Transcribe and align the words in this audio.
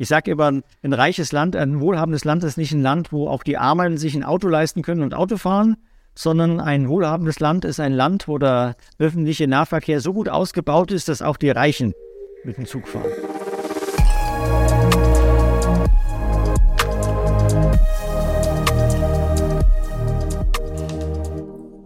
Ich 0.00 0.08
sage 0.08 0.30
immer, 0.30 0.62
ein 0.82 0.92
reiches 0.94 1.30
Land, 1.30 1.54
ein 1.54 1.78
wohlhabendes 1.78 2.24
Land 2.24 2.42
ist 2.42 2.56
nicht 2.56 2.72
ein 2.72 2.80
Land, 2.80 3.12
wo 3.12 3.28
auch 3.28 3.42
die 3.42 3.58
Armen 3.58 3.98
sich 3.98 4.14
ein 4.14 4.24
Auto 4.24 4.48
leisten 4.48 4.80
können 4.80 5.02
und 5.02 5.12
Auto 5.12 5.36
fahren, 5.36 5.76
sondern 6.14 6.58
ein 6.58 6.88
wohlhabendes 6.88 7.38
Land 7.38 7.66
ist 7.66 7.80
ein 7.80 7.92
Land, 7.92 8.26
wo 8.26 8.38
der 8.38 8.76
öffentliche 8.98 9.46
Nahverkehr 9.46 10.00
so 10.00 10.14
gut 10.14 10.30
ausgebaut 10.30 10.90
ist, 10.90 11.10
dass 11.10 11.20
auch 11.20 11.36
die 11.36 11.50
Reichen 11.50 11.92
mit 12.44 12.56
dem 12.56 12.64
Zug 12.64 12.88
fahren. 12.88 13.12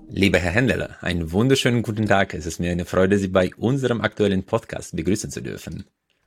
Lieber 0.08 0.38
Herr 0.38 0.52
Händler, 0.52 0.90
einen 1.00 1.32
wunderschönen 1.32 1.82
guten 1.82 2.06
Tag. 2.06 2.32
Es 2.32 2.46
ist 2.46 2.60
mir 2.60 2.70
eine 2.70 2.84
Freude, 2.84 3.18
Sie 3.18 3.26
bei 3.26 3.50
unserem 3.56 4.00
aktuellen 4.00 4.44
Podcast 4.44 4.94
begrüßen 4.94 5.32
zu 5.32 5.42
dürfen. 5.42 5.86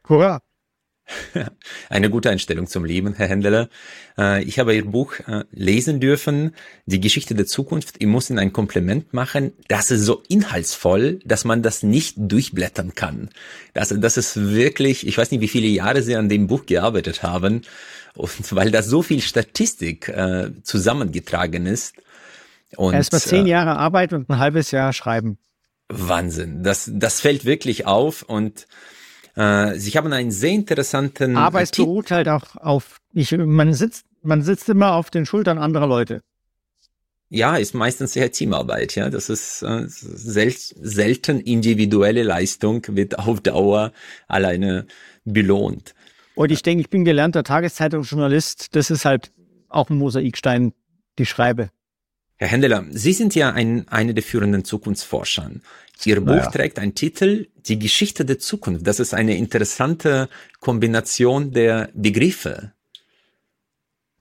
Hurra! 0.09 0.41
Eine 1.89 2.09
gute 2.09 2.29
Einstellung 2.29 2.67
zum 2.67 2.85
Leben, 2.85 3.13
Herr 3.13 3.27
Händler. 3.27 3.69
Äh, 4.17 4.43
ich 4.43 4.59
habe 4.59 4.75
Ihr 4.75 4.85
Buch 4.85 5.19
äh, 5.27 5.43
lesen 5.51 5.99
dürfen, 5.99 6.53
Die 6.85 6.99
Geschichte 6.99 7.35
der 7.35 7.45
Zukunft. 7.45 7.95
Ich 7.99 8.07
muss 8.07 8.29
Ihnen 8.29 8.39
ein 8.39 8.53
Kompliment 8.53 9.13
machen. 9.13 9.53
Das 9.67 9.91
ist 9.91 10.01
so 10.01 10.23
inhaltsvoll, 10.27 11.19
dass 11.25 11.45
man 11.45 11.63
das 11.63 11.83
nicht 11.83 12.15
durchblättern 12.17 12.95
kann. 12.95 13.29
Das, 13.73 13.93
das 13.97 14.17
ist 14.17 14.35
wirklich, 14.35 15.07
ich 15.07 15.17
weiß 15.17 15.31
nicht, 15.31 15.41
wie 15.41 15.47
viele 15.47 15.67
Jahre 15.67 16.01
Sie 16.01 16.15
an 16.15 16.29
dem 16.29 16.47
Buch 16.47 16.65
gearbeitet 16.65 17.23
haben. 17.23 17.61
Und 18.13 18.31
weil 18.55 18.71
da 18.71 18.83
so 18.83 19.01
viel 19.01 19.21
Statistik 19.21 20.09
äh, 20.09 20.51
zusammengetragen 20.63 21.65
ist. 21.65 21.95
Und, 22.75 22.93
Erst 22.93 23.13
mal 23.13 23.21
zehn 23.21 23.47
Jahre 23.47 23.77
Arbeit 23.77 24.11
und 24.11 24.29
ein 24.29 24.39
halbes 24.39 24.71
Jahr 24.71 24.91
Schreiben. 24.91 25.37
Wahnsinn. 25.89 26.63
Das, 26.63 26.91
das 26.93 27.21
fällt 27.21 27.45
wirklich 27.45 27.85
auf 27.85 28.23
und 28.23 28.67
äh, 29.37 29.77
Sie 29.77 29.91
haben 29.91 30.11
einen 30.11 30.31
sehr 30.31 30.51
interessanten. 30.51 31.37
Aber 31.37 31.61
es 31.61 31.71
beruht 31.71 32.09
halt 32.09 32.27
auch 32.27 32.55
auf, 32.55 32.99
ich, 33.13 33.31
man 33.37 33.71
sitzt, 33.73 34.05
man 34.23 34.41
sitzt 34.41 34.67
immer 34.67 34.93
auf 34.93 35.11
den 35.11 35.25
Schultern 35.25 35.59
anderer 35.59 35.87
Leute. 35.87 36.21
Ja, 37.29 37.57
ist 37.57 37.75
meistens 37.75 38.13
sehr 38.13 38.31
Teamarbeit, 38.31 38.95
ja. 38.95 39.09
Das 39.09 39.29
ist 39.29 39.61
äh, 39.61 39.83
sel 39.87 40.51
selten 40.51 41.39
individuelle 41.39 42.23
Leistung, 42.23 42.83
wird 42.87 43.19
auf 43.19 43.41
Dauer 43.41 43.91
alleine 44.27 44.87
belohnt. 45.25 45.93
Und 46.35 46.51
ich 46.51 46.63
denke, 46.63 46.81
ich 46.81 46.89
bin 46.89 47.05
gelernter 47.05 47.43
Tageszeitungsjournalist. 47.43 48.75
Das 48.75 48.89
ist 48.89 49.05
halt 49.05 49.31
auch 49.69 49.89
ein 49.89 49.97
Mosaikstein, 49.97 50.73
die 51.19 51.25
Schreibe. 51.25 51.69
Herr 52.37 52.49
Händler, 52.49 52.85
Sie 52.91 53.13
sind 53.13 53.33
ja 53.33 53.51
ein, 53.51 53.87
einer 53.87 54.13
der 54.13 54.23
führenden 54.23 54.63
Zukunftsforscher. 54.63 55.51
Ihr 56.05 56.21
Buch 56.21 56.35
naja. 56.35 56.51
trägt 56.51 56.77
einen 56.77 56.93
Titel, 56.93 57.47
Die 57.55 57.79
Geschichte 57.79 58.23
der 58.25 58.37
Zukunft. 58.37 58.85
Das 58.85 58.99
ist 58.99 59.15
eine 59.15 59.35
interessante 59.35 60.29
Kombination 60.59 61.51
der 61.51 61.89
Begriffe. 61.95 62.73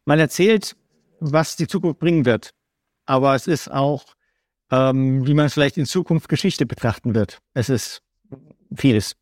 Man 0.07 0.19
erzählt, 0.19 0.77
was 1.21 1.57
die 1.57 1.67
Zukunft 1.67 1.99
bringen 1.99 2.25
wird. 2.25 2.55
Aber 3.05 3.35
es 3.35 3.47
ist 3.47 3.71
auch, 3.71 4.05
ähm, 4.71 5.27
wie 5.27 5.35
man 5.35 5.51
vielleicht 5.51 5.77
in 5.77 5.85
Zukunft 5.85 6.29
Geschichte 6.29 6.65
betrachten 6.65 7.15
wird. 7.15 7.39
Es 7.53 7.69
ist 7.69 8.03
vieles. 8.75 9.15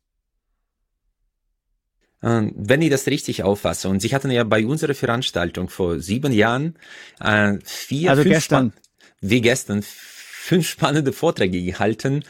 Ähm, 2.23 2.53
wenn 2.55 2.81
ich 2.81 2.89
das 2.89 3.05
richtig 3.07 3.43
auffasse, 3.43 3.89
und 3.89 4.01
Sie 4.01 4.15
hatten 4.15 4.31
ja 4.31 4.43
bei 4.43 4.65
unserer 4.65 4.95
Veranstaltung 4.95 5.69
vor 5.69 5.99
sieben 5.99 6.31
Jahren 6.31 6.75
äh, 7.19 7.59
vier, 7.63 8.09
also 8.09 8.23
gestern 8.23 8.73
wie 9.21 9.41
gestern 9.41 9.81
fünf 9.83 10.67
spannende 10.67 11.13
Vorträge 11.13 11.61
gehalten. 11.61 12.23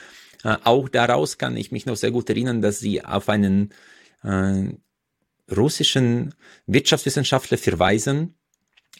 Äh, 0.43 0.57
auch 0.63 0.89
daraus 0.89 1.37
kann 1.37 1.57
ich 1.57 1.71
mich 1.71 1.85
noch 1.85 1.95
sehr 1.95 2.11
gut 2.11 2.29
erinnern, 2.29 2.61
dass 2.61 2.79
sie 2.79 3.03
auf 3.03 3.29
einen 3.29 3.73
äh, 4.23 4.63
russischen 5.55 6.33
Wirtschaftswissenschaftler 6.65 7.57
verweisen, 7.57 8.35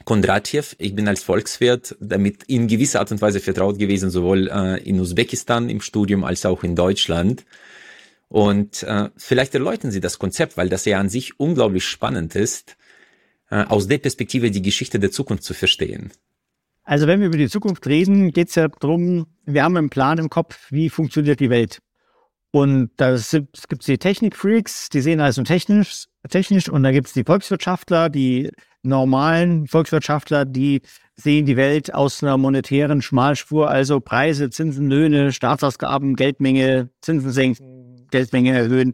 Kondratjew. 0.04 0.76
Ich 0.78 0.94
bin 0.94 1.08
als 1.08 1.24
Volkswirt 1.24 1.96
damit 2.00 2.44
in 2.44 2.68
gewisser 2.68 3.00
Art 3.00 3.12
und 3.12 3.22
Weise 3.22 3.40
vertraut 3.40 3.80
gewesen, 3.80 4.10
sowohl 4.10 4.50
äh, 4.50 4.84
in 4.84 5.00
Usbekistan 5.00 5.70
im 5.70 5.82
Studium 5.82 6.24
als 6.24 6.46
auch 6.46 6.64
in 6.64 6.76
Deutschland. 6.76 7.46
Und 8.28 8.84
äh, 8.84 9.10
vielleicht 9.16 9.54
erläutern 9.54 9.92
Sie 9.92 10.02
das 10.02 10.20
Konzept, 10.20 10.58
weil 10.58 10.68
das 10.68 10.86
ja 10.86 11.00
an 11.00 11.10
sich 11.10 11.40
unglaublich 11.40 11.86
spannend 11.86 12.36
ist, 12.36 12.76
äh, 13.50 13.64
aus 13.64 13.88
der 13.88 14.00
Perspektive 14.00 14.52
die 14.52 14.62
Geschichte 14.62 15.00
der 15.00 15.12
Zukunft 15.12 15.44
zu 15.44 15.54
verstehen. 15.54 16.12
Also 16.86 17.08
wenn 17.08 17.20
wir 17.20 17.28
über 17.28 17.38
die 17.38 17.50
Zukunft 17.50 17.88
reden, 17.88 18.32
geht 18.32 18.50
es 18.50 18.56
ja 18.56 18.68
darum, 18.68 19.26
wir 19.46 19.64
haben 19.64 19.76
einen 19.76 19.90
Plan 19.90 20.20
im 20.20 20.30
Kopf, 20.30 20.68
wie 20.70 20.90
funktioniert 20.90 21.40
die 21.40 21.50
Welt. 21.50 21.80
Und 22.52 22.92
da 22.98 23.18
gibt 23.18 23.82
es 23.82 23.86
die 23.86 23.98
Technikfreaks, 23.98 24.90
die 24.90 25.02
sehen 25.02 25.20
also 25.20 25.44
technisch, 25.44 26.06
technisch 26.30 26.70
und 26.70 26.84
da 26.84 26.92
gibt 26.92 27.08
es 27.08 27.14
die 27.14 27.24
Volkswirtschaftler, 27.24 28.10
die 28.10 28.52
normalen 28.84 29.68
Volkswirtschaftler, 29.68 30.46
die 30.46 30.82
sehen 31.16 31.46
die 31.46 31.58
Welt 31.58 31.94
aus 31.94 32.24
einer 32.24 32.38
monetären 32.38 33.02
Schmalspur, 33.02 33.70
also 33.70 34.00
Preise, 34.00 34.50
Zinsen, 34.52 34.90
Löhne, 34.90 35.34
Staatsausgaben, 35.34 36.16
Geldmenge, 36.16 36.90
Zinsen 37.02 37.32
senken, 37.32 38.08
Geldmenge 38.12 38.56
erhöhen. 38.56 38.94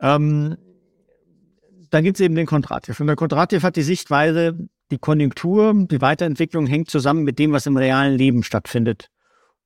Ähm, 0.00 0.56
dann 1.90 2.04
gibt 2.04 2.18
es 2.18 2.24
eben 2.24 2.34
den 2.34 2.46
Kontrativ. 2.46 2.98
Und 3.00 3.08
der 3.08 3.16
Kontrativ 3.16 3.62
hat 3.62 3.76
die 3.76 3.82
Sichtweise, 3.82 4.56
die 4.92 4.98
Konjunktur, 4.98 5.74
die 5.74 6.00
Weiterentwicklung 6.00 6.66
hängt 6.66 6.90
zusammen 6.90 7.24
mit 7.24 7.38
dem, 7.38 7.52
was 7.52 7.66
im 7.66 7.76
realen 7.76 8.16
Leben 8.16 8.44
stattfindet. 8.44 9.08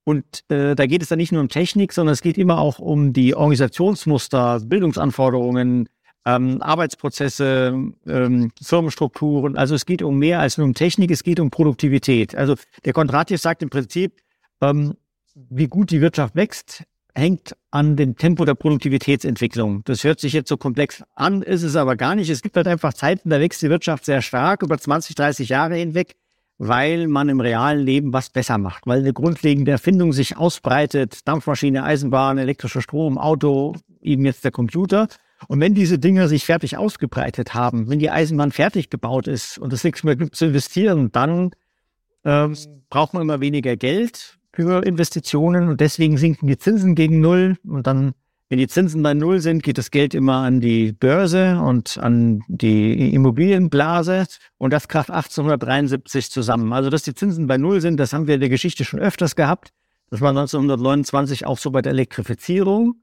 Und 0.05 0.45
äh, 0.51 0.77
da 0.77 0.87
geht 0.87 1.03
es 1.03 1.09
dann 1.09 1.19
nicht 1.19 1.33
nur 1.33 1.43
um 1.43 1.49
Technik, 1.49 1.93
sondern 1.93 2.13
es 2.13 2.23
geht 2.23 2.39
immer 2.39 2.59
auch 2.59 2.79
um 2.79 3.13
die 3.13 3.35
Organisationsmuster, 3.35 4.61
Bildungsanforderungen, 4.61 5.89
ähm, 6.25 6.63
Arbeitsprozesse, 6.63 7.93
ähm, 8.07 8.53
Firmenstrukturen. 8.63 9.57
Also 9.57 9.75
es 9.75 9.85
geht 9.85 10.03
um 10.03 10.19
mehr 10.19 10.41
als 10.41 10.59
nur 10.59 10.67
um 10.67 10.75
Technik, 10.75 11.11
es 11.11 11.25
geht 11.25 11.41
um 11.41 11.51
Produktivität. 11.51 12.37
Also 12.37 12.55
der 12.85 12.93
Kondrativ 12.93 13.41
sagt 13.41 13.63
im 13.63 13.71
Prinzip, 13.71 14.21
ähm, 14.61 14.95
wie 15.35 15.67
gut 15.67 15.91
die 15.91 16.01
Wirtschaft 16.01 16.37
wächst, 16.37 16.85
hängt 17.17 17.57
an 17.71 17.97
dem 17.97 18.17
Tempo 18.17 18.45
der 18.45 18.55
Produktivitätsentwicklung. 18.55 19.83
Das 19.85 20.05
hört 20.05 20.21
sich 20.21 20.35
jetzt 20.35 20.49
so 20.49 20.57
komplex 20.57 21.03
an, 21.15 21.43
ist 21.43 21.63
es 21.63 21.75
aber 21.75 21.97
gar 21.97 22.15
nicht. 22.15 22.29
Es 22.29 22.43
gibt 22.43 22.57
halt 22.57 22.69
einfach 22.69 22.93
Zeiten, 22.93 23.31
da 23.31 23.41
wächst 23.41 23.63
die 23.63 23.71
Wirtschaft 23.71 24.05
sehr 24.05 24.21
stark 24.21 24.63
über 24.63 24.79
20, 24.79 25.17
30 25.17 25.49
Jahre 25.49 25.77
hinweg, 25.77 26.17
weil 26.59 27.09
man 27.09 27.29
im 27.29 27.41
realen 27.41 27.81
Leben 27.81 28.13
was 28.13 28.31
besser 28.31 28.59
macht, 28.59 28.87
weil 28.87 29.01
eine 29.01 29.15
grundlegende 29.15 29.73
Erfindung 29.73 30.13
sich 30.13 30.37
ausbreitet, 30.37 31.27
Dampfmaschine, 31.27 31.85
Eisenbahn, 31.85 32.39
elektrischer 32.39 32.83
Strom, 32.83 33.19
Auto, 33.19 33.75
eben 34.03 34.25
jetzt 34.27 34.45
der 34.45 34.53
Computer. 34.53 35.09
Und 35.49 35.61
wenn 35.61 35.75
diese 35.75 35.99
Dinge 35.99 36.29
sich 36.29 36.45
fertig 36.45 36.77
ausgebreitet 36.77 37.55
haben, 37.55 37.89
wenn 37.89 37.99
die 37.99 38.11
Eisenbahn 38.11 38.53
fertig 38.53 38.91
gebaut 38.91 39.27
ist 39.27 39.59
und 39.59 39.73
es 39.73 39.85
nichts 39.85 40.03
mehr 40.03 40.17
gibt 40.17 40.37
zu 40.37 40.47
investieren, 40.47 41.11
dann 41.13 41.51
ähm, 42.25 42.57
braucht 42.91 43.15
man 43.15 43.23
immer 43.23 43.41
weniger 43.41 43.77
Geld, 43.77 44.36
für 44.57 44.83
Investitionen 44.85 45.69
und 45.69 45.83
deswegen 45.83 46.17
sinken 46.17 46.47
die 46.47 46.57
Zinsen 46.57 46.95
gegen 46.95 47.21
Null 47.21 47.59
und 47.63 47.87
dann, 47.87 48.15
wenn 48.49 48.59
die 48.59 48.69
Zinsen 48.69 49.03
bei 49.03 49.13
Null 49.13 49.41
sind, 49.41 49.63
geht 49.63 49.77
das 49.77 49.91
Geld 49.91 50.15
immer 50.15 50.37
an 50.37 50.61
die 50.61 50.93
Börse 50.93 51.61
und 51.61 51.99
an 51.99 52.41
die 52.49 53.13
Immobilienblase 53.15 54.25
und 54.57 54.73
das 54.73 54.89
kracht 54.89 55.11
1873 55.11 56.31
zusammen. 56.31 56.73
Also, 56.73 56.89
dass 56.89 57.03
die 57.03 57.15
Zinsen 57.15 57.47
bei 57.47 57.59
Null 57.59 57.83
sind, 57.83 57.99
das 57.99 58.15
haben 58.15 58.27
wir 58.27 58.37
in 58.37 58.41
der 58.41 58.49
Geschichte 58.49 58.87
schon 58.87 58.99
öfters 58.99 59.37
gehabt. 59.37 59.75
Das 60.09 60.23
war 60.23 60.31
1929 60.31 61.45
auch 61.45 61.59
so 61.59 61.71
bei 61.71 61.83
der 61.83 61.93
Elektrifizierung 61.93 62.95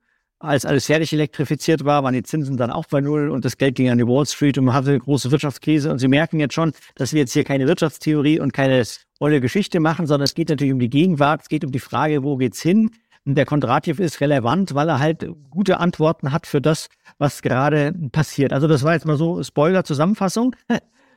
als 0.43 0.65
alles 0.65 0.87
fertig 0.87 1.13
elektrifiziert 1.13 1.85
war, 1.85 2.03
waren 2.03 2.13
die 2.13 2.23
Zinsen 2.23 2.57
dann 2.57 2.69
auch 2.69 2.85
bei 2.85 2.99
Null 2.99 3.29
und 3.29 3.45
das 3.45 3.57
Geld 3.57 3.75
ging 3.75 3.89
an 3.89 3.97
die 3.97 4.05
Wall 4.05 4.25
Street 4.25 4.57
und 4.57 4.65
man 4.65 4.75
hatte 4.75 4.89
eine 4.89 4.99
große 4.99 5.31
Wirtschaftskrise. 5.31 5.89
Und 5.89 5.99
Sie 5.99 6.09
merken 6.09 6.39
jetzt 6.39 6.53
schon, 6.53 6.73
dass 6.95 7.13
wir 7.13 7.21
jetzt 7.21 7.31
hier 7.31 7.45
keine 7.45 7.65
Wirtschaftstheorie 7.65 8.41
und 8.41 8.51
keine 8.51 8.83
olle 9.23 9.41
Geschichte 9.41 9.79
machen, 9.79 10.06
sondern 10.06 10.25
es 10.25 10.35
geht 10.35 10.50
natürlich 10.50 10.73
um 10.73 10.79
die 10.79 10.89
Gegenwart, 10.89 11.41
es 11.44 11.50
geht 11.50 11.63
um 11.63 11.72
die 11.72 11.79
Frage, 11.79 12.23
wo 12.23 12.35
geht's 12.35 12.61
hin? 12.61 12.91
Und 13.25 13.35
der 13.35 13.45
Kondrativ 13.45 14.00
ist 14.00 14.19
relevant, 14.19 14.75
weil 14.75 14.89
er 14.89 15.00
halt 15.00 15.25
gute 15.50 15.79
Antworten 15.79 16.34
hat 16.34 16.45
für 16.45 16.59
das, 16.59 16.89
was 17.17 17.41
gerade 17.41 17.94
passiert. 18.12 18.51
Also 18.51 18.67
das 18.67 18.83
war 18.83 18.94
jetzt 18.94 19.06
mal 19.06 19.16
so 19.16 19.41
Spoiler-Zusammenfassung. 19.41 20.56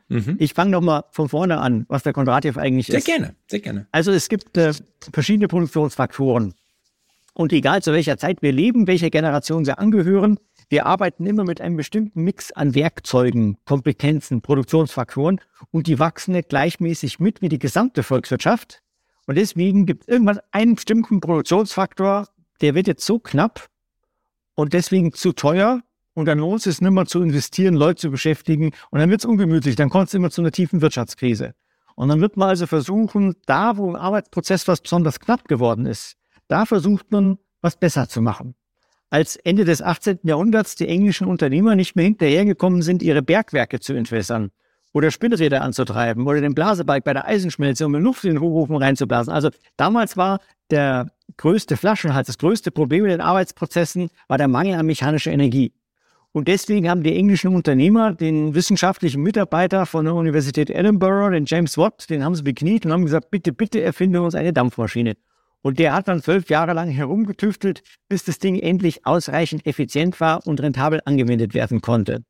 Mhm. 0.09 0.37
Ich 0.39 0.55
fange 0.55 0.71
nochmal 0.71 1.03
von 1.11 1.29
vorne 1.29 1.59
an, 1.59 1.85
was 1.89 2.05
der 2.05 2.13
Kondrativ 2.13 2.57
eigentlich 2.59 2.87
sehr 2.87 2.99
ist. 2.99 3.07
Sehr 3.07 3.17
gerne, 3.17 3.35
sehr 3.49 3.59
gerne. 3.59 3.89
Also 3.91 4.13
es 4.13 4.29
gibt 4.29 4.57
äh, 4.57 4.73
verschiedene 5.13 5.49
Produktionsfaktoren. 5.49 6.55
Und 7.35 7.53
egal 7.53 7.83
zu 7.83 7.93
welcher 7.93 8.17
Zeit 8.19 8.41
wir 8.41 8.53
leben, 8.53 8.87
welcher 8.87 9.11
Generation 9.11 9.67
wir 9.67 9.81
angehören, 9.81 10.39
wir 10.69 10.87
arbeiten 10.87 11.27
immer 11.27 11.45
mit 11.45 11.61
einem 11.61 11.77
bestimmten 11.77 12.23
Mix 12.23 12.51
an 12.51 12.75
Werkzeugen, 12.75 13.57
Kompetenzen, 13.65 14.43
Produktionsfaktoren 14.43 15.41
und 15.71 15.87
die 15.87 15.99
wachsen 16.01 16.33
nicht 16.33 16.49
gleichmäßig 16.49 17.21
mit 17.21 17.41
wie 17.41 17.49
die 17.49 17.61
gesamte 17.61 18.03
Volkswirtschaft. 18.03 18.83
Und 19.27 19.37
deswegen 19.37 19.87
gibt 19.87 20.03
es 20.03 20.09
irgendwann 20.09 20.41
einen 20.51 20.75
bestimmten 20.75 21.21
Produktionsfaktor, 21.21 22.29
der 22.61 22.75
wird 22.75 22.89
jetzt 22.89 23.07
so 23.07 23.21
knapp 23.21 23.69
und 24.55 24.73
deswegen 24.73 25.13
zu 25.13 25.33
teuer 25.33 25.83
und 26.15 26.27
dann 26.27 26.39
lohnt 26.39 26.67
es 26.67 26.81
nicht 26.81 26.91
mehr 26.91 27.07
zu 27.07 27.23
investieren, 27.23 27.75
Leute 27.75 28.01
zu 28.01 28.11
beschäftigen 28.11 28.73
und 28.91 28.99
dann 28.99 29.11
wird 29.11 29.21
es 29.21 29.25
ungemütlich, 29.25 29.77
dann 29.77 29.91
kommt 29.91 30.09
es 30.09 30.15
immer 30.15 30.31
zu 30.31 30.41
einer 30.41 30.51
tiefen 30.53 30.81
Wirtschaftskrise. 30.81 31.55
Und 31.95 32.09
dann 32.09 32.21
wird 32.21 32.37
man 32.37 32.49
also 32.49 32.67
versuchen, 32.67 33.37
da 33.47 33.77
wo 33.77 33.89
im 33.89 33.97
Arbeitsprozess 33.97 34.67
was 34.67 34.81
besonders 34.81 35.21
knapp 35.21 35.47
geworden 35.47 35.87
ist, 35.87 36.17
da 36.49 36.67
versucht 36.67 37.11
man, 37.13 37.39
was 37.61 37.77
besser 37.77 38.09
zu 38.09 38.21
machen. 38.21 38.55
Als 39.11 39.37
Ende 39.37 39.65
des 39.65 39.83
18. 39.83 40.21
Jahrhunderts 40.23 40.75
die 40.77 40.89
englischen 40.89 41.27
Unternehmer 41.27 41.77
nicht 41.77 41.97
mehr 41.97 42.05
hinterhergekommen 42.05 42.83
sind, 42.83 43.03
ihre 43.03 43.23
Bergwerke 43.23 43.81
zu 43.81 43.93
entwässern 43.95 44.51
oder 44.93 45.11
Spinnräder 45.11 45.63
anzutreiben 45.63 46.27
oder 46.27 46.41
den 46.41 46.55
Blasebalg 46.55 47.05
bei 47.05 47.13
der 47.13 47.27
Eisenschmelze, 47.27 47.85
um 47.87 47.95
Luft 47.95 48.25
in 48.25 48.35
den 48.35 48.41
Hochofen 48.41 48.77
reinzublasen. 48.77 49.33
Also 49.33 49.51
damals 49.77 50.17
war 50.17 50.41
der 50.71 51.11
größte 51.37 51.77
Flaschenhals, 51.77 52.29
das 52.29 52.39
größte 52.39 52.71
Problem 52.71 53.05
in 53.05 53.11
den 53.11 53.21
Arbeitsprozessen 53.21 54.11
war 54.29 54.39
der 54.39 54.49
Mangel 54.49 54.75
an 54.75 54.87
mechanischer 54.87 55.33
Energie. 55.33 55.73
Und 56.33 56.49
deswegen 56.49 56.89
haben 56.89 57.03
die 57.03 57.15
englischen 57.15 57.55
Unternehmer 57.55 58.13
den 58.13 58.55
wissenschaftlichen 58.55 59.23
Mitarbeiter 59.23 59.87
von 59.87 60.05
der 60.05 60.15
Universität 60.15 60.69
Edinburgh, 60.71 61.31
den 61.31 61.47
James 61.47 61.79
Watt, 61.79 62.11
den 62.11 62.25
haben 62.25 62.35
sie 62.35 62.43
bekniet 62.43 62.85
und 62.85 62.93
haben 62.93 63.05
gesagt, 63.05 63.31
bitte, 63.31 63.53
bitte 63.53 63.81
erfinde 63.81 64.21
uns 64.21 64.35
eine 64.35 64.53
Dampfmaschine. 64.53 65.17
Und 65.67 65.81
der 65.81 65.95
hat 65.95 66.07
dann 66.07 66.23
zwölf 66.23 66.49
Jahre 66.49 66.75
lang 66.75 66.91
herumgetüftelt, 66.91 67.83
bis 68.09 68.23
das 68.23 68.39
Ding 68.39 68.57
endlich 68.57 69.05
ausreichend 69.05 69.67
effizient 69.67 70.21
war 70.21 70.47
und 70.47 70.63
rentabel 70.63 71.01
angewendet 71.05 71.55
werden 71.55 71.81
konnte. 71.81 72.23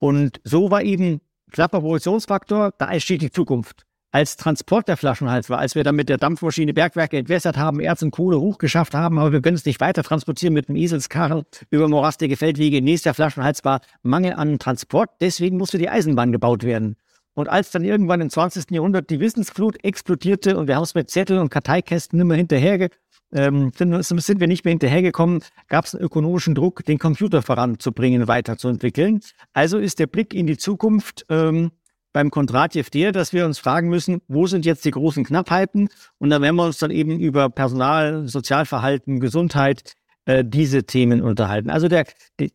Und 0.00 0.40
so 0.42 0.72
war 0.72 0.82
eben 0.82 1.20
knapper 1.52 1.78
Produktionsfaktor, 1.78 2.72
da 2.76 2.90
entsteht 2.90 3.22
die 3.22 3.30
Zukunft 3.30 3.86
als 4.10 4.36
Transport 4.36 4.88
der 4.88 4.96
Flaschenhals 4.96 5.48
war, 5.48 5.60
als 5.60 5.76
wir 5.76 5.84
dann 5.84 5.94
mit 5.94 6.08
der 6.08 6.18
Dampfmaschine 6.18 6.74
Bergwerke 6.74 7.16
entwässert 7.16 7.56
haben, 7.56 7.78
Erz 7.78 8.02
und 8.02 8.10
Kohle 8.10 8.40
hochgeschafft 8.40 8.94
haben, 8.94 9.20
aber 9.20 9.30
wir 9.30 9.40
können 9.40 9.56
es 9.56 9.64
nicht 9.64 9.80
weiter 9.80 10.02
transportieren 10.02 10.52
mit 10.52 10.68
dem 10.68 10.74
Eselskarren 10.74 11.44
über 11.70 11.88
morastige 11.88 12.36
Feldwege. 12.36 12.82
Nächster 12.82 13.14
Flaschenhals 13.14 13.64
war 13.64 13.80
Mangel 14.02 14.32
an 14.32 14.58
Transport, 14.58 15.10
deswegen 15.20 15.56
musste 15.56 15.78
die 15.78 15.88
Eisenbahn 15.88 16.32
gebaut 16.32 16.64
werden. 16.64 16.96
Und 17.34 17.48
als 17.48 17.70
dann 17.70 17.84
irgendwann 17.84 18.20
im 18.20 18.30
20. 18.30 18.70
Jahrhundert 18.70 19.10
die 19.10 19.20
Wissensflut 19.20 19.82
explodierte 19.84 20.56
und 20.56 20.68
wir 20.68 20.76
haben 20.76 20.82
es 20.82 20.94
mit 20.94 21.10
Zettel 21.10 21.38
und 21.38 21.50
Karteikästen 21.50 22.20
immer 22.20 22.34
hinterherge 22.34 22.90
ähm, 23.32 23.72
sind, 23.74 24.40
wir 24.40 24.46
nicht 24.46 24.64
mehr 24.64 24.72
hinterhergekommen, 24.72 25.42
gab 25.68 25.86
es 25.86 25.94
einen 25.94 26.04
ökonomischen 26.04 26.54
Druck, 26.54 26.84
den 26.84 26.98
Computer 26.98 27.42
voranzubringen, 27.42 28.28
weiterzuentwickeln. 28.28 29.20
Also 29.52 29.78
ist 29.78 29.98
der 29.98 30.06
Blick 30.06 30.34
in 30.34 30.46
die 30.46 30.58
Zukunft 30.58 31.24
ähm, 31.30 31.70
beim 32.12 32.30
Kondratjew 32.30 32.84
der, 32.92 33.12
dass 33.12 33.32
wir 33.32 33.46
uns 33.46 33.58
fragen 33.58 33.88
müssen, 33.88 34.20
wo 34.28 34.46
sind 34.46 34.66
jetzt 34.66 34.84
die 34.84 34.90
großen 34.90 35.24
Knappheiten? 35.24 35.88
Und 36.18 36.30
da 36.30 36.40
werden 36.42 36.56
wir 36.56 36.66
uns 36.66 36.78
dann 36.78 36.90
eben 36.90 37.18
über 37.18 37.48
Personal, 37.48 38.28
Sozialverhalten, 38.28 39.18
Gesundheit, 39.18 39.94
äh, 40.26 40.44
diese 40.46 40.84
Themen 40.84 41.22
unterhalten. 41.22 41.70
Also 41.70 41.88
der, 41.88 42.04
die, 42.38 42.52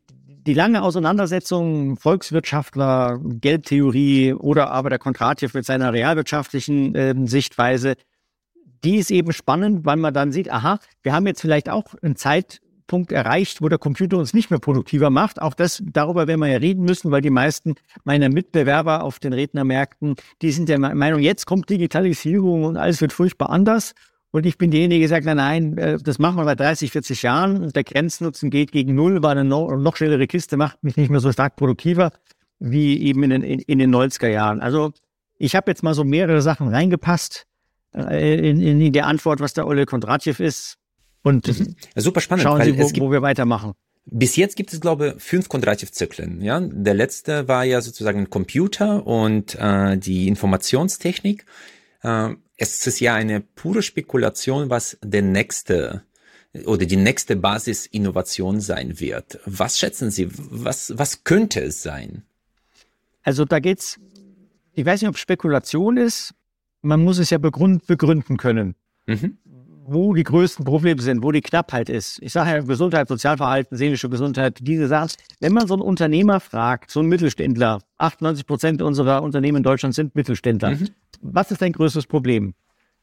die 0.47 0.53
lange 0.53 0.81
Auseinandersetzung 0.81 1.97
Volkswirtschaftler, 1.97 3.19
Geldtheorie 3.21 4.33
oder 4.33 4.71
aber 4.71 4.89
der 4.89 4.97
Kondratjew 4.97 5.49
mit 5.53 5.65
seiner 5.65 5.91
realwirtschaftlichen 5.91 6.95
äh, 6.95 7.13
Sichtweise, 7.25 7.95
die 8.83 8.95
ist 8.95 9.11
eben 9.11 9.33
spannend, 9.33 9.85
weil 9.85 9.97
man 9.97 10.13
dann 10.13 10.31
sieht, 10.31 10.49
aha, 10.49 10.79
wir 11.03 11.13
haben 11.13 11.27
jetzt 11.27 11.41
vielleicht 11.41 11.69
auch 11.69 11.94
eine 12.01 12.15
Zeit, 12.15 12.61
Punkt 12.88 13.11
erreicht, 13.11 13.61
wo 13.61 13.67
der 13.67 13.77
Computer 13.79 14.17
uns 14.17 14.33
nicht 14.33 14.49
mehr 14.49 14.59
produktiver 14.59 15.09
macht. 15.09 15.41
Auch 15.41 15.53
das, 15.53 15.83
darüber 15.85 16.25
werden 16.25 16.39
wir 16.39 16.47
ja 16.47 16.57
reden 16.57 16.85
müssen, 16.85 17.11
weil 17.11 17.19
die 17.19 17.29
meisten 17.29 17.75
meiner 18.05 18.29
Mitbewerber 18.29 19.03
auf 19.03 19.19
den 19.19 19.33
Rednermärkten, 19.33 20.15
die 20.41 20.51
sind 20.51 20.69
der 20.69 20.79
Meinung, 20.79 21.19
jetzt 21.19 21.45
kommt 21.45 21.69
Digitalisierung 21.69 22.63
und 22.63 22.77
alles 22.77 23.01
wird 23.01 23.11
furchtbar 23.11 23.50
anders. 23.50 23.93
Und 24.31 24.45
ich 24.45 24.57
bin 24.57 24.71
derjenige, 24.71 25.01
der 25.01 25.09
sagt, 25.09 25.25
nein, 25.25 25.38
nein, 25.38 25.77
äh, 25.77 25.97
das 26.01 26.19
machen 26.19 26.38
wir 26.38 26.45
seit 26.45 26.59
30, 26.59 26.91
40 26.91 27.21
Jahren 27.24 27.63
und 27.63 27.75
der 27.75 27.83
Grenznutzen 27.83 28.50
geht 28.50 28.71
gegen 28.71 28.94
Null, 28.94 29.24
weil 29.24 29.38
eine 29.38 29.45
noch 29.45 29.95
schnellere 29.95 30.27
Kiste 30.27 30.57
macht 30.57 30.83
mich 30.83 30.97
nicht 30.97 31.09
mehr 31.09 31.19
so 31.19 31.31
stark 31.31 31.56
produktiver 31.56 32.12
wie 32.59 33.01
eben 33.03 33.24
in 33.24 33.29
den, 33.29 33.44
in, 33.44 33.59
in 33.59 33.79
den 33.79 33.94
90er 33.94 34.27
Jahren. 34.27 34.62
Also 34.62 34.91
ich 35.38 35.56
habe 35.56 35.69
jetzt 35.71 35.83
mal 35.83 35.94
so 35.94 36.03
mehrere 36.03 36.41
Sachen 36.41 36.68
reingepasst 36.69 37.45
äh, 37.94 38.50
in, 38.50 38.62
in 38.62 38.91
die 38.91 39.01
Antwort, 39.01 39.39
was 39.39 39.53
der 39.53 39.68
Olle 39.68 39.85
Kondratjew 39.85 40.35
ist. 40.39 40.77
Und 41.24 41.47
mhm. 41.47 41.75
super 41.95 42.21
spannend. 42.21 42.44
Schauen 42.44 42.63
Sie, 42.63 42.77
wo, 42.77 42.89
wo 43.00 43.12
wir 43.12 43.21
weitermachen. 43.21 43.74
Bis 44.06 44.38
jetzt 44.38 44.56
gibt 44.56 44.71
es, 44.71 44.79
glaube 44.79 45.15
ich, 45.18 45.24
fünf 45.24 45.50
Kondratjew-Zyklen. 45.50 46.41
Ja? 46.41 46.62
Der 46.62 46.94
letzte 46.94 47.47
war 47.47 47.65
ja 47.65 47.81
sozusagen 47.81 48.29
Computer 48.29 49.06
und 49.06 49.56
äh, 49.56 49.97
die 49.97 50.29
Informationstechnik. 50.29 51.45
Äh, 52.01 52.29
es 52.57 52.86
ist 52.88 53.00
ja 53.00 53.15
eine 53.15 53.42
pure 53.42 53.81
Spekulation, 53.81 54.69
was 54.69 54.98
der 55.04 55.21
nächste 55.21 56.04
oder 56.65 56.86
die 56.86 56.95
nächste 56.95 57.36
Basisinnovation 57.36 58.62
sein 58.62 59.00
wird. 59.00 59.39
Was 59.45 59.77
schätzen 59.77 60.09
Sie? 60.09 60.27
Was, 60.31 60.98
was 60.98 61.24
könnte 61.24 61.62
es 61.62 61.83
sein? 61.83 62.24
Also 63.21 63.45
da 63.45 63.59
geht's, 63.59 64.00
ich 64.74 64.86
weiß 64.86 65.01
nicht, 65.01 65.09
ob 65.09 65.18
Spekulation 65.18 65.98
ist. 65.98 66.33
Man 66.81 67.04
muss 67.04 67.19
es 67.19 67.30
ja 67.30 67.38
begründen 67.38 68.38
können. 68.38 68.75
Mhm 69.06 69.38
wo 69.88 70.13
die 70.13 70.24
größten 70.24 70.66
Probleme 70.66 71.01
sind, 71.01 71.24
wo 71.24 71.31
die 71.31 71.42
Knappheit 71.42 71.89
ist. 71.89 72.22
Ich 72.22 72.34
sage 72.34 72.50
ja 72.50 72.60
Gesundheit, 72.60 73.07
Sozialverhalten, 73.07 73.78
seelische 73.78 74.10
Gesundheit, 74.10 74.60
diese 74.62 74.88
Sachen. 74.88 75.12
Wenn 75.39 75.54
man 75.54 75.66
so 75.66 75.75
einen 75.75 75.81
Unternehmer 75.81 76.42
fragt, 76.42 76.92
so 76.92 77.00
einen 77.00 77.10
Mittelständler, 77.10 77.80
98 77.98 78.45
Prozent 78.45 78.81
unserer 78.81 79.24
Unternehmen 79.24 79.57
in 79.57 79.63
Deutschland 79.63 79.95
sind 79.95 80.13
Mittelständler. 80.13 80.72
Mhm. 80.72 80.89
Was 81.22 81.51
ist 81.51 81.62
dein 81.62 81.72
größtes 81.72 82.06
Problem? 82.06 82.54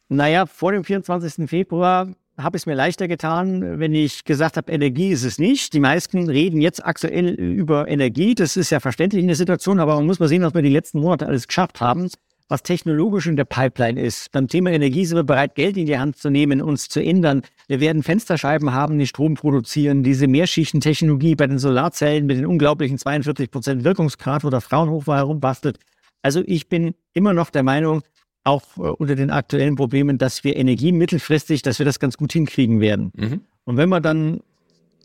Naja, 0.09 0.45
vor 0.45 0.73
dem 0.73 0.85
24. 0.85 1.49
Februar 1.49 2.15
habe 2.37 2.57
ich 2.57 2.63
es 2.63 2.67
mir 2.67 2.75
leichter 2.75 3.09
getan, 3.09 3.79
wenn 3.79 3.95
ich 3.95 4.25
gesagt 4.25 4.59
habe, 4.59 4.71
Energie 4.71 5.11
ist 5.11 5.25
es 5.25 5.39
nicht. 5.39 5.73
Die 5.73 5.81
meisten 5.81 6.29
reden 6.29 6.61
jetzt 6.61 6.85
aktuell 6.85 7.29
über 7.31 7.89
Energie. 7.89 8.35
Das 8.35 8.57
ist 8.57 8.71
ja 8.71 8.81
verständlich 8.81 9.23
in 9.23 9.29
der 9.29 9.37
Situation, 9.37 9.81
aber 9.81 9.95
man 9.95 10.05
muss 10.05 10.19
mal 10.19 10.29
sehen, 10.29 10.43
was 10.43 10.53
wir 10.53 10.63
die 10.63 10.69
letzten 10.69 11.01
Monate 11.01 11.27
alles 11.27 11.47
geschafft 11.47 11.81
haben 11.81 12.11
was 12.49 12.63
technologisch 12.63 13.27
in 13.27 13.37
der 13.37 13.45
Pipeline 13.45 14.01
ist. 14.01 14.31
Beim 14.33 14.49
Thema 14.49 14.71
Energie 14.71 15.05
sind 15.07 15.17
wir 15.17 15.25
bereit, 15.25 15.55
Geld 15.55 15.77
in 15.77 15.87
die 15.87 15.99
Hand 15.99 16.17
zu 16.17 16.31
nehmen, 16.31 16.61
uns 16.61 16.89
zu 16.89 17.03
ändern. 17.03 17.43
Wir 17.69 17.81
werden 17.81 18.03
Fensterscheiben 18.03 18.73
haben, 18.73 18.99
die 18.99 19.07
Strom 19.07 19.35
produzieren. 19.35 20.03
Diese 20.03 20.27
Mehrschichtentechnologie 20.27 21.37
bei 21.37 21.47
den 21.47 21.59
Solarzellen 21.59 22.27
mit 22.27 22.37
den 22.37 22.47
unglaublichen 22.47 22.99
42 22.99 23.51
Prozent 23.51 23.85
Wirkungsgrad, 23.85 24.45
wo 24.45 24.51
der 24.51 24.61
Fraunhofer 24.61 25.17
herumbastelt. 25.17 25.79
Also 26.23 26.43
ich 26.47 26.69
bin 26.69 26.95
immer 27.13 27.33
noch 27.33 27.51
der 27.51 27.63
Meinung, 27.63 28.03
auch 28.45 28.63
äh, 28.77 28.81
unter 28.81 29.17
den 29.17 29.31
aktuellen 29.31 29.75
Problemen, 29.75 30.19
dass 30.19 30.45
wir 30.45 30.57
Energie 30.57 30.93
mittelfristig, 30.93 31.63
dass 31.63 31.79
wir 31.79 31.87
das 31.87 31.99
ganz 31.99 32.17
gut 32.17 32.33
hinkriegen 32.33 32.81
werden. 32.81 33.11
Mhm. 33.15 33.41
Und 33.65 33.77
wenn 33.79 33.89
wir 33.89 34.01
dann 34.01 34.41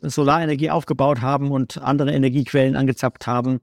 Solarenergie 0.02 0.70
aufgebaut 0.70 1.20
haben 1.20 1.50
und 1.50 1.78
andere 1.78 2.12
Energiequellen 2.12 2.76
angezappt 2.76 3.26
haben, 3.26 3.60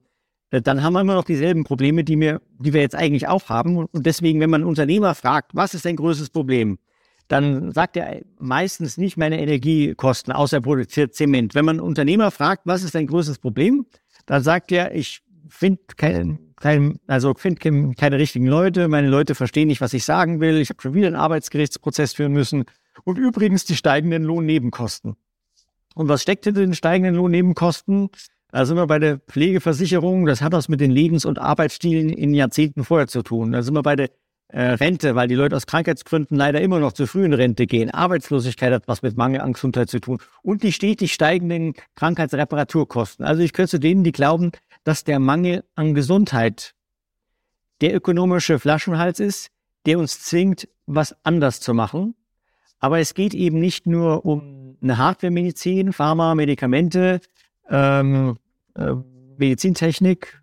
dann 0.50 0.82
haben 0.82 0.94
wir 0.94 1.00
immer 1.00 1.14
noch 1.14 1.24
dieselben 1.24 1.64
Probleme, 1.64 2.04
die 2.04 2.18
wir, 2.18 2.40
die 2.58 2.72
wir 2.72 2.80
jetzt 2.80 2.94
eigentlich 2.94 3.28
auch 3.28 3.48
haben. 3.48 3.76
Und 3.76 4.06
deswegen, 4.06 4.40
wenn 4.40 4.50
man 4.50 4.62
einen 4.62 4.68
Unternehmer 4.68 5.14
fragt, 5.14 5.54
was 5.54 5.74
ist 5.74 5.84
dein 5.84 5.96
größtes 5.96 6.30
Problem? 6.30 6.78
Dann 7.28 7.72
sagt 7.72 7.96
er 7.98 8.22
meistens 8.38 8.96
nicht 8.96 9.18
meine 9.18 9.38
Energiekosten, 9.40 10.32
außer 10.32 10.58
er 10.58 10.60
produziert 10.62 11.14
Zement. 11.14 11.54
Wenn 11.54 11.66
man 11.66 11.76
einen 11.76 11.86
Unternehmer 11.86 12.30
fragt, 12.30 12.62
was 12.64 12.82
ist 12.82 12.94
dein 12.94 13.06
größtes 13.06 13.38
Problem? 13.38 13.86
Dann 14.24 14.42
sagt 14.42 14.72
er, 14.72 14.94
ich 14.94 15.20
finde 15.48 15.82
kein, 15.96 16.38
kein, 16.56 16.98
also 17.06 17.34
finde 17.34 17.94
keine 17.94 18.18
richtigen 18.18 18.46
Leute, 18.46 18.88
meine 18.88 19.08
Leute 19.08 19.34
verstehen 19.34 19.68
nicht, 19.68 19.82
was 19.82 19.92
ich 19.92 20.04
sagen 20.04 20.40
will, 20.40 20.56
ich 20.56 20.70
habe 20.70 20.80
schon 20.80 20.94
wieder 20.94 21.06
einen 21.06 21.16
Arbeitsgerichtsprozess 21.16 22.14
führen 22.14 22.32
müssen. 22.32 22.64
Und 23.04 23.18
übrigens 23.18 23.66
die 23.66 23.76
steigenden 23.76 24.24
Lohnnebenkosten. 24.24 25.16
Und 25.94 26.08
was 26.08 26.22
steckt 26.22 26.44
hinter 26.44 26.60
den 26.60 26.74
steigenden 26.74 27.14
Lohnnebenkosten? 27.14 28.08
Da 28.50 28.64
sind 28.64 28.76
wir 28.76 28.86
bei 28.86 28.98
der 28.98 29.18
Pflegeversicherung. 29.18 30.24
Das 30.24 30.40
hat 30.40 30.52
was 30.52 30.68
mit 30.68 30.80
den 30.80 30.90
Lebens- 30.90 31.26
und 31.26 31.38
Arbeitsstilen 31.38 32.08
in 32.08 32.32
Jahrzehnten 32.32 32.84
vorher 32.84 33.06
zu 33.06 33.22
tun. 33.22 33.52
Da 33.52 33.62
sind 33.62 33.74
wir 33.74 33.82
bei 33.82 33.94
der 33.94 34.10
äh, 34.48 34.62
Rente, 34.62 35.14
weil 35.14 35.28
die 35.28 35.34
Leute 35.34 35.54
aus 35.54 35.66
Krankheitsgründen 35.66 36.36
leider 36.36 36.60
immer 36.62 36.80
noch 36.80 36.92
zu 36.92 37.06
früh 37.06 37.24
in 37.26 37.34
Rente 37.34 37.66
gehen. 37.66 37.90
Arbeitslosigkeit 37.90 38.72
hat 38.72 38.88
was 38.88 39.02
mit 39.02 39.16
Mangel 39.18 39.42
an 39.42 39.52
Gesundheit 39.52 39.90
zu 39.90 40.00
tun. 40.00 40.18
Und 40.42 40.62
die 40.62 40.72
stetig 40.72 41.12
steigenden 41.12 41.74
Krankheitsreparaturkosten. 41.96 43.26
Also 43.26 43.42
ich 43.42 43.52
gehöre 43.52 43.68
zu 43.68 43.78
denen, 43.78 44.04
die 44.04 44.12
glauben, 44.12 44.52
dass 44.84 45.04
der 45.04 45.18
Mangel 45.18 45.64
an 45.74 45.94
Gesundheit 45.94 46.74
der 47.82 47.94
ökonomische 47.94 48.58
Flaschenhals 48.58 49.20
ist, 49.20 49.50
der 49.84 49.98
uns 49.98 50.20
zwingt, 50.20 50.68
was 50.86 51.14
anders 51.24 51.60
zu 51.60 51.74
machen. 51.74 52.14
Aber 52.80 52.98
es 53.00 53.12
geht 53.12 53.34
eben 53.34 53.58
nicht 53.58 53.86
nur 53.86 54.24
um 54.24 54.78
eine 54.80 54.96
Hardware-Medizin, 54.96 55.92
Pharma, 55.92 56.34
Medikamente, 56.34 57.20
ähm, 57.68 58.36
äh, 58.74 58.94
Medizintechnik, 59.36 60.42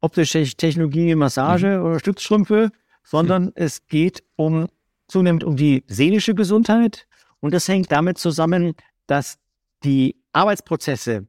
optische 0.00 0.44
Technologie, 0.44 1.14
Massage 1.14 1.78
mhm. 1.78 1.84
oder 1.84 1.98
Stützstrümpfe, 2.00 2.70
sondern 3.04 3.46
mhm. 3.46 3.52
es 3.54 3.86
geht 3.86 4.22
um 4.36 4.66
zunehmend 5.06 5.44
um 5.44 5.56
die 5.56 5.84
seelische 5.86 6.34
Gesundheit. 6.34 7.06
Und 7.40 7.54
das 7.54 7.68
hängt 7.68 7.90
damit 7.90 8.18
zusammen, 8.18 8.74
dass 9.06 9.38
die 9.84 10.16
Arbeitsprozesse, 10.32 11.26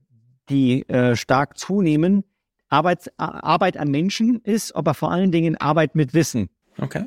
die 0.49 0.87
äh, 0.89 1.15
stark 1.15 1.57
zunehmen, 1.57 2.23
Arbeit, 2.69 3.11
Arbeit 3.17 3.77
an 3.77 3.89
Menschen 3.89 4.41
ist, 4.41 4.75
aber 4.75 4.93
vor 4.93 5.11
allen 5.11 5.31
Dingen 5.31 5.55
Arbeit 5.57 5.95
mit 5.95 6.13
Wissen. 6.13 6.49
Okay. 6.77 7.05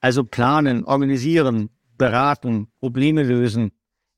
Also 0.00 0.24
planen, 0.24 0.84
organisieren, 0.84 1.70
beraten, 1.96 2.68
Probleme 2.80 3.22
lösen, 3.22 3.72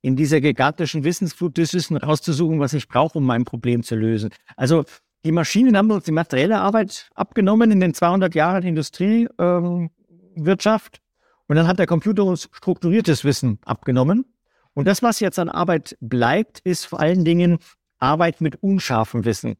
in 0.06 0.14
dieser 0.14 0.40
gigantischen 0.40 1.02
Wissensflut 1.02 1.58
das 1.58 1.74
Wissen 1.74 1.96
rauszusuchen, 1.96 2.60
was 2.60 2.74
ich 2.74 2.86
brauche, 2.86 3.18
um 3.18 3.26
mein 3.26 3.44
Problem 3.44 3.82
zu 3.82 3.96
lösen. 3.96 4.30
Also 4.56 4.84
die 5.24 5.32
Maschinen 5.32 5.76
haben 5.76 5.90
uns 5.90 6.04
die 6.04 6.12
materielle 6.12 6.60
Arbeit 6.60 7.10
abgenommen 7.16 7.72
in 7.72 7.80
den 7.80 7.92
200 7.92 8.32
Jahren 8.36 8.62
Industriewirtschaft. 8.62 10.98
Ähm, 10.98 11.00
und 11.48 11.56
dann 11.56 11.66
hat 11.66 11.80
der 11.80 11.88
Computer 11.88 12.24
uns 12.24 12.48
strukturiertes 12.52 13.24
Wissen 13.24 13.58
abgenommen. 13.64 14.26
Und 14.74 14.86
das, 14.86 15.02
was 15.02 15.18
jetzt 15.18 15.40
an 15.40 15.48
Arbeit 15.48 15.96
bleibt, 16.00 16.60
ist 16.60 16.84
vor 16.84 17.00
allen 17.00 17.24
Dingen 17.24 17.58
Arbeit 17.98 18.40
mit 18.40 18.62
unscharfem 18.62 19.24
Wissen. 19.24 19.56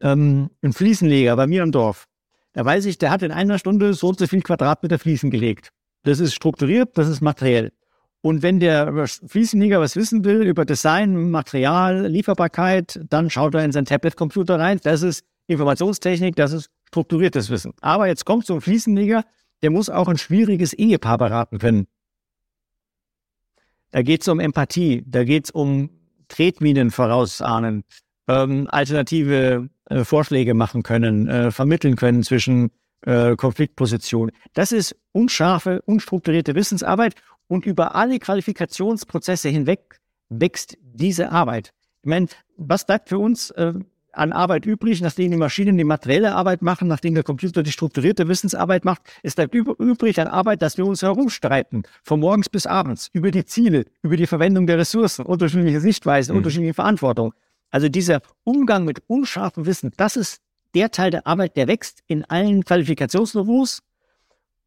Ähm, 0.00 0.50
ein 0.62 0.72
Fliesenleger 0.72 1.36
bei 1.36 1.46
mir 1.46 1.62
im 1.62 1.70
Dorf, 1.70 2.08
da 2.54 2.64
weiß 2.64 2.86
ich, 2.86 2.98
der 2.98 3.12
hat 3.12 3.22
in 3.22 3.30
einer 3.30 3.60
Stunde 3.60 3.94
so 3.94 4.08
und 4.08 4.18
so 4.18 4.26
viel 4.26 4.42
Quadratmeter 4.42 4.98
Fliesen 4.98 5.30
gelegt. 5.30 5.70
Das 6.02 6.18
ist 6.18 6.34
strukturiert, 6.34 6.98
das 6.98 7.06
ist 7.06 7.20
materiell. 7.20 7.70
Und 8.24 8.42
wenn 8.42 8.58
der 8.58 9.06
Fliesenleger 9.06 9.82
was 9.82 9.96
wissen 9.96 10.24
will, 10.24 10.44
über 10.44 10.64
Design, 10.64 11.30
Material, 11.30 12.06
Lieferbarkeit, 12.06 12.98
dann 13.10 13.28
schaut 13.28 13.54
er 13.54 13.62
in 13.66 13.70
seinen 13.70 13.84
Tablet-Computer 13.84 14.58
rein. 14.58 14.80
Das 14.82 15.02
ist 15.02 15.26
Informationstechnik, 15.46 16.34
das 16.34 16.54
ist 16.54 16.70
strukturiertes 16.88 17.50
Wissen. 17.50 17.74
Aber 17.82 18.06
jetzt 18.06 18.24
kommt 18.24 18.46
so 18.46 18.54
ein 18.54 18.62
Fliesenleger, 18.62 19.26
der 19.60 19.70
muss 19.70 19.90
auch 19.90 20.08
ein 20.08 20.16
schwieriges 20.16 20.72
Ehepaar 20.72 21.18
beraten 21.18 21.58
können. 21.58 21.86
Da 23.90 24.00
geht 24.00 24.22
es 24.22 24.28
um 24.28 24.40
Empathie, 24.40 25.04
da 25.06 25.24
geht 25.24 25.44
es 25.44 25.50
um 25.50 25.90
Tretminen 26.28 26.90
vorausahnen, 26.90 27.84
ähm, 28.26 28.68
alternative 28.70 29.68
äh, 29.90 30.02
Vorschläge 30.02 30.54
machen 30.54 30.82
können, 30.82 31.28
äh, 31.28 31.50
vermitteln 31.50 31.96
können 31.96 32.22
zwischen 32.22 32.70
äh, 33.02 33.36
Konfliktpositionen. 33.36 34.34
Das 34.54 34.72
ist 34.72 34.96
unscharfe, 35.12 35.82
unstrukturierte 35.82 36.54
Wissensarbeit 36.54 37.16
und 37.54 37.66
über 37.66 37.94
alle 37.94 38.18
Qualifikationsprozesse 38.18 39.48
hinweg 39.48 40.00
wächst 40.28 40.76
diese 40.82 41.30
Arbeit. 41.30 41.72
Ich 42.02 42.08
meine, 42.08 42.26
was 42.56 42.84
bleibt 42.84 43.08
für 43.08 43.18
uns 43.18 43.50
äh, 43.52 43.74
an 44.12 44.32
Arbeit 44.32 44.66
übrig, 44.66 45.00
nachdem 45.00 45.30
die 45.30 45.36
Maschinen 45.36 45.76
die 45.76 45.84
materielle 45.84 46.34
Arbeit 46.34 46.62
machen, 46.62 46.88
nachdem 46.88 47.14
der 47.14 47.22
Computer 47.22 47.62
die 47.62 47.72
strukturierte 47.72 48.28
Wissensarbeit 48.28 48.84
macht. 48.84 49.02
Es 49.22 49.34
bleibt 49.34 49.54
übrig 49.54 50.20
an 50.20 50.28
Arbeit, 50.28 50.62
dass 50.62 50.76
wir 50.76 50.86
uns 50.86 51.02
herumstreiten, 51.02 51.84
von 52.02 52.20
morgens 52.20 52.48
bis 52.48 52.66
abends, 52.66 53.08
über 53.12 53.30
die 53.30 53.44
Ziele, 53.44 53.84
über 54.02 54.16
die 54.16 54.26
Verwendung 54.26 54.66
der 54.66 54.78
Ressourcen, 54.78 55.24
unterschiedliche 55.24 55.80
Sichtweisen, 55.80 56.32
mhm. 56.32 56.38
unterschiedliche 56.38 56.74
Verantwortung. 56.74 57.34
Also 57.70 57.88
dieser 57.88 58.20
Umgang 58.44 58.84
mit 58.84 59.02
unscharfem 59.06 59.66
Wissen, 59.66 59.92
das 59.96 60.16
ist 60.16 60.40
der 60.74 60.90
Teil 60.90 61.10
der 61.10 61.26
Arbeit, 61.26 61.56
der 61.56 61.68
wächst 61.68 62.02
in 62.06 62.24
allen 62.24 62.64
Qualifikationsniveaus. 62.64 63.80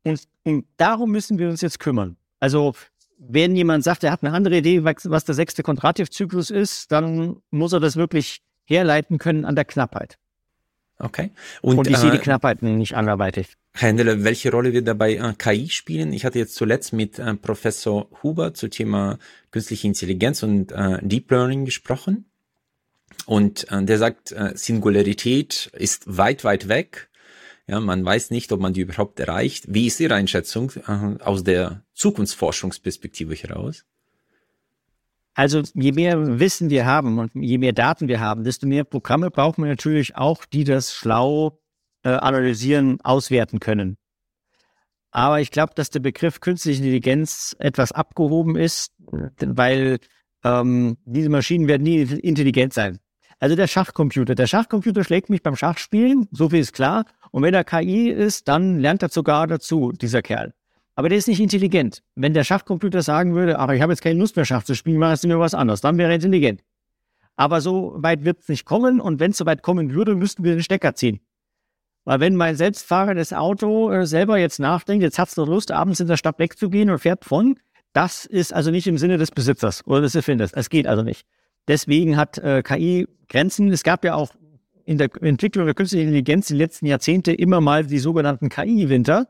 Und, 0.03 0.23
und 0.43 0.65
darum 0.77 1.11
müssen 1.11 1.37
wir 1.37 1.49
uns 1.49 1.61
jetzt 1.61 1.79
kümmern. 1.79 2.17
Also 2.39 2.73
wenn 3.17 3.55
jemand 3.55 3.83
sagt, 3.83 4.03
er 4.03 4.11
hat 4.11 4.23
eine 4.23 4.33
andere 4.33 4.57
Idee, 4.57 4.83
was 4.83 5.25
der 5.25 5.35
sechste 5.35 5.63
Kontrativzyklus 5.63 6.49
ist, 6.49 6.91
dann 6.91 7.37
muss 7.49 7.73
er 7.73 7.79
das 7.79 7.95
wirklich 7.95 8.41
herleiten 8.65 9.17
können 9.17 9.45
an 9.45 9.55
der 9.55 9.65
Knappheit. 9.65 10.17
Okay. 10.99 11.31
Und, 11.61 11.77
Und 11.77 11.87
ich 11.87 11.95
äh, 11.95 11.97
sehe 11.97 12.11
die 12.11 12.17
Knappheiten 12.17 12.77
nicht 12.77 12.95
anderweitig. 12.95 13.53
Herr 13.73 13.89
Händler, 13.89 14.23
welche 14.23 14.51
Rolle 14.51 14.73
wird 14.73 14.87
dabei 14.87 15.15
äh, 15.15 15.33
KI 15.37 15.69
spielen? 15.69 16.11
Ich 16.11 16.25
hatte 16.25 16.39
jetzt 16.39 16.55
zuletzt 16.55 16.93
mit 16.93 17.19
äh, 17.19 17.35
Professor 17.35 18.09
Huber 18.23 18.53
zu 18.53 18.67
Thema 18.67 19.19
künstliche 19.51 19.87
Intelligenz 19.87 20.41
und 20.41 20.71
äh, 20.71 20.99
Deep 21.01 21.29
Learning 21.29 21.65
gesprochen. 21.65 22.25
Und 23.25 23.71
äh, 23.71 23.83
der 23.83 23.97
sagt, 23.99 24.31
äh, 24.31 24.53
Singularität 24.55 25.69
ist 25.73 26.17
weit, 26.17 26.43
weit 26.43 26.67
weg. 26.67 27.09
Ja, 27.69 27.81
man 27.81 28.03
weiß 28.05 28.31
nicht, 28.31 28.51
ob 28.53 28.61
man 28.61 28.73
die 28.73 28.81
überhaupt 28.81 29.19
erreicht. 29.19 29.65
Wie 29.67 29.87
ist 29.87 29.99
Ihre 29.99 30.15
Einschätzung 30.15 30.71
äh, 30.87 31.21
aus 31.21 31.43
der 31.43 31.83
Zukunftsforschungsperspektive 31.93 33.35
heraus? 33.35 33.85
Also 35.33 35.61
je 35.73 35.91
mehr 35.91 36.39
Wissen 36.39 36.69
wir 36.69 36.85
haben 36.85 37.19
und 37.19 37.31
je 37.35 37.57
mehr 37.57 37.73
Daten 37.73 38.07
wir 38.07 38.19
haben, 38.19 38.43
desto 38.43 38.65
mehr 38.65 38.85
Programme 38.85 39.29
brauchen 39.29 39.63
wir 39.63 39.69
natürlich 39.69 40.15
auch, 40.15 40.45
die 40.45 40.63
das 40.63 40.93
schlau 40.93 41.59
äh, 42.03 42.09
analysieren, 42.09 42.99
auswerten 43.01 43.59
können. 43.59 43.97
Aber 45.11 45.41
ich 45.41 45.51
glaube, 45.51 45.73
dass 45.75 45.89
der 45.89 45.99
Begriff 45.99 46.39
künstliche 46.39 46.79
Intelligenz 46.79 47.55
etwas 47.59 47.91
abgehoben 47.91 48.55
ist, 48.55 48.93
weil 49.39 49.99
ähm, 50.43 50.97
diese 51.05 51.29
Maschinen 51.29 51.67
werden 51.67 51.83
nie 51.83 52.01
intelligent 52.01 52.73
sein. 52.73 52.99
Also 53.39 53.55
der 53.55 53.67
Schachcomputer. 53.67 54.35
Der 54.35 54.47
Schachcomputer 54.47 55.03
schlägt 55.03 55.29
mich 55.29 55.43
beim 55.43 55.55
Schachspielen, 55.55 56.27
so 56.31 56.49
viel 56.49 56.59
ist 56.59 56.73
klar. 56.73 57.05
Und 57.37 57.43
wenn 57.43 57.53
er 57.53 57.63
KI 57.63 58.09
ist, 58.09 58.47
dann 58.47 58.79
lernt 58.79 59.03
er 59.03 59.09
sogar 59.09 59.45
dazu, 59.45 59.91
dieser 59.91 60.23
Kerl. 60.23 60.55
Aber 60.95 61.07
der 61.07 61.19
ist 61.19 61.27
nicht 61.27 61.39
intelligent. 61.39 62.01
Wenn 62.15 62.33
der 62.33 62.43
Schachcomputer 62.43 63.03
sagen 63.03 63.35
würde, 63.35 63.59
aber 63.59 63.75
ich 63.75 63.81
habe 63.83 63.93
jetzt 63.93 64.01
keine 64.01 64.19
Lust 64.19 64.35
mehr 64.35 64.45
Schach 64.45 64.63
zu 64.63 64.73
spielen, 64.73 64.97
mach 64.97 65.11
jetzt 65.11 65.23
mir 65.23 65.39
was 65.39 65.53
anderes, 65.53 65.81
dann 65.81 65.99
wäre 65.99 66.09
er 66.09 66.15
intelligent. 66.15 66.63
Aber 67.35 67.61
so 67.61 67.93
weit 67.97 68.25
wird 68.25 68.39
es 68.39 68.49
nicht 68.49 68.65
kommen 68.65 68.99
und 68.99 69.19
wenn 69.19 69.29
es 69.29 69.37
so 69.37 69.45
weit 69.45 69.61
kommen 69.61 69.93
würde, 69.93 70.15
müssten 70.15 70.43
wir 70.43 70.53
den 70.53 70.63
Stecker 70.63 70.95
ziehen. 70.95 71.19
Weil 72.05 72.21
wenn 72.21 72.35
mein 72.35 72.55
selbstfahrendes 72.55 73.33
Auto 73.33 73.91
äh, 73.91 74.07
selber 74.07 74.39
jetzt 74.39 74.57
nachdenkt, 74.59 75.03
jetzt 75.03 75.19
hat 75.19 75.29
es 75.29 75.35
doch 75.35 75.45
Lust, 75.45 75.69
abends 75.71 75.99
in 75.99 76.07
der 76.07 76.17
Stadt 76.17 76.39
wegzugehen 76.39 76.89
und 76.89 76.97
fährt 76.97 77.23
von, 77.23 77.59
das 77.93 78.25
ist 78.25 78.51
also 78.51 78.71
nicht 78.71 78.87
im 78.87 78.97
Sinne 78.97 79.19
des 79.19 79.29
Besitzers 79.29 79.85
oder 79.85 80.01
des 80.01 80.15
Erfinders. 80.15 80.53
Es 80.53 80.71
geht 80.71 80.87
also 80.87 81.03
nicht. 81.03 81.23
Deswegen 81.67 82.17
hat 82.17 82.39
äh, 82.39 82.63
KI 82.63 83.07
Grenzen. 83.29 83.71
Es 83.71 83.83
gab 83.83 84.03
ja 84.03 84.15
auch 84.15 84.31
in 84.87 84.97
der 84.97 85.09
Entwicklung 85.21 85.65
der 85.65 85.75
künstlichen 85.75 86.07
Intelligenz 86.07 86.47
die 86.47 86.55
letzten 86.55 86.87
Jahrzehnte 86.87 87.31
immer 87.31 87.61
mal 87.61 87.85
die 87.85 87.99
sogenannten 87.99 88.49
KI-Winter 88.49 89.27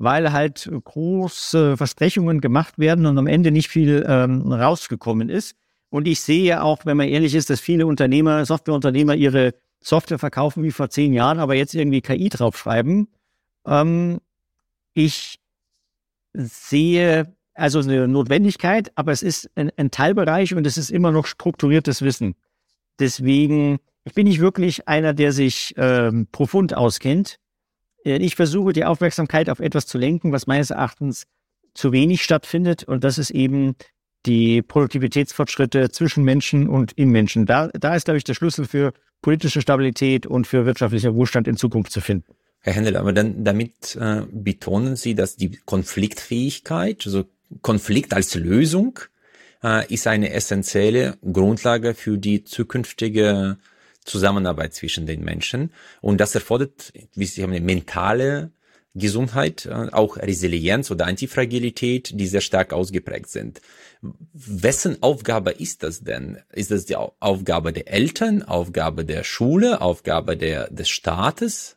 weil 0.00 0.32
halt 0.32 0.68
große 0.84 1.76
Versprechungen 1.76 2.40
gemacht 2.40 2.78
werden 2.78 3.04
und 3.04 3.18
am 3.18 3.26
Ende 3.26 3.50
nicht 3.50 3.68
viel 3.68 4.02
ähm, 4.08 4.50
rausgekommen 4.50 5.28
ist. 5.28 5.56
Und 5.90 6.08
ich 6.08 6.22
sehe 6.22 6.62
auch, 6.62 6.86
wenn 6.86 6.96
man 6.96 7.08
ehrlich 7.08 7.34
ist, 7.34 7.50
dass 7.50 7.60
viele 7.60 7.86
Unternehmer, 7.86 8.46
Softwareunternehmer 8.46 9.14
ihre 9.14 9.52
Software 9.82 10.18
verkaufen 10.18 10.62
wie 10.62 10.70
vor 10.70 10.88
zehn 10.88 11.12
Jahren, 11.12 11.38
aber 11.38 11.54
jetzt 11.54 11.74
irgendwie 11.74 12.00
KI 12.00 12.30
draufschreiben. 12.30 13.08
Ähm, 13.66 14.20
ich 14.94 15.38
sehe 16.32 17.36
also 17.52 17.80
eine 17.80 18.08
Notwendigkeit, 18.08 18.92
aber 18.94 19.12
es 19.12 19.22
ist 19.22 19.50
ein, 19.54 19.70
ein 19.76 19.90
Teilbereich 19.90 20.54
und 20.54 20.66
es 20.66 20.78
ist 20.78 20.90
immer 20.90 21.12
noch 21.12 21.26
strukturiertes 21.26 22.00
Wissen. 22.00 22.36
Deswegen, 22.98 23.80
bin 24.14 24.26
nicht 24.26 24.40
wirklich 24.40 24.88
einer, 24.88 25.14
der 25.14 25.32
sich 25.32 25.74
ähm, 25.76 26.26
profund 26.32 26.74
auskennt. 26.74 27.36
Ich 28.02 28.34
versuche 28.34 28.72
die 28.72 28.84
Aufmerksamkeit 28.84 29.50
auf 29.50 29.60
etwas 29.60 29.86
zu 29.86 29.98
lenken, 29.98 30.32
was 30.32 30.46
meines 30.46 30.70
Erachtens 30.70 31.26
zu 31.74 31.92
wenig 31.92 32.22
stattfindet. 32.22 32.84
Und 32.84 33.04
das 33.04 33.18
ist 33.18 33.30
eben 33.30 33.76
die 34.26 34.62
Produktivitätsfortschritte 34.62 35.90
zwischen 35.90 36.24
Menschen 36.24 36.68
und 36.68 36.92
im 36.96 37.10
Menschen. 37.10 37.46
Da, 37.46 37.68
da 37.68 37.94
ist, 37.94 38.04
glaube 38.04 38.18
ich, 38.18 38.24
der 38.24 38.34
Schlüssel 38.34 38.66
für 38.66 38.92
politische 39.22 39.60
Stabilität 39.60 40.26
und 40.26 40.46
für 40.46 40.66
wirtschaftlicher 40.66 41.14
Wohlstand 41.14 41.46
in 41.48 41.56
Zukunft 41.56 41.92
zu 41.92 42.00
finden. 42.00 42.34
Herr 42.60 42.74
Händel, 42.74 42.96
aber 42.96 43.12
dann 43.12 43.42
damit 43.44 43.96
äh, 43.96 44.22
betonen 44.30 44.96
Sie, 44.96 45.14
dass 45.14 45.36
die 45.36 45.58
Konfliktfähigkeit, 45.64 47.06
also 47.06 47.24
Konflikt 47.62 48.12
als 48.12 48.34
Lösung, 48.34 48.98
äh, 49.62 49.92
ist 49.92 50.06
eine 50.06 50.32
essentielle 50.32 51.16
Grundlage 51.32 51.94
für 51.94 52.18
die 52.18 52.44
zukünftige 52.44 53.56
Zusammenarbeit 54.10 54.74
zwischen 54.74 55.06
den 55.06 55.24
Menschen. 55.24 55.72
Und 56.00 56.20
das 56.20 56.34
erfordert, 56.34 56.92
wie 57.14 57.24
Sie 57.24 57.42
haben, 57.42 57.52
eine 57.52 57.60
mentale 57.60 58.52
Gesundheit, 58.94 59.66
äh, 59.66 59.88
auch 59.92 60.16
Resilienz 60.16 60.90
oder 60.90 61.06
Antifragilität, 61.06 62.18
die 62.18 62.26
sehr 62.26 62.40
stark 62.40 62.72
ausgeprägt 62.72 63.30
sind. 63.30 63.60
Wessen 64.32 65.02
Aufgabe 65.02 65.52
ist 65.52 65.82
das 65.82 66.02
denn? 66.02 66.38
Ist 66.52 66.70
das 66.70 66.86
die 66.86 66.96
Aufgabe 66.96 67.72
der 67.72 67.88
Eltern, 67.88 68.42
Aufgabe 68.42 69.04
der 69.04 69.24
Schule, 69.24 69.80
Aufgabe 69.80 70.36
der, 70.36 70.70
des 70.70 70.88
Staates? 70.88 71.76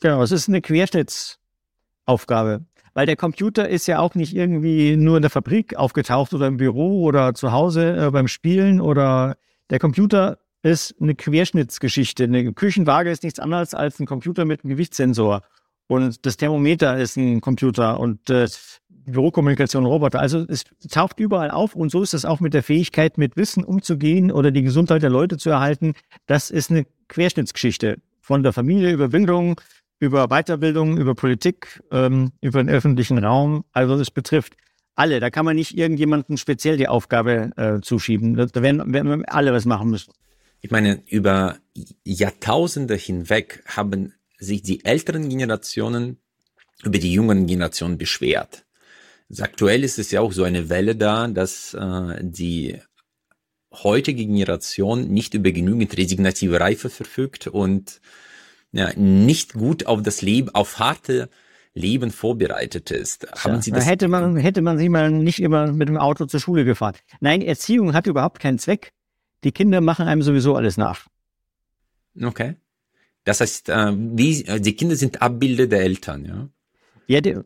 Genau, 0.00 0.22
es 0.22 0.32
ist 0.32 0.48
eine 0.48 0.62
Querschnittsaufgabe. 0.62 2.64
Weil 2.94 3.06
der 3.06 3.16
Computer 3.16 3.68
ist 3.68 3.86
ja 3.86 3.98
auch 3.98 4.14
nicht 4.14 4.34
irgendwie 4.34 4.96
nur 4.96 5.16
in 5.16 5.22
der 5.22 5.30
Fabrik 5.30 5.76
aufgetaucht 5.76 6.32
oder 6.32 6.46
im 6.46 6.56
Büro 6.56 7.02
oder 7.02 7.34
zu 7.34 7.52
Hause 7.52 7.96
äh, 7.96 8.10
beim 8.10 8.26
Spielen 8.26 8.80
oder 8.80 9.36
der 9.70 9.78
Computer 9.78 10.38
ist 10.68 10.94
eine 11.00 11.14
Querschnittsgeschichte. 11.14 12.24
Eine 12.24 12.52
Küchenwaage 12.52 13.10
ist 13.10 13.22
nichts 13.22 13.40
anderes 13.40 13.74
als 13.74 13.98
ein 14.00 14.06
Computer 14.06 14.44
mit 14.44 14.64
einem 14.64 14.70
Gewichtssensor. 14.70 15.42
Und 15.86 16.26
das 16.26 16.36
Thermometer 16.36 16.98
ist 16.98 17.16
ein 17.16 17.40
Computer 17.40 17.98
und 17.98 18.28
äh, 18.30 18.46
Bürokommunikation 18.88 19.86
Roboter. 19.86 20.20
Also 20.20 20.44
es 20.48 20.64
taucht 20.90 21.18
überall 21.18 21.50
auf 21.50 21.74
und 21.74 21.90
so 21.90 22.02
ist 22.02 22.14
es 22.14 22.24
auch 22.24 22.40
mit 22.40 22.54
der 22.54 22.62
Fähigkeit, 22.62 23.18
mit 23.18 23.36
Wissen 23.36 23.64
umzugehen 23.64 24.30
oder 24.30 24.50
die 24.50 24.62
Gesundheit 24.62 25.02
der 25.02 25.10
Leute 25.10 25.38
zu 25.38 25.50
erhalten. 25.50 25.94
Das 26.26 26.50
ist 26.50 26.70
eine 26.70 26.86
Querschnittsgeschichte 27.08 27.98
von 28.20 28.42
der 28.42 28.52
Familie 28.52 28.92
über 28.92 29.08
Bildung, 29.08 29.60
über 29.98 30.28
Weiterbildung, 30.28 30.98
über 30.98 31.14
Politik, 31.14 31.82
ähm, 31.90 32.32
über 32.42 32.62
den 32.62 32.68
öffentlichen 32.68 33.18
Raum. 33.18 33.64
Also 33.72 33.94
es 33.94 34.10
betrifft 34.10 34.54
alle. 34.94 35.20
Da 35.20 35.30
kann 35.30 35.44
man 35.44 35.56
nicht 35.56 35.76
irgendjemandem 35.76 36.36
speziell 36.36 36.76
die 36.76 36.88
Aufgabe 36.88 37.52
äh, 37.56 37.80
zuschieben. 37.80 38.34
Da 38.34 38.62
werden, 38.62 38.92
werden 38.92 39.24
alle 39.24 39.52
was 39.52 39.64
machen 39.64 39.90
müssen. 39.90 40.12
Ich 40.60 40.70
meine, 40.70 41.02
über 41.06 41.58
Jahrtausende 42.04 42.96
hinweg 42.96 43.62
haben 43.66 44.14
sich 44.38 44.62
die 44.62 44.84
älteren 44.84 45.28
Generationen 45.28 46.18
über 46.84 46.98
die 46.98 47.12
jüngeren 47.12 47.46
Generationen 47.46 47.98
beschwert. 47.98 48.64
Also 49.28 49.42
aktuell 49.42 49.84
ist 49.84 49.98
es 49.98 50.10
ja 50.10 50.20
auch 50.20 50.32
so 50.32 50.44
eine 50.44 50.68
Welle 50.68 50.96
da, 50.96 51.28
dass 51.28 51.74
äh, 51.74 52.18
die 52.20 52.78
heutige 53.72 54.24
Generation 54.24 55.08
nicht 55.08 55.34
über 55.34 55.50
genügend 55.50 55.96
resignative 55.96 56.60
Reife 56.60 56.88
verfügt 56.88 57.46
und 57.46 58.00
ja, 58.72 58.92
nicht 58.96 59.54
gut 59.54 59.86
auf 59.86 60.02
das 60.02 60.22
Leben, 60.22 60.50
auf 60.54 60.78
harte 60.78 61.28
Leben 61.74 62.10
vorbereitet 62.10 62.90
ist. 62.90 63.30
Haben 63.32 63.56
ja, 63.56 63.62
Sie 63.62 63.70
das? 63.70 63.86
Hätte 63.86 64.08
man, 64.08 64.36
hätte 64.36 64.62
man 64.62 64.78
sie 64.78 64.88
mal 64.88 65.10
nicht 65.10 65.40
immer 65.40 65.72
mit 65.72 65.88
dem 65.88 65.96
Auto 65.96 66.26
zur 66.26 66.40
Schule 66.40 66.64
gefahren. 66.64 66.94
Nein, 67.20 67.42
Erziehung 67.42 67.92
hat 67.92 68.06
überhaupt 68.06 68.40
keinen 68.40 68.58
Zweck. 68.58 68.92
Die 69.44 69.52
Kinder 69.52 69.80
machen 69.80 70.06
einem 70.06 70.22
sowieso 70.22 70.56
alles 70.56 70.76
nach. 70.76 71.06
Okay. 72.20 72.56
Das 73.24 73.40
heißt, 73.40 73.68
äh, 73.68 73.92
wie, 73.94 74.44
äh, 74.44 74.60
die 74.60 74.74
Kinder 74.74 74.96
sind 74.96 75.22
Abbilder 75.22 75.66
der 75.66 75.82
Eltern, 75.82 76.24
ja? 76.24 76.48
Ja, 77.06 77.20
die, 77.20 77.38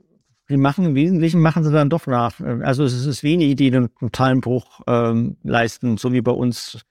die 0.48 0.56
machen 0.56 0.84
im 0.84 0.94
Wesentlichen 0.94 1.40
machen 1.40 1.64
sie 1.64 1.72
dann 1.72 1.90
doch 1.90 2.06
nach. 2.06 2.40
Also 2.40 2.84
es 2.84 3.06
ist 3.06 3.22
wenig, 3.22 3.56
die 3.56 3.68
einen 3.68 3.94
totalen 3.94 4.40
Bruch 4.40 4.80
ähm, 4.86 5.36
leisten, 5.42 5.96
so 5.96 6.12
wie 6.12 6.20
bei 6.20 6.32
uns 6.32 6.84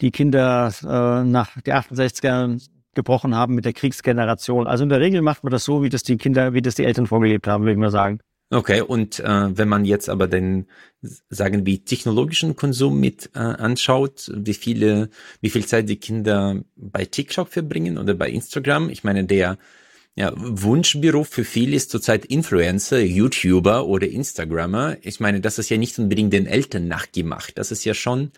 die 0.00 0.10
Kinder 0.10 0.72
äh, 0.82 1.24
nach 1.24 1.60
der 1.62 1.80
68er 1.80 2.60
gebrochen 2.94 3.34
haben 3.34 3.54
mit 3.54 3.64
der 3.64 3.72
Kriegsgeneration. 3.72 4.66
Also 4.66 4.82
in 4.82 4.88
der 4.88 5.00
Regel 5.00 5.22
macht 5.22 5.44
man 5.44 5.50
das 5.50 5.64
so, 5.64 5.82
wie 5.82 5.88
das 5.88 6.02
die 6.02 6.16
Kinder, 6.16 6.52
wie 6.52 6.62
das 6.62 6.74
die 6.74 6.84
Eltern 6.84 7.06
vorgelebt 7.06 7.46
haben, 7.46 7.62
würde 7.62 7.72
ich 7.72 7.78
mal 7.78 7.90
sagen. 7.90 8.20
Okay, 8.48 8.80
und 8.80 9.18
äh, 9.18 9.58
wenn 9.58 9.68
man 9.68 9.84
jetzt 9.84 10.08
aber 10.08 10.28
den, 10.28 10.66
sagen 11.28 11.66
wir, 11.66 11.84
technologischen 11.84 12.54
Konsum 12.54 13.00
mit 13.00 13.30
äh, 13.34 13.38
anschaut, 13.38 14.30
wie 14.32 14.54
viele, 14.54 15.10
wie 15.40 15.50
viel 15.50 15.66
Zeit 15.66 15.88
die 15.88 15.96
Kinder 15.96 16.62
bei 16.76 17.04
TikTok 17.04 17.48
verbringen 17.48 17.98
oder 17.98 18.14
bei 18.14 18.30
Instagram, 18.30 18.88
ich 18.88 19.02
meine, 19.02 19.24
der 19.24 19.58
ja, 20.14 20.32
Wunschberuf 20.36 21.28
für 21.28 21.44
viele 21.44 21.76
ist 21.76 21.90
zurzeit 21.90 22.24
Influencer, 22.24 23.00
YouTuber 23.00 23.86
oder 23.86 24.08
Instagrammer. 24.08 24.96
Ich 25.02 25.20
meine, 25.20 25.40
das 25.40 25.58
ist 25.58 25.68
ja 25.68 25.76
nicht 25.76 25.98
unbedingt 25.98 26.32
den 26.32 26.46
Eltern 26.46 26.88
nachgemacht. 26.88 27.58
Das 27.58 27.70
ist 27.70 27.84
ja 27.84 27.94
schon. 27.94 28.30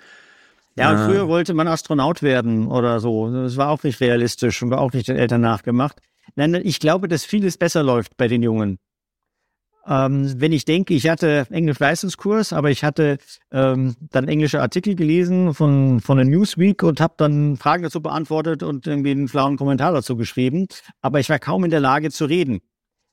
Ja, 0.75 0.91
und 0.91 0.97
äh, 0.99 1.05
früher 1.05 1.29
wollte 1.29 1.55
man 1.55 1.69
Astronaut 1.69 2.23
werden 2.23 2.67
oder 2.67 2.99
so. 2.99 3.31
Das 3.31 3.57
war 3.57 3.69
auch 3.69 3.83
nicht 3.83 4.00
realistisch 4.00 4.62
und 4.62 4.71
war 4.71 4.81
auch 4.81 4.93
nicht 4.93 5.07
den 5.07 5.17
Eltern 5.17 5.41
nachgemacht. 5.41 6.00
Nein, 6.35 6.55
ich 6.55 6.81
glaube, 6.81 7.09
dass 7.09 7.25
vieles 7.25 7.59
besser 7.59 7.83
läuft 7.83 8.17
bei 8.17 8.27
den 8.27 8.43
Jungen. 8.43 8.79
Ähm, 9.88 10.35
wenn 10.37 10.52
ich 10.52 10.66
denke, 10.66 10.92
ich 10.92 11.09
hatte 11.09 11.47
Englisch-Leistungskurs, 11.50 12.52
aber 12.52 12.71
ich 12.71 12.85
hatte 12.85 13.16
ähm, 13.50 13.97
dann 14.11 14.28
englische 14.28 14.61
Artikel 14.61 14.95
gelesen 14.95 15.54
von, 15.54 16.00
von 16.00 16.18
der 16.18 16.26
Newsweek 16.26 16.83
und 16.83 17.00
habe 17.00 17.14
dann 17.16 17.57
Fragen 17.57 17.85
dazu 17.85 18.02
beantwortet 18.02 18.62
und 18.62 18.87
irgendwie 18.87 19.12
einen 19.12 19.28
flauen 19.28 19.57
Kommentar 19.57 19.92
dazu 19.92 20.16
geschrieben. 20.16 20.66
Aber 21.00 21.21
ich 21.21 21.30
war 21.30 21.38
kaum 21.38 21.64
in 21.64 21.71
der 21.71 21.80
Lage 21.80 22.11
zu 22.11 22.26
reden. 22.26 22.61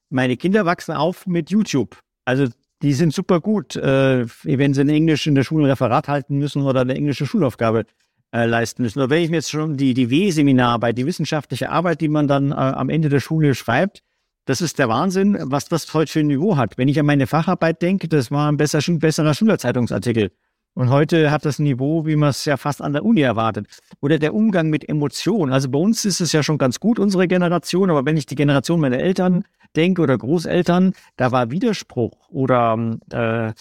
Meine 0.09 0.35
Kinder 0.35 0.65
wachsen 0.65 0.93
auf 0.93 1.25
mit 1.27 1.49
YouTube. 1.49 1.97
Also 2.25 2.47
die 2.81 2.93
sind 2.93 3.13
super 3.13 3.39
gut, 3.39 3.77
äh, 3.77 4.25
wenn 4.43 4.73
sie 4.73 4.81
in 4.81 4.89
Englisch 4.89 5.27
in 5.27 5.35
der 5.35 5.43
Schule 5.45 5.65
ein 5.65 5.69
Referat 5.69 6.09
halten 6.09 6.37
müssen 6.37 6.61
oder 6.63 6.81
eine 6.81 6.95
englische 6.95 7.25
Schulaufgabe 7.25 7.85
äh, 8.33 8.45
leisten 8.45 8.83
müssen. 8.83 8.99
Oder 8.99 9.11
wenn 9.11 9.23
ich 9.23 9.29
mir 9.29 9.37
jetzt 9.37 9.49
schon 9.49 9.77
die, 9.77 9.93
die 9.93 10.09
W-Seminararbeit, 10.09 10.97
die 10.97 11.05
wissenschaftliche 11.05 11.69
Arbeit, 11.69 12.01
die 12.01 12.09
man 12.09 12.27
dann 12.27 12.51
äh, 12.51 12.55
am 12.55 12.89
Ende 12.89 13.07
der 13.07 13.21
Schule 13.21 13.55
schreibt, 13.55 14.03
das 14.45 14.61
ist 14.61 14.79
der 14.79 14.89
Wahnsinn, 14.89 15.37
was 15.41 15.65
das 15.65 15.93
heute 15.93 16.11
für 16.11 16.19
ein 16.19 16.27
Niveau 16.27 16.55
hat. 16.55 16.77
Wenn 16.77 16.87
ich 16.87 16.99
an 16.99 17.05
meine 17.05 17.27
Facharbeit 17.27 17.81
denke, 17.81 18.07
das 18.07 18.31
war 18.31 18.51
ein 18.51 18.57
besser, 18.57 18.79
besserer 18.99 19.33
Schülerzeitungsartikel. 19.33 20.31
Und 20.75 20.89
heute 20.89 21.31
hat 21.31 21.45
das 21.45 21.57
Niveau, 21.57 22.05
wie 22.05 22.17
man 22.17 22.29
es 22.29 22.43
ja 22.43 22.57
fast 22.57 22.81
an 22.81 22.91
der 22.91 23.05
Uni 23.05 23.21
erwartet. 23.21 23.67
Oder 24.01 24.19
der 24.19 24.33
Umgang 24.33 24.69
mit 24.69 24.87
Emotionen. 24.87 25.53
Also 25.53 25.69
bei 25.69 25.79
uns 25.79 26.03
ist 26.03 26.19
es 26.19 26.33
ja 26.33 26.43
schon 26.43 26.57
ganz 26.57 26.81
gut, 26.81 26.99
unsere 26.99 27.27
Generation, 27.27 27.89
aber 27.89 28.05
wenn 28.05 28.17
ich 28.17 28.25
die 28.25 28.35
Generation 28.35 28.81
meiner 28.81 28.99
Eltern 28.99 29.45
denke 29.75 30.01
oder 30.01 30.17
Großeltern, 30.17 30.93
da 31.15 31.31
war 31.31 31.49
Widerspruch 31.49 32.29
oder 32.29 32.97
äh, 33.09 33.53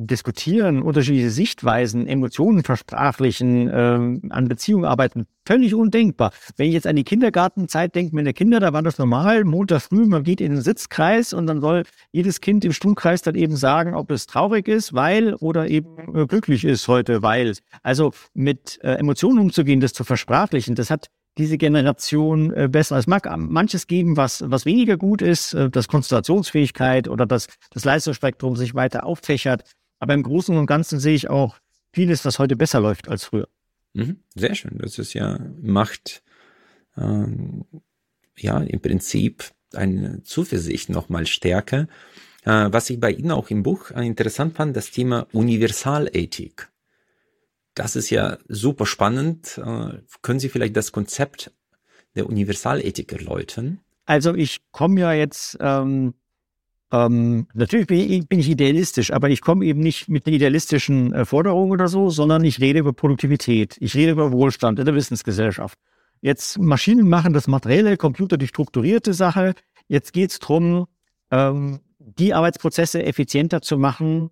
diskutieren, 0.00 0.80
unterschiedliche 0.80 1.30
Sichtweisen, 1.30 2.06
Emotionen 2.06 2.62
versprachlichen, 2.62 3.68
ähm, 3.72 4.22
an 4.30 4.46
Beziehungen 4.46 4.84
arbeiten, 4.84 5.26
völlig 5.44 5.74
undenkbar. 5.74 6.30
Wenn 6.56 6.68
ich 6.68 6.74
jetzt 6.74 6.86
an 6.86 6.94
die 6.94 7.02
Kindergartenzeit 7.02 7.96
denke, 7.96 8.14
meine 8.14 8.32
Kinder, 8.32 8.60
da 8.60 8.72
war 8.72 8.82
das 8.82 8.98
normal, 8.98 9.42
Montag 9.42 9.82
früh, 9.82 10.06
man 10.06 10.22
geht 10.22 10.40
in 10.40 10.52
den 10.52 10.62
Sitzkreis 10.62 11.32
und 11.32 11.48
dann 11.48 11.60
soll 11.60 11.82
jedes 12.12 12.40
Kind 12.40 12.64
im 12.64 12.72
Stuhlkreis 12.72 13.22
dann 13.22 13.34
eben 13.34 13.56
sagen, 13.56 13.94
ob 13.94 14.12
es 14.12 14.26
traurig 14.28 14.68
ist, 14.68 14.94
weil 14.94 15.34
oder 15.34 15.68
eben 15.68 16.14
äh, 16.14 16.26
glücklich 16.26 16.64
ist 16.64 16.86
heute, 16.86 17.22
weil. 17.22 17.54
Also 17.82 18.12
mit 18.34 18.78
äh, 18.82 18.94
Emotionen 18.94 19.40
umzugehen, 19.40 19.80
das 19.80 19.92
zu 19.92 20.04
versprachlichen, 20.04 20.76
das 20.76 20.90
hat 20.90 21.08
diese 21.38 21.56
Generation 21.56 22.52
äh, 22.52 22.68
besser. 22.68 22.98
Es 22.98 23.06
mag 23.06 23.28
manches 23.36 23.86
geben, 23.86 24.16
was, 24.16 24.44
was 24.46 24.66
weniger 24.66 24.96
gut 24.96 25.22
ist, 25.22 25.54
äh, 25.54 25.70
dass 25.70 25.88
Konzentrationsfähigkeit 25.88 27.08
oder 27.08 27.26
dass 27.26 27.46
das 27.70 27.84
Leistungsspektrum 27.84 28.56
sich 28.56 28.74
weiter 28.74 29.06
auffächert. 29.06 29.62
Aber 29.98 30.14
im 30.14 30.22
Großen 30.22 30.56
und 30.56 30.66
Ganzen 30.66 31.00
sehe 31.00 31.14
ich 31.14 31.28
auch 31.28 31.58
vieles, 31.92 32.24
was 32.24 32.38
heute 32.38 32.56
besser 32.56 32.80
läuft 32.80 33.08
als 33.08 33.24
früher. 33.24 33.48
Mhm, 33.94 34.18
sehr 34.34 34.54
schön. 34.54 34.78
Das 34.78 34.98
ist 34.98 35.14
ja, 35.14 35.38
macht 35.60 36.22
ähm, 36.96 37.64
ja 38.36 38.58
im 38.60 38.80
Prinzip 38.80 39.44
eine 39.74 40.22
Zuversicht 40.22 40.88
nochmal 40.88 41.26
stärker. 41.26 41.88
Äh, 42.44 42.68
was 42.70 42.90
ich 42.90 43.00
bei 43.00 43.10
Ihnen 43.10 43.30
auch 43.30 43.50
im 43.50 43.62
Buch 43.62 43.90
äh, 43.90 44.06
interessant 44.06 44.56
fand, 44.56 44.76
das 44.76 44.90
Thema 44.90 45.26
Universalethik. 45.32 46.70
Das 47.74 47.96
ist 47.96 48.10
ja 48.10 48.38
super 48.48 48.86
spannend. 48.86 49.58
Äh, 49.58 50.00
können 50.22 50.40
Sie 50.40 50.48
vielleicht 50.48 50.76
das 50.76 50.92
Konzept 50.92 51.52
der 52.14 52.26
Universalethik 52.26 53.12
erläutern? 53.12 53.80
Also 54.06 54.34
ich 54.34 54.60
komme 54.72 55.00
ja 55.00 55.12
jetzt 55.12 55.58
ähm, 55.60 56.14
ähm, 56.90 57.46
natürlich 57.52 57.86
bin 57.86 57.98
ich, 57.98 58.28
bin 58.28 58.40
ich, 58.40 58.48
idealistisch, 58.48 59.12
aber 59.12 59.28
ich 59.28 59.42
komme 59.42 59.64
eben 59.66 59.80
nicht 59.80 60.08
mit 60.08 60.26
einer 60.26 60.36
idealistischen 60.36 61.12
äh, 61.12 61.24
Forderung 61.26 61.70
oder 61.70 61.88
so, 61.88 62.08
sondern 62.08 62.44
ich 62.44 62.60
rede 62.60 62.78
über 62.78 62.94
Produktivität. 62.94 63.76
Ich 63.80 63.94
rede 63.94 64.12
über 64.12 64.32
Wohlstand 64.32 64.78
in 64.78 64.86
der 64.86 64.94
Wissensgesellschaft. 64.94 65.78
Jetzt 66.20 66.58
Maschinen 66.58 67.08
machen 67.08 67.32
das 67.32 67.46
materielle, 67.46 67.96
Computer 67.96 68.38
die 68.38 68.48
strukturierte 68.48 69.12
Sache. 69.12 69.54
Jetzt 69.86 70.12
geht 70.12 70.30
es 70.30 70.38
darum, 70.38 70.86
ähm, 71.30 71.80
die 71.98 72.32
Arbeitsprozesse 72.32 73.04
effizienter 73.04 73.60
zu 73.60 73.76
machen, 73.76 74.30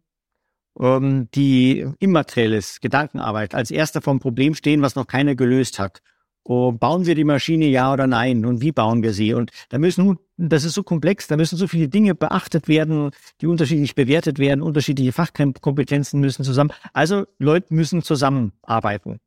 ähm, 0.80 1.28
die 1.34 1.86
immaterielles 1.98 2.80
Gedankenarbeit 2.80 3.54
als 3.54 3.70
erster 3.70 4.00
vom 4.00 4.18
Problem 4.18 4.54
stehen, 4.54 4.82
was 4.82 4.94
noch 4.94 5.06
keiner 5.06 5.34
gelöst 5.34 5.78
hat. 5.78 6.00
Oh, 6.48 6.70
bauen 6.70 7.06
wir 7.06 7.16
die 7.16 7.24
Maschine 7.24 7.66
ja 7.66 7.92
oder 7.92 8.06
nein 8.06 8.46
und 8.46 8.60
wie 8.60 8.70
bauen 8.70 9.02
wir 9.02 9.12
sie? 9.12 9.34
Und 9.34 9.50
da 9.68 9.78
müssen, 9.78 10.16
das 10.36 10.62
ist 10.62 10.74
so 10.74 10.84
komplex, 10.84 11.26
da 11.26 11.36
müssen 11.36 11.56
so 11.56 11.66
viele 11.66 11.88
Dinge 11.88 12.14
beachtet 12.14 12.68
werden, 12.68 13.10
die 13.40 13.48
unterschiedlich 13.48 13.96
bewertet 13.96 14.38
werden, 14.38 14.62
unterschiedliche 14.62 15.10
Fachkompetenzen 15.10 16.20
müssen 16.20 16.44
zusammen. 16.44 16.70
Also 16.92 17.24
Leute 17.40 17.74
müssen 17.74 18.00
zusammenarbeiten. 18.02 19.18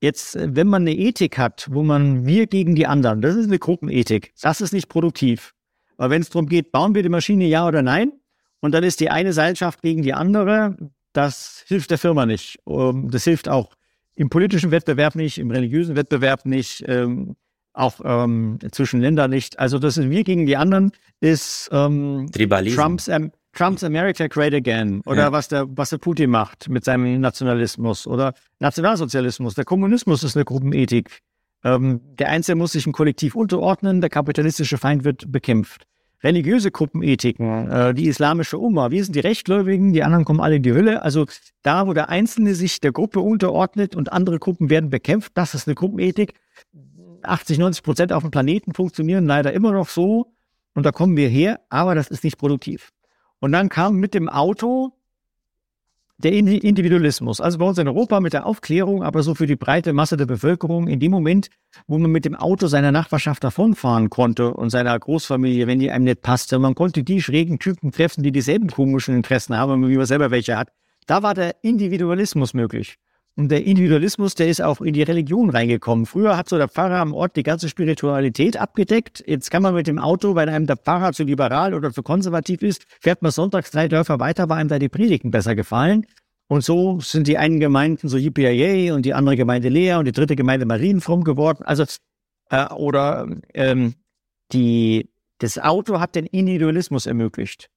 Jetzt, 0.00 0.36
äh, 0.36 0.54
wenn 0.54 0.68
man 0.68 0.82
eine 0.82 0.94
Ethik 0.94 1.36
hat, 1.36 1.66
wo 1.72 1.82
man 1.82 2.26
wir 2.26 2.46
gegen 2.46 2.76
die 2.76 2.86
anderen, 2.86 3.22
das 3.22 3.34
ist 3.34 3.46
eine 3.46 3.58
Gruppenethik, 3.58 4.32
das 4.40 4.60
ist 4.60 4.72
nicht 4.72 4.88
produktiv. 4.88 5.52
Aber 5.96 6.10
wenn 6.10 6.22
es 6.22 6.30
darum 6.30 6.46
geht, 6.46 6.70
bauen 6.70 6.94
wir 6.94 7.02
die 7.02 7.08
Maschine 7.08 7.46
ja 7.46 7.66
oder 7.66 7.82
nein, 7.82 8.12
und 8.60 8.70
dann 8.72 8.84
ist 8.84 9.00
die 9.00 9.10
eine 9.10 9.32
Seilschaft 9.32 9.82
gegen 9.82 10.02
die 10.02 10.14
andere, 10.14 10.76
das 11.12 11.64
hilft 11.66 11.90
der 11.90 11.98
Firma 11.98 12.24
nicht. 12.24 12.60
Das 12.64 13.24
hilft 13.24 13.48
auch 13.48 13.74
im 14.16 14.30
politischen 14.30 14.70
Wettbewerb 14.70 15.14
nicht, 15.14 15.38
im 15.38 15.50
religiösen 15.50 15.94
Wettbewerb 15.94 16.44
nicht, 16.46 16.84
ähm, 16.88 17.36
auch 17.72 18.00
ähm, 18.02 18.58
zwischen 18.72 19.00
Ländern 19.00 19.30
nicht. 19.30 19.58
Also 19.58 19.78
das 19.78 19.98
ist 19.98 20.10
wir 20.10 20.24
gegen 20.24 20.46
die 20.46 20.56
anderen, 20.56 20.92
ist 21.20 21.68
ähm, 21.70 22.28
Trumps, 22.74 23.10
Trumps 23.52 23.84
America 23.84 24.26
Great 24.26 24.54
Again 24.54 25.02
oder 25.04 25.24
ja. 25.24 25.32
was 25.32 25.48
der 25.48 25.66
was 25.76 25.90
der 25.90 25.98
Putin 25.98 26.30
macht 26.30 26.68
mit 26.68 26.84
seinem 26.84 27.20
Nationalismus 27.20 28.06
oder 28.06 28.32
Nationalsozialismus. 28.60 29.54
Der 29.54 29.64
Kommunismus 29.64 30.24
ist 30.24 30.36
eine 30.36 30.46
Gruppenethik. 30.46 31.20
Ähm, 31.64 32.00
der 32.18 32.30
Einzelne 32.30 32.56
muss 32.56 32.72
sich 32.72 32.86
im 32.86 32.92
Kollektiv 32.92 33.34
unterordnen, 33.34 34.00
der 34.00 34.10
kapitalistische 34.10 34.78
Feind 34.78 35.04
wird 35.04 35.30
bekämpft 35.30 35.86
religiöse 36.22 36.70
Gruppenethiken, 36.70 37.70
äh, 37.70 37.94
die 37.94 38.06
islamische 38.06 38.58
Umma, 38.58 38.90
wir 38.90 39.04
sind 39.04 39.14
die 39.14 39.20
Rechtgläubigen, 39.20 39.92
die 39.92 40.02
anderen 40.02 40.24
kommen 40.24 40.40
alle 40.40 40.56
in 40.56 40.62
die 40.62 40.72
Hölle. 40.72 41.02
Also 41.02 41.26
da, 41.62 41.86
wo 41.86 41.92
der 41.92 42.08
Einzelne 42.08 42.54
sich 42.54 42.80
der 42.80 42.92
Gruppe 42.92 43.20
unterordnet 43.20 43.94
und 43.94 44.12
andere 44.12 44.38
Gruppen 44.38 44.70
werden 44.70 44.90
bekämpft, 44.90 45.32
das 45.34 45.54
ist 45.54 45.66
eine 45.66 45.74
Gruppenethik. 45.74 46.34
80, 47.22 47.58
90 47.58 47.82
Prozent 47.82 48.12
auf 48.12 48.22
dem 48.22 48.30
Planeten 48.30 48.72
funktionieren 48.72 49.26
leider 49.26 49.52
immer 49.52 49.72
noch 49.72 49.88
so 49.88 50.32
und 50.74 50.84
da 50.84 50.92
kommen 50.92 51.16
wir 51.16 51.28
her, 51.28 51.60
aber 51.70 51.94
das 51.94 52.08
ist 52.08 52.24
nicht 52.24 52.38
produktiv. 52.38 52.92
Und 53.40 53.52
dann 53.52 53.68
kam 53.68 53.96
mit 53.96 54.14
dem 54.14 54.28
Auto 54.28 54.92
der 56.18 56.32
Individualismus. 56.32 57.40
Also 57.40 57.58
bei 57.58 57.66
uns 57.66 57.78
in 57.78 57.88
Europa 57.88 58.20
mit 58.20 58.32
der 58.32 58.46
Aufklärung, 58.46 59.02
aber 59.02 59.22
so 59.22 59.34
für 59.34 59.46
die 59.46 59.56
breite 59.56 59.92
Masse 59.92 60.16
der 60.16 60.26
Bevölkerung 60.26 60.88
in 60.88 60.98
dem 60.98 61.10
Moment, 61.10 61.48
wo 61.86 61.98
man 61.98 62.10
mit 62.10 62.24
dem 62.24 62.34
Auto 62.34 62.68
seiner 62.68 62.92
Nachbarschaft 62.92 63.44
davonfahren 63.44 64.08
konnte 64.08 64.54
und 64.54 64.70
seiner 64.70 64.98
Großfamilie, 64.98 65.66
wenn 65.66 65.78
die 65.78 65.90
einem 65.90 66.04
nicht 66.04 66.22
passte, 66.22 66.58
man 66.58 66.74
konnte 66.74 67.04
die 67.04 67.20
schrägen 67.20 67.58
Typen 67.58 67.92
treffen, 67.92 68.22
die 68.22 68.32
dieselben 68.32 68.68
komischen 68.68 69.14
Interessen 69.14 69.56
haben, 69.56 69.86
wie 69.88 69.96
man 69.96 70.06
selber 70.06 70.30
welche 70.30 70.56
hat. 70.56 70.70
Da 71.06 71.22
war 71.22 71.34
der 71.34 71.56
Individualismus 71.62 72.54
möglich. 72.54 72.96
Und 73.38 73.50
der 73.50 73.66
Individualismus, 73.66 74.34
der 74.34 74.48
ist 74.48 74.62
auch 74.62 74.80
in 74.80 74.94
die 74.94 75.02
Religion 75.02 75.50
reingekommen. 75.50 76.06
Früher 76.06 76.38
hat 76.38 76.48
so 76.48 76.56
der 76.56 76.68
Pfarrer 76.68 77.00
am 77.00 77.12
Ort 77.12 77.36
die 77.36 77.42
ganze 77.42 77.68
Spiritualität 77.68 78.56
abgedeckt. 78.56 79.22
Jetzt 79.26 79.50
kann 79.50 79.62
man 79.62 79.74
mit 79.74 79.86
dem 79.86 79.98
Auto, 79.98 80.34
weil 80.34 80.48
einem 80.48 80.66
der 80.66 80.78
Pfarrer 80.78 81.12
zu 81.12 81.22
liberal 81.22 81.74
oder 81.74 81.92
zu 81.92 82.02
konservativ 82.02 82.62
ist, 82.62 82.86
fährt 82.98 83.20
man 83.20 83.30
sonntags 83.30 83.70
drei 83.70 83.88
Dörfer 83.88 84.20
weiter, 84.20 84.48
weil 84.48 84.60
einem 84.60 84.70
da 84.70 84.78
die 84.78 84.88
Predigten 84.88 85.30
besser 85.30 85.54
gefallen. 85.54 86.06
Und 86.48 86.64
so 86.64 86.98
sind 87.00 87.26
die 87.26 87.36
einen 87.36 87.60
Gemeinden 87.60 88.08
so 88.08 88.16
Yippie 88.16 88.90
und 88.90 89.04
die 89.04 89.12
andere 89.12 89.36
Gemeinde 89.36 89.68
leer 89.68 89.98
und 89.98 90.06
die 90.06 90.12
dritte 90.12 90.36
Gemeinde 90.36 90.64
marienfromm 90.64 91.22
geworden. 91.22 91.62
Also, 91.62 91.84
äh, 92.48 92.72
oder 92.72 93.28
ähm, 93.52 93.96
die 94.52 95.10
Das 95.38 95.58
Auto 95.58 96.00
hat 96.00 96.14
den 96.14 96.24
Individualismus 96.24 97.04
ermöglicht. 97.04 97.68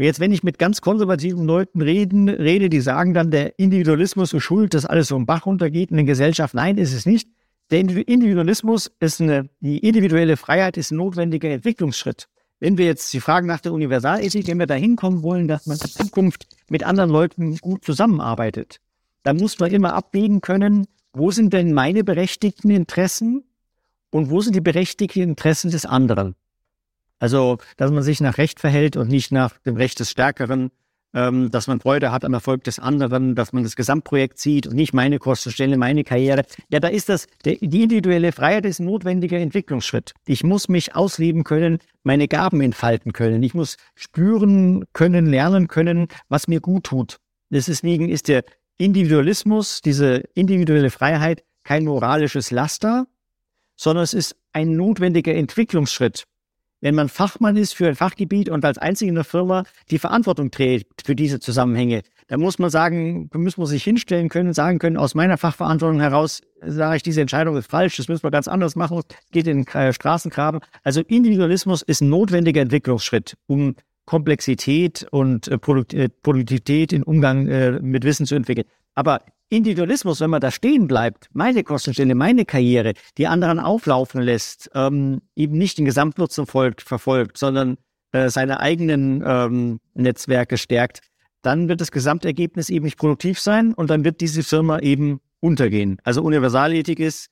Jetzt, 0.00 0.20
wenn 0.20 0.30
ich 0.30 0.44
mit 0.44 0.60
ganz 0.60 0.80
konservativen 0.80 1.44
Leuten 1.44 1.82
reden, 1.82 2.28
rede, 2.28 2.68
die 2.68 2.80
sagen 2.80 3.14
dann, 3.14 3.32
der 3.32 3.58
Individualismus 3.58 4.32
ist 4.32 4.44
schuld, 4.44 4.72
dass 4.72 4.86
alles 4.86 5.08
so 5.08 5.16
im 5.16 5.26
Bach 5.26 5.44
runtergeht 5.44 5.90
in 5.90 5.96
der 5.96 6.06
Gesellschaft. 6.06 6.54
Nein, 6.54 6.78
ist 6.78 6.94
es 6.94 7.04
nicht. 7.04 7.28
Der 7.72 7.80
Individualismus 7.80 8.92
ist 9.00 9.20
eine, 9.20 9.50
die 9.58 9.78
individuelle 9.78 10.36
Freiheit 10.36 10.76
ist 10.76 10.92
ein 10.92 10.98
notwendiger 10.98 11.50
Entwicklungsschritt. 11.50 12.28
Wenn 12.60 12.78
wir 12.78 12.86
jetzt 12.86 13.12
die 13.12 13.20
Fragen 13.20 13.48
nach 13.48 13.60
der 13.60 13.72
Universalethik, 13.72 14.46
wenn 14.46 14.58
wir 14.58 14.66
da 14.66 14.74
hinkommen 14.74 15.22
wollen, 15.22 15.48
dass 15.48 15.66
man 15.66 15.78
in 15.78 15.88
Zukunft 15.88 16.46
mit 16.68 16.84
anderen 16.84 17.10
Leuten 17.10 17.56
gut 17.58 17.84
zusammenarbeitet, 17.84 18.80
dann 19.24 19.36
muss 19.36 19.58
man 19.58 19.72
immer 19.72 19.94
abwägen 19.94 20.40
können, 20.40 20.86
wo 21.12 21.32
sind 21.32 21.52
denn 21.52 21.72
meine 21.72 22.04
berechtigten 22.04 22.70
Interessen 22.70 23.44
und 24.10 24.30
wo 24.30 24.40
sind 24.40 24.54
die 24.54 24.60
berechtigten 24.60 25.22
Interessen 25.22 25.70
des 25.70 25.86
anderen. 25.86 26.36
Also, 27.18 27.58
dass 27.76 27.90
man 27.90 28.02
sich 28.02 28.20
nach 28.20 28.38
Recht 28.38 28.60
verhält 28.60 28.96
und 28.96 29.08
nicht 29.08 29.32
nach 29.32 29.58
dem 29.58 29.76
Recht 29.76 29.98
des 30.00 30.10
Stärkeren, 30.10 30.70
ähm, 31.14 31.50
dass 31.50 31.66
man 31.66 31.80
Freude 31.80 32.12
hat 32.12 32.24
am 32.24 32.34
Erfolg 32.34 32.64
des 32.64 32.78
anderen, 32.78 33.34
dass 33.34 33.52
man 33.52 33.62
das 33.62 33.76
Gesamtprojekt 33.76 34.38
sieht 34.38 34.66
und 34.66 34.76
nicht 34.76 34.92
meine 34.92 35.18
Kostenstelle, 35.18 35.76
meine 35.76 36.04
Karriere. 36.04 36.44
Ja, 36.70 36.80
da 36.80 36.88
ist 36.88 37.08
das, 37.08 37.26
der, 37.44 37.56
die 37.56 37.82
individuelle 37.82 38.32
Freiheit 38.32 38.66
ist 38.66 38.78
ein 38.78 38.86
notwendiger 38.86 39.38
Entwicklungsschritt. 39.38 40.12
Ich 40.26 40.44
muss 40.44 40.68
mich 40.68 40.94
ausleben 40.94 41.44
können, 41.44 41.78
meine 42.02 42.28
Gaben 42.28 42.60
entfalten 42.60 43.12
können. 43.12 43.42
Ich 43.42 43.54
muss 43.54 43.76
spüren 43.94 44.84
können, 44.92 45.26
lernen 45.26 45.66
können, 45.68 46.08
was 46.28 46.46
mir 46.46 46.60
gut 46.60 46.84
tut. 46.84 47.18
Deswegen 47.50 48.08
ist 48.10 48.28
der 48.28 48.44
Individualismus, 48.76 49.80
diese 49.80 50.22
individuelle 50.34 50.90
Freiheit 50.90 51.42
kein 51.64 51.84
moralisches 51.84 52.50
Laster, 52.50 53.06
sondern 53.76 54.04
es 54.04 54.14
ist 54.14 54.36
ein 54.52 54.76
notwendiger 54.76 55.34
Entwicklungsschritt 55.34 56.24
wenn 56.80 56.94
man 56.94 57.08
Fachmann 57.08 57.56
ist 57.56 57.74
für 57.74 57.88
ein 57.88 57.94
Fachgebiet 57.94 58.48
und 58.48 58.64
als 58.64 58.78
einziger 58.78 59.08
in 59.08 59.14
der 59.14 59.24
Firma 59.24 59.64
die 59.90 59.98
Verantwortung 59.98 60.50
trägt 60.50 61.06
für 61.06 61.14
diese 61.14 61.40
Zusammenhänge, 61.40 62.02
dann 62.28 62.40
muss 62.40 62.58
man 62.58 62.70
sagen, 62.70 63.30
muss 63.34 63.56
man 63.56 63.66
sich 63.66 63.82
hinstellen 63.82 64.28
können, 64.28 64.52
sagen 64.52 64.78
können, 64.78 64.96
aus 64.96 65.14
meiner 65.14 65.38
Fachverantwortung 65.38 66.00
heraus 66.00 66.42
sage 66.60 66.96
ich, 66.96 67.02
diese 67.02 67.20
Entscheidung 67.20 67.56
ist 67.56 67.70
falsch, 67.70 67.96
das 67.96 68.08
müssen 68.08 68.22
wir 68.22 68.30
ganz 68.30 68.48
anders 68.48 68.76
machen, 68.76 69.00
geht 69.32 69.46
in 69.46 69.64
den 69.64 69.92
Straßengraben. 69.92 70.60
Also 70.82 71.00
Individualismus 71.00 71.82
ist 71.82 72.00
ein 72.00 72.10
notwendiger 72.10 72.60
Entwicklungsschritt, 72.60 73.36
um 73.46 73.74
Komplexität 74.08 75.06
und 75.10 75.48
äh, 75.48 75.54
äh, 75.56 76.08
Produktivität 76.22 76.94
in 76.94 77.02
Umgang 77.02 77.46
äh, 77.46 77.72
mit 77.72 78.04
Wissen 78.04 78.24
zu 78.24 78.36
entwickeln. 78.36 78.66
Aber 78.98 79.20
Individualismus, 79.48 80.20
wenn 80.20 80.30
man 80.30 80.40
da 80.40 80.50
stehen 80.50 80.88
bleibt, 80.88 81.28
meine 81.32 81.62
Kostenstelle, 81.62 82.16
meine 82.16 82.44
Karriere, 82.44 82.94
die 83.16 83.28
anderen 83.28 83.60
auflaufen 83.60 84.20
lässt, 84.20 84.72
ähm, 84.74 85.20
eben 85.36 85.56
nicht 85.56 85.78
den 85.78 85.84
Gesamtnutzen 85.84 86.46
folgt, 86.46 86.82
verfolgt, 86.82 87.38
sondern 87.38 87.78
äh, 88.10 88.28
seine 88.28 88.58
eigenen 88.58 89.22
ähm, 89.24 89.78
Netzwerke 89.94 90.58
stärkt, 90.58 91.02
dann 91.42 91.68
wird 91.68 91.80
das 91.80 91.92
Gesamtergebnis 91.92 92.70
eben 92.70 92.86
nicht 92.86 92.98
produktiv 92.98 93.38
sein 93.38 93.72
und 93.72 93.88
dann 93.88 94.02
wird 94.02 94.20
diese 94.20 94.42
Firma 94.42 94.80
eben 94.80 95.20
untergehen. 95.38 95.98
Also 96.02 96.24
Universalethik 96.24 96.98
ist 96.98 97.28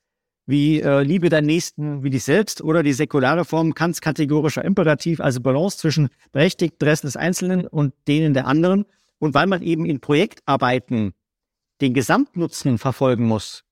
wie 0.46 0.80
äh, 0.80 1.02
Liebe 1.02 1.30
deinen 1.30 1.46
Nächsten 1.46 2.04
wie 2.04 2.10
dich 2.10 2.22
selbst 2.22 2.62
oder 2.62 2.84
die 2.84 2.92
säkulare 2.92 3.44
Form 3.44 3.74
Kants 3.74 4.00
kategorischer 4.00 4.64
Imperativ, 4.64 5.18
also 5.18 5.40
Balance 5.40 5.78
zwischen 5.78 6.10
berechtigten 6.30 6.76
Interessen 6.76 7.08
des 7.08 7.16
Einzelnen 7.16 7.66
und 7.66 7.92
denen 8.06 8.34
der 8.34 8.46
anderen. 8.46 8.84
Und 9.18 9.34
weil 9.34 9.48
man 9.48 9.62
eben 9.62 9.84
in 9.84 9.98
Projektarbeiten 9.98 11.12
den 11.80 11.94
Gesamtnutzen 11.94 12.78
verfolgen 12.78 13.26
muss, 13.26 13.64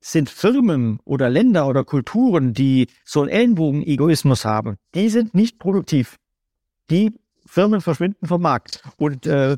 sind 0.00 0.30
Firmen 0.30 1.00
oder 1.04 1.28
Länder 1.28 1.66
oder 1.66 1.84
Kulturen, 1.84 2.52
die 2.52 2.88
so 3.04 3.22
einen 3.22 3.30
Ellenbogen-Egoismus 3.30 4.44
haben, 4.44 4.76
die 4.94 5.08
sind 5.08 5.34
nicht 5.34 5.58
produktiv. 5.58 6.16
Die 6.90 7.12
Firmen 7.44 7.80
verschwinden 7.80 8.26
vom 8.26 8.42
Markt. 8.42 8.82
Und 8.96 9.26
äh, 9.26 9.56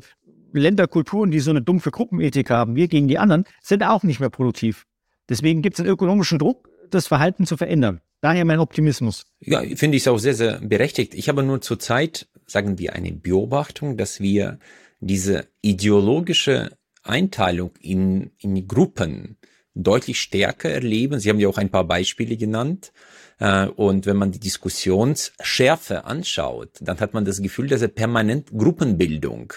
Länder, 0.51 0.87
Kulturen, 0.87 1.31
die 1.31 1.39
so 1.39 1.51
eine 1.51 1.61
dumpfe 1.61 1.91
Gruppenethik 1.91 2.49
haben, 2.49 2.75
wir 2.75 2.87
gegen 2.87 3.07
die 3.07 3.19
anderen, 3.19 3.45
sind 3.61 3.83
auch 3.83 4.03
nicht 4.03 4.19
mehr 4.19 4.29
produktiv. 4.29 4.85
Deswegen 5.27 5.61
gibt 5.61 5.75
es 5.75 5.81
einen 5.81 5.89
ökonomischen 5.89 6.39
Druck, 6.39 6.69
das 6.89 7.05
Verhalten 7.05 7.45
zu 7.45 7.55
verändern. 7.55 8.01
Daher 8.21 8.43
mein 8.45 8.59
Optimismus. 8.59 9.25
Ja, 9.39 9.61
finde 9.61 9.97
ich 9.97 10.03
es 10.03 10.07
auch 10.07 10.17
sehr, 10.17 10.33
sehr 10.33 10.59
berechtigt. 10.59 11.13
Ich 11.13 11.29
habe 11.29 11.43
nur 11.43 11.61
zurzeit, 11.61 12.27
sagen 12.47 12.79
wir, 12.79 12.93
eine 12.93 13.11
Beobachtung, 13.13 13.95
dass 13.95 14.19
wir 14.19 14.59
diese 14.99 15.47
ideologische 15.61 16.77
Einteilung 17.09 17.71
in, 17.81 18.31
in 18.39 18.67
Gruppen 18.67 19.37
deutlich 19.75 20.19
stärker 20.19 20.69
erleben. 20.69 21.19
Sie 21.19 21.29
haben 21.29 21.39
ja 21.39 21.47
auch 21.47 21.57
ein 21.57 21.69
paar 21.69 21.85
Beispiele 21.85 22.37
genannt. 22.37 22.91
Äh, 23.39 23.67
und 23.67 24.05
wenn 24.05 24.17
man 24.17 24.31
die 24.31 24.39
Diskussionsschärfe 24.39 26.05
anschaut, 26.05 26.71
dann 26.81 26.99
hat 26.99 27.13
man 27.13 27.25
das 27.25 27.41
Gefühl, 27.41 27.67
dass 27.67 27.81
er 27.81 27.87
permanent 27.87 28.51
Gruppenbildung 28.51 29.53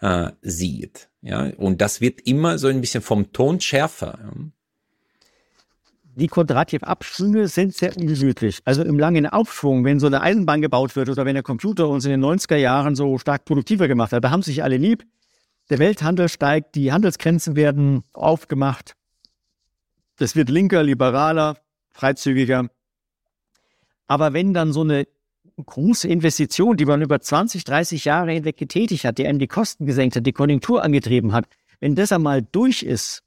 äh, 0.00 0.30
sieht. 0.42 1.08
Ja, 1.22 1.50
und 1.56 1.80
das 1.80 2.00
wird 2.00 2.20
immer 2.22 2.58
so 2.58 2.68
ein 2.68 2.80
bisschen 2.80 3.02
vom 3.02 3.32
Ton 3.32 3.60
schärfer. 3.60 4.18
Die 6.16 6.28
Quadrativ-Abschwünge 6.28 7.48
sind 7.48 7.74
sehr 7.74 7.96
ungemütlich. 7.96 8.60
Also 8.64 8.84
im 8.84 8.98
langen 8.98 9.26
Aufschwung, 9.26 9.84
wenn 9.84 9.98
so 9.98 10.06
eine 10.06 10.20
Eisenbahn 10.20 10.60
gebaut 10.60 10.94
wird 10.94 11.08
oder 11.08 11.24
wenn 11.24 11.34
der 11.34 11.42
Computer 11.42 11.88
uns 11.88 12.04
in 12.04 12.12
den 12.12 12.24
90er 12.24 12.56
Jahren 12.56 12.94
so 12.94 13.18
stark 13.18 13.44
produktiver 13.44 13.88
gemacht 13.88 14.12
hat, 14.12 14.22
da 14.22 14.30
haben 14.30 14.42
sich 14.42 14.62
alle 14.62 14.76
lieb. 14.76 15.04
Der 15.70 15.78
Welthandel 15.78 16.28
steigt, 16.28 16.74
die 16.74 16.92
Handelsgrenzen 16.92 17.56
werden 17.56 18.02
aufgemacht. 18.12 18.96
Das 20.16 20.36
wird 20.36 20.50
linker, 20.50 20.82
liberaler, 20.82 21.56
freizügiger. 21.90 22.68
Aber 24.06 24.32
wenn 24.32 24.52
dann 24.52 24.72
so 24.72 24.82
eine 24.82 25.06
große 25.64 26.08
Investition, 26.08 26.76
die 26.76 26.84
man 26.84 27.00
über 27.00 27.20
20, 27.20 27.64
30 27.64 28.04
Jahre 28.04 28.32
hinweg 28.32 28.56
getätigt 28.56 29.04
hat, 29.04 29.18
die 29.18 29.26
einem 29.26 29.38
die 29.38 29.46
Kosten 29.46 29.86
gesenkt 29.86 30.16
hat, 30.16 30.26
die 30.26 30.32
Konjunktur 30.32 30.82
angetrieben 30.82 31.32
hat, 31.32 31.46
wenn 31.80 31.94
das 31.94 32.12
einmal 32.12 32.42
durch 32.42 32.82
ist, 32.82 33.22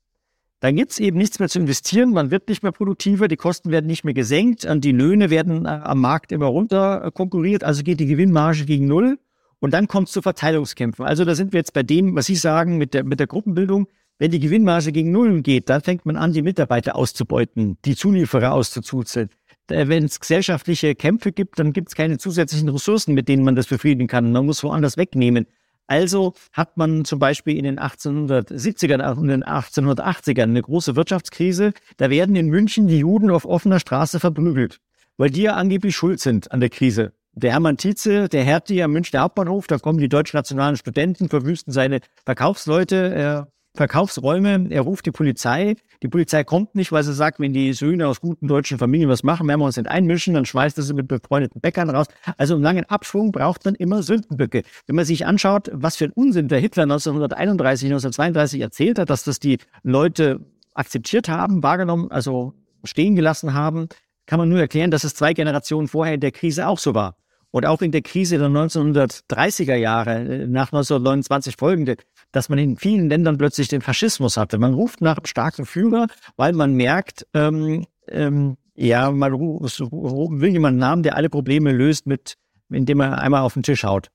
dann 0.59 0.75
gibt's 0.75 0.99
eben 0.99 1.17
nichts 1.17 1.39
mehr 1.39 1.49
zu 1.49 1.59
investieren, 1.59 2.11
man 2.11 2.31
wird 2.31 2.49
nicht 2.49 2.63
mehr 2.63 2.71
produktiver, 2.71 3.27
die 3.27 3.35
Kosten 3.35 3.69
werden 3.69 3.85
nicht 3.85 4.03
mehr 4.03 4.15
gesenkt, 4.15 4.67
die 4.67 4.91
Löhne 4.91 5.29
werden 5.29 5.67
am 5.67 6.01
Markt 6.01 6.31
immer 6.31 6.47
runter 6.47 7.11
konkurriert, 7.11 7.63
also 7.63 7.83
geht 7.83 7.99
die 7.99 8.07
Gewinnmarge 8.07 8.65
gegen 8.65 8.87
Null. 8.87 9.19
Und 9.59 9.73
dann 9.73 9.87
kommt 9.87 10.07
es 10.07 10.13
zu 10.13 10.21
Verteilungskämpfen. 10.21 11.05
Also 11.05 11.25
da 11.25 11.35
sind 11.35 11.53
wir 11.53 11.59
jetzt 11.59 11.73
bei 11.73 11.83
dem, 11.83 12.15
was 12.15 12.27
Sie 12.27 12.35
sagen 12.35 12.77
mit 12.77 12.93
der, 12.93 13.03
mit 13.03 13.19
der 13.19 13.27
Gruppenbildung. 13.27 13.87
Wenn 14.19 14.31
die 14.31 14.39
Gewinnmarge 14.39 14.91
gegen 14.91 15.11
Nullen 15.11 15.43
geht, 15.43 15.69
dann 15.69 15.81
fängt 15.81 16.05
man 16.05 16.15
an, 16.15 16.33
die 16.33 16.41
Mitarbeiter 16.41 16.95
auszubeuten, 16.95 17.77
die 17.85 17.95
Zulieferer 17.95 18.51
auszuzuzeln. 18.51 19.29
Wenn 19.67 20.05
es 20.05 20.19
gesellschaftliche 20.19 20.95
Kämpfe 20.95 21.31
gibt, 21.31 21.59
dann 21.59 21.73
gibt 21.73 21.89
es 21.89 21.95
keine 21.95 22.17
zusätzlichen 22.17 22.69
Ressourcen, 22.69 23.13
mit 23.13 23.27
denen 23.27 23.43
man 23.43 23.55
das 23.55 23.67
befrieden 23.67 24.07
kann. 24.07 24.31
Man 24.31 24.45
muss 24.45 24.63
woanders 24.63 24.97
wegnehmen. 24.97 25.45
Also 25.87 26.33
hat 26.51 26.77
man 26.77 27.05
zum 27.05 27.19
Beispiel 27.19 27.57
in 27.57 27.63
den 27.63 27.79
1870er 27.79 29.15
und 29.15 29.27
den 29.27 29.43
1880ern 29.43 30.43
eine 30.43 30.61
große 30.61 30.95
Wirtschaftskrise. 30.95 31.73
Da 31.97 32.09
werden 32.09 32.35
in 32.35 32.47
München 32.47 32.87
die 32.87 32.99
Juden 32.99 33.29
auf 33.29 33.45
offener 33.45 33.79
Straße 33.79 34.19
verprügelt, 34.19 34.79
weil 35.17 35.29
die 35.29 35.43
ja 35.43 35.55
angeblich 35.55 35.95
schuld 35.95 36.19
sind 36.19 36.51
an 36.51 36.59
der 36.59 36.69
Krise 36.69 37.13
der 37.37 37.51
Hermann 37.51 37.77
Tietze, 37.77 38.27
der 38.29 38.43
Hertie 38.43 38.81
am 38.81 38.91
Münchner 38.91 39.21
Hauptbahnhof, 39.21 39.67
da 39.67 39.77
kommen 39.77 39.99
die 39.99 40.09
deutschnationalen 40.09 40.75
Studenten, 40.75 41.29
verwüsten 41.29 41.71
seine 41.71 41.99
Verkaufsleute, 42.25 43.45
äh, 43.45 43.51
Verkaufsräume, 43.75 44.65
er 44.71 44.81
ruft 44.81 45.05
die 45.05 45.11
Polizei. 45.11 45.75
Die 46.01 46.07
Polizei 46.07 46.43
kommt 46.43 46.73
nicht, 46.73 46.91
weil 46.91 47.03
sie 47.03 47.13
sagt, 47.13 47.39
wenn 47.39 47.53
die 47.53 47.73
Söhne 47.73 48.07
aus 48.07 48.21
guten 48.21 48.47
deutschen 48.47 48.79
Familien 48.79 49.07
was 49.07 49.21
machen, 49.21 49.47
werden 49.47 49.59
wir 49.59 49.65
uns 49.65 49.77
nicht 49.77 49.87
einmischen, 49.87 50.33
dann 50.33 50.45
schmeißt 50.45 50.79
er 50.79 50.83
sie 50.83 50.95
mit 50.95 51.07
befreundeten 51.07 51.61
Bäckern 51.61 51.91
raus. 51.91 52.07
Also 52.37 52.55
im 52.55 52.63
langen 52.63 52.85
Abschwung 52.85 53.31
braucht 53.31 53.65
man 53.65 53.75
immer 53.75 54.01
Sündenböcke. 54.01 54.63
Wenn 54.87 54.95
man 54.95 55.05
sich 55.05 55.27
anschaut, 55.27 55.69
was 55.71 55.95
für 55.95 56.05
ein 56.05 56.11
Unsinn 56.11 56.47
der 56.47 56.57
Hitler 56.57 56.83
1931, 56.83 57.85
1932 57.85 58.61
erzählt 58.61 58.97
hat, 58.97 59.11
dass 59.11 59.23
das 59.23 59.39
die 59.39 59.59
Leute 59.83 60.39
akzeptiert 60.73 61.29
haben, 61.29 61.61
wahrgenommen, 61.61 62.09
also 62.09 62.55
stehen 62.83 63.15
gelassen 63.15 63.53
haben, 63.53 63.89
kann 64.25 64.39
man 64.39 64.49
nur 64.49 64.59
erklären, 64.59 64.89
dass 64.89 65.03
es 65.03 65.13
zwei 65.13 65.33
Generationen 65.33 65.87
vorher 65.87 66.15
in 66.15 66.19
der 66.19 66.31
Krise 66.31 66.67
auch 66.67 66.79
so 66.79 66.95
war. 66.95 67.15
Und 67.51 67.65
auch 67.65 67.81
in 67.81 67.91
der 67.91 68.01
Krise 68.01 68.37
der 68.37 68.49
1930er 68.49 69.75
Jahre, 69.75 70.15
äh, 70.15 70.47
nach 70.47 70.71
1929 70.71 71.55
folgende, 71.57 71.95
dass 72.31 72.49
man 72.49 72.59
in 72.59 72.77
vielen 72.77 73.09
Ländern 73.09 73.37
plötzlich 73.37 73.67
den 73.69 73.81
Faschismus 73.81 74.37
hatte. 74.37 74.57
Man 74.57 74.73
ruft 74.73 75.01
nach 75.01 75.17
einem 75.17 75.25
starken 75.25 75.65
Führer, 75.65 76.07
weil 76.35 76.53
man 76.53 76.73
merkt, 76.73 77.25
ähm, 77.33 77.85
ähm, 78.09 78.57
ja, 78.75 79.11
man 79.11 79.33
will 79.33 80.51
jemanden 80.51 80.83
haben, 80.83 81.03
der 81.03 81.15
alle 81.15 81.29
Probleme 81.29 81.71
löst, 81.71 82.05
mit, 82.05 82.35
indem 82.69 82.99
er 82.99 83.19
einmal 83.19 83.41
auf 83.41 83.53
den 83.53 83.63
Tisch 83.63 83.83
haut. 83.83 84.09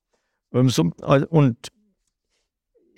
Ähm, 0.53 0.71
und 1.31 1.69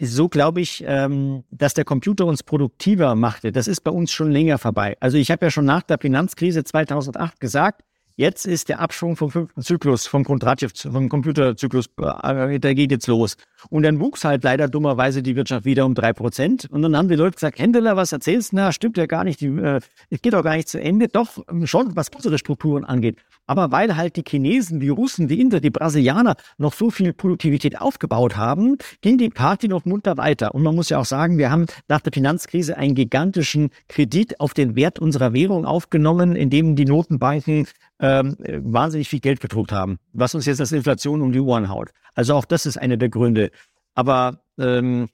so 0.01 0.29
glaube 0.29 0.61
ich, 0.61 0.85
ähm, 0.87 1.45
dass 1.51 1.75
der 1.75 1.85
Computer 1.85 2.27
uns 2.27 2.43
produktiver 2.43 3.15
machte. 3.15 3.53
Das 3.53 3.69
ist 3.69 3.83
bei 3.83 3.91
uns 3.91 4.13
schon 4.13 4.31
länger 4.31 4.59
vorbei. 4.59 4.97
Also 5.01 5.17
ich 5.17 5.31
habe 5.31 5.47
ja 5.47 5.51
schon 5.51 5.65
nach 5.65 5.83
der 5.83 5.99
Finanzkrise 5.99 6.65
2008 6.65 7.41
gesagt, 7.41 7.83
Jetzt 8.17 8.47
ist 8.47 8.69
der 8.69 8.79
Abschwung 8.79 9.17
vom 9.17 9.29
fünften 9.33 9.61
Zyklus, 9.63 10.07
vom 10.07 10.23
Kondratjew, 10.23 10.69
vom 10.73 11.09
Computerzyklus, 11.09 11.87
äh, 12.01 12.61
der 12.61 12.75
geht 12.77 12.93
jetzt 12.93 13.09
los. 13.09 13.37
Und 13.71 13.83
dann 13.83 13.99
wuchs 13.99 14.25
halt 14.25 14.45
leider 14.45 14.69
dummerweise 14.69 15.21
die 15.21 15.35
Wirtschaft 15.35 15.65
wieder 15.65 15.85
um 15.85 15.97
drei 15.97 16.13
Prozent. 16.13 16.69
Und 16.71 16.83
dann 16.83 16.97
haben 16.97 17.09
die 17.09 17.17
Leute 17.17 17.35
gesagt, 17.35 17.59
Händler, 17.59 17.97
was 17.97 18.13
erzählst 18.13 18.53
du? 18.53 18.57
Na, 18.57 18.71
stimmt 18.71 18.99
ja 18.99 19.07
gar 19.07 19.25
nicht. 19.25 19.41
Die, 19.41 19.47
äh, 19.47 19.81
geht 20.23 20.33
doch 20.33 20.45
gar 20.45 20.55
nicht 20.55 20.69
zu 20.69 20.81
Ende. 20.81 21.09
Doch, 21.09 21.39
ähm, 21.51 21.67
schon, 21.67 21.97
was 21.97 22.09
unsere 22.15 22.39
Strukturen 22.39 22.85
angeht. 22.85 23.17
Aber 23.47 23.73
weil 23.73 23.97
halt 23.97 24.15
die 24.15 24.23
Chinesen, 24.27 24.79
die 24.79 24.91
Russen, 24.91 25.27
die 25.27 25.41
Inder, 25.41 25.59
die 25.61 25.71
Brasilianer 25.71 26.37
noch 26.57 26.73
so 26.73 26.91
viel 26.91 27.13
Produktivität 27.13 27.81
aufgebaut 27.81 28.37
haben, 28.37 28.79
ging 29.01 29.19
die 29.19 29.29
Party 29.29 29.67
noch 29.67 29.85
munter 29.87 30.17
weiter. 30.17 30.55
Und 30.55 30.63
man 30.63 30.77
muss 30.77 30.89
ja 30.89 30.99
auch 30.99 31.05
sagen, 31.05 31.37
wir 31.37 31.51
haben 31.51 31.67
nach 31.89 32.01
der 32.01 32.13
Finanzkrise 32.13 32.77
einen 32.77 32.95
gigantischen 32.95 33.71
Kredit 33.89 34.39
auf 34.39 34.55
den 34.55 34.77
Wert 34.77 35.01
unserer 35.01 35.33
Währung 35.33 35.67
aufgenommen, 35.67 36.37
indem 36.37 36.77
die 36.77 36.85
Notenbanken 36.85 37.67
ähm, 38.01 38.37
wahnsinnig 38.39 39.09
viel 39.09 39.21
Geld 39.21 39.41
gedruckt 39.41 39.73
haben, 39.73 39.99
was 40.13 40.35
uns 40.35 40.47
jetzt 40.47 40.61
als 40.61 40.73
Inflation 40.73 41.23
um 41.23 41.33
die 41.33 41.41
Ohren 41.41 41.69
haut. 41.69 41.91
Also 42.15 42.35
auch 42.35 42.45
das 42.45 42.67
ist 42.67 42.77
einer 42.77 42.97
der 42.97 43.09
Gründe. 43.09 43.51
Aber 43.95 44.43
ähm, 44.59 45.09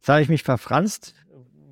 sage 0.00 0.22
ich 0.22 0.28
mich 0.28 0.42
verfranst. 0.42 1.14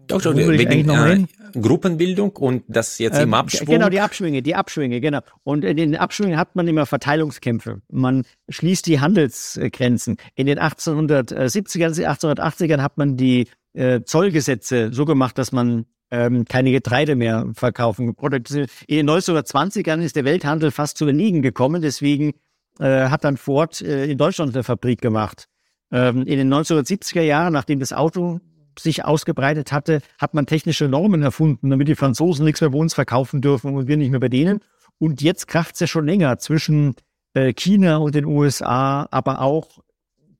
Doch, 0.06 0.22
schon, 0.22 0.36
wegen 0.38 0.88
äh, 0.88 1.26
Gruppenbildung 1.52 2.30
und 2.36 2.64
das 2.66 2.98
jetzt 2.98 3.18
im 3.18 3.24
ähm, 3.24 3.34
Abschwung. 3.34 3.66
Genau, 3.66 3.90
die 3.90 4.00
Abschwünge, 4.00 4.40
die 4.40 4.54
Abschwünge, 4.54 5.02
genau. 5.02 5.20
Und 5.44 5.66
in 5.66 5.76
den 5.76 5.96
Abschwüngen 5.96 6.38
hat 6.38 6.56
man 6.56 6.66
immer 6.66 6.86
Verteilungskämpfe. 6.86 7.82
Man 7.90 8.24
schließt 8.48 8.86
die 8.86 9.00
Handelsgrenzen. 9.00 10.16
In 10.34 10.46
den 10.46 10.58
1870ern, 10.58 11.92
1880ern 11.94 12.80
hat 12.80 12.96
man 12.96 13.18
die 13.18 13.48
äh, 13.74 14.00
Zollgesetze 14.02 14.94
so 14.94 15.04
gemacht, 15.04 15.36
dass 15.36 15.52
man 15.52 15.84
ähm, 16.10 16.44
keine 16.44 16.70
Getreide 16.72 17.16
mehr 17.16 17.46
verkaufen. 17.54 18.14
In 18.14 19.06
den 19.06 19.10
1920ern 19.10 20.00
ist 20.00 20.16
der 20.16 20.24
Welthandel 20.24 20.70
fast 20.70 20.98
zu 20.98 21.06
den 21.06 21.16
Liegen 21.16 21.42
gekommen, 21.42 21.82
deswegen 21.82 22.34
äh, 22.78 23.08
hat 23.08 23.24
dann 23.24 23.36
Ford 23.36 23.80
äh, 23.82 24.06
in 24.06 24.18
Deutschland 24.18 24.54
eine 24.54 24.64
Fabrik 24.64 25.00
gemacht. 25.00 25.48
Ähm, 25.90 26.22
in 26.22 26.38
den 26.38 26.52
1970er 26.52 27.22
Jahren, 27.22 27.52
nachdem 27.52 27.80
das 27.80 27.92
Auto 27.92 28.40
sich 28.78 29.04
ausgebreitet 29.04 29.72
hatte, 29.72 30.00
hat 30.18 30.34
man 30.34 30.46
technische 30.46 30.88
Normen 30.88 31.22
erfunden, 31.22 31.70
damit 31.70 31.88
die 31.88 31.96
Franzosen 31.96 32.44
nichts 32.44 32.60
mehr 32.60 32.70
bei 32.70 32.78
uns 32.78 32.94
verkaufen 32.94 33.40
dürfen 33.40 33.74
und 33.74 33.88
wir 33.88 33.96
nicht 33.96 34.10
mehr 34.10 34.20
bei 34.20 34.28
denen. 34.28 34.60
Und 34.98 35.22
jetzt 35.22 35.48
kracht 35.48 35.74
es 35.74 35.80
ja 35.80 35.86
schon 35.86 36.06
länger 36.06 36.38
zwischen 36.38 36.94
äh, 37.34 37.52
China 37.52 37.98
und 37.98 38.14
den 38.14 38.24
USA, 38.24 39.08
aber 39.10 39.40
auch, 39.40 39.80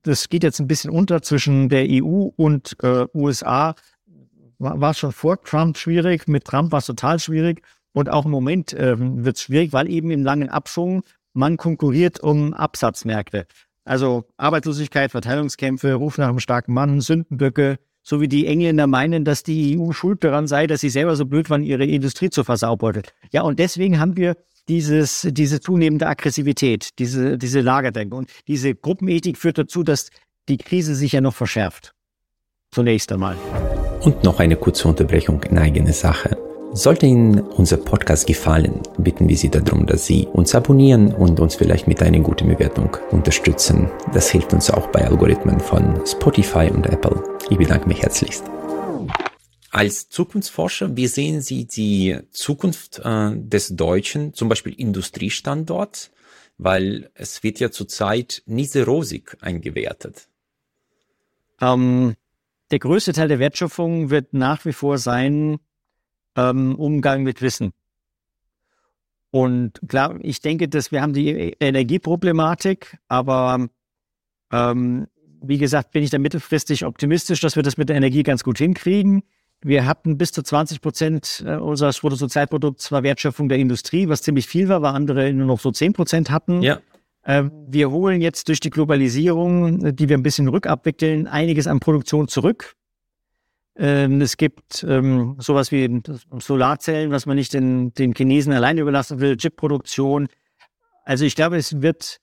das 0.03 0.29
geht 0.29 0.43
jetzt 0.43 0.59
ein 0.59 0.67
bisschen 0.67 0.91
unter 0.91 1.21
zwischen 1.21 1.69
der 1.69 1.85
EU 1.89 2.29
und 2.35 2.77
äh, 2.81 3.05
USA, 3.13 3.75
war, 4.59 4.79
war 4.79 4.93
schon 4.93 5.11
vor 5.11 5.41
Trump 5.41 5.77
schwierig, 5.77 6.27
mit 6.27 6.45
Trump 6.45 6.71
war 6.71 6.79
es 6.79 6.85
total 6.85 7.19
schwierig 7.19 7.61
und 7.93 8.09
auch 8.09 8.25
im 8.25 8.31
Moment 8.31 8.75
ähm, 8.77 9.25
wird 9.25 9.37
es 9.37 9.43
schwierig, 9.43 9.73
weil 9.73 9.89
eben 9.89 10.11
im 10.11 10.23
langen 10.23 10.49
Abschwung 10.49 11.03
man 11.33 11.57
konkurriert 11.57 12.19
um 12.19 12.53
Absatzmärkte. 12.53 13.47
Also 13.85 14.25
Arbeitslosigkeit, 14.37 15.11
Verteilungskämpfe, 15.11 15.93
Ruf 15.95 16.17
nach 16.17 16.29
einem 16.29 16.39
starken 16.39 16.73
Mann, 16.73 17.01
Sündenböcke, 17.01 17.79
so 18.03 18.21
wie 18.21 18.27
die 18.27 18.45
Engländer 18.45 18.87
meinen, 18.87 19.25
dass 19.25 19.43
die 19.43 19.79
EU 19.79 19.91
schuld 19.91 20.23
daran 20.23 20.47
sei, 20.47 20.67
dass 20.67 20.81
sie 20.81 20.89
selber 20.89 21.15
so 21.15 21.25
blöd 21.25 21.49
waren, 21.49 21.63
ihre 21.63 21.85
Industrie 21.85 22.29
zu 22.29 22.43
versaubern. 22.43 23.01
Ja, 23.31 23.41
und 23.41 23.59
deswegen 23.59 23.99
haben 23.99 24.15
wir 24.15 24.35
dieses, 24.67 25.27
diese 25.31 25.59
zunehmende 25.59 26.07
Aggressivität, 26.07 26.89
diese, 26.99 27.37
diese 27.37 27.61
Lagerdenke. 27.61 28.15
Und 28.15 28.29
diese 28.47 28.75
Gruppenethik 28.75 29.37
führt 29.37 29.57
dazu, 29.57 29.83
dass 29.83 30.09
die 30.47 30.57
Krise 30.57 30.95
sich 30.95 31.13
ja 31.13 31.21
noch 31.21 31.35
verschärft. 31.35 31.93
Zunächst 32.71 33.11
einmal. 33.11 33.35
Und 34.01 34.23
noch 34.23 34.39
eine 34.39 34.55
kurze 34.55 34.87
Unterbrechung 34.87 35.43
in 35.43 35.57
eigene 35.57 35.91
Sache. 35.91 36.37
Sollte 36.71 37.05
Ihnen 37.05 37.41
unser 37.41 37.75
Podcast 37.75 38.27
gefallen, 38.27 38.81
bitten 38.97 39.27
wir 39.27 39.35
Sie 39.35 39.49
darum, 39.49 39.85
dass 39.85 40.05
Sie 40.05 40.25
uns 40.31 40.55
abonnieren 40.55 41.13
und 41.13 41.39
uns 41.41 41.55
vielleicht 41.55 41.87
mit 41.87 42.01
einer 42.01 42.19
guten 42.19 42.47
Bewertung 42.47 42.95
unterstützen. 43.11 43.91
Das 44.13 44.29
hilft 44.29 44.53
uns 44.53 44.69
auch 44.69 44.87
bei 44.87 45.05
Algorithmen 45.05 45.59
von 45.59 45.99
Spotify 46.05 46.69
und 46.73 46.85
Apple. 46.87 47.21
Ich 47.49 47.57
bedanke 47.57 47.89
mich 47.89 48.01
herzlichst. 48.01 48.45
Als 49.71 50.07
Zukunftsforscher, 50.07 50.95
wie 50.95 51.07
sehen 51.07 51.41
Sie 51.41 51.65
die 51.65 52.19
Zukunft 52.31 53.01
äh, 53.03 53.31
des 53.35 53.75
deutschen, 53.75 54.33
zum 54.33 54.47
Beispiel 54.47 54.73
Industriestandorts? 54.73 56.11
Weil 56.57 57.09
es 57.15 57.43
wird 57.43 57.59
ja 57.59 57.69
zurzeit 57.69 58.43
nicht 58.45 58.71
sehr 58.71 58.85
rosig 58.85 59.37
eingewertet. 59.41 60.27
Ähm, 61.61 62.15
der 62.71 62.79
größte 62.79 63.13
Teil 63.13 63.27
der 63.27 63.39
Wertschöpfung 63.39 64.09
wird 64.09 64.33
nach 64.33 64.65
wie 64.65 64.73
vor 64.73 64.97
sein 64.97 65.57
ähm, 66.35 66.75
Umgang 66.75 67.23
mit 67.23 67.41
Wissen. 67.41 67.73
Und 69.31 69.79
klar, 69.87 70.17
ich 70.21 70.41
denke, 70.41 70.67
dass 70.67 70.91
wir 70.91 71.01
haben 71.01 71.13
die 71.13 71.55
Energieproblematik, 71.59 72.97
aber 73.07 73.67
ähm, 74.51 75.07
wie 75.41 75.57
gesagt, 75.57 75.91
bin 75.91 76.03
ich 76.03 76.09
da 76.09 76.17
mittelfristig 76.17 76.85
optimistisch, 76.85 77.39
dass 77.41 77.55
wir 77.55 77.63
das 77.63 77.77
mit 77.77 77.89
der 77.89 77.95
Energie 77.95 78.23
ganz 78.23 78.43
gut 78.43 78.57
hinkriegen. 78.57 79.23
Wir 79.61 79.85
hatten 79.85 80.17
bis 80.17 80.31
zu 80.31 80.41
20 80.41 80.81
Prozent 80.81 81.43
äh, 81.45 81.55
unseres 81.55 81.99
Bruttosozialprodukts 81.99 82.91
war 82.91 83.03
Wertschöpfung 83.03 83.49
der 83.49 83.57
Industrie, 83.57 84.07
was 84.07 84.21
ziemlich 84.21 84.47
viel 84.47 84.69
war, 84.69 84.81
weil 84.81 84.95
andere 84.95 85.31
nur 85.33 85.45
noch 85.45 85.59
so 85.59 85.71
10 85.71 85.93
Prozent 85.93 86.31
hatten. 86.31 86.61
Ja. 86.61 86.79
Ähm, 87.29 87.51
wir 87.67 87.91
holen 87.91 88.21
jetzt 88.21 88.47
durch 88.47 88.59
die 88.59 88.71
Globalisierung, 88.71 89.95
die 89.95 90.09
wir 90.09 90.17
ein 90.17 90.23
bisschen 90.23 90.47
rückabwickeln, 90.47 91.27
einiges 91.27 91.67
an 91.67 91.79
Produktion 91.79 92.27
zurück. 92.27 92.73
Ähm, 93.75 94.19
es 94.19 94.35
gibt 94.35 94.83
ähm, 94.83 95.35
sowas 95.37 95.71
wie 95.71 96.01
Solarzellen, 96.39 97.11
was 97.11 97.27
man 97.27 97.35
nicht 97.35 97.53
den, 97.53 97.93
den 97.93 98.15
Chinesen 98.15 98.51
alleine 98.51 98.81
überlassen 98.81 99.19
will, 99.19 99.37
Chipproduktion. 99.37 100.27
Also 101.05 101.23
ich 101.23 101.35
glaube, 101.35 101.57
es 101.57 101.83
wird 101.83 102.19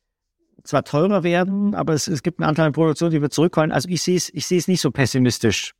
zwar 0.64 0.82
teurer 0.82 1.22
werden, 1.22 1.76
aber 1.76 1.92
es, 1.92 2.08
es 2.08 2.24
gibt 2.24 2.40
einen 2.40 2.48
Anteil 2.48 2.66
an 2.66 2.72
Produktion, 2.72 3.12
die 3.12 3.22
wird 3.22 3.32
zurückkommen. 3.32 3.70
Also 3.70 3.88
ich 3.88 4.02
sehe 4.02 4.16
es, 4.16 4.28
ich 4.34 4.44
sehe 4.44 4.58
es 4.58 4.66
nicht 4.66 4.80
so 4.80 4.90
pessimistisch, 4.90 5.72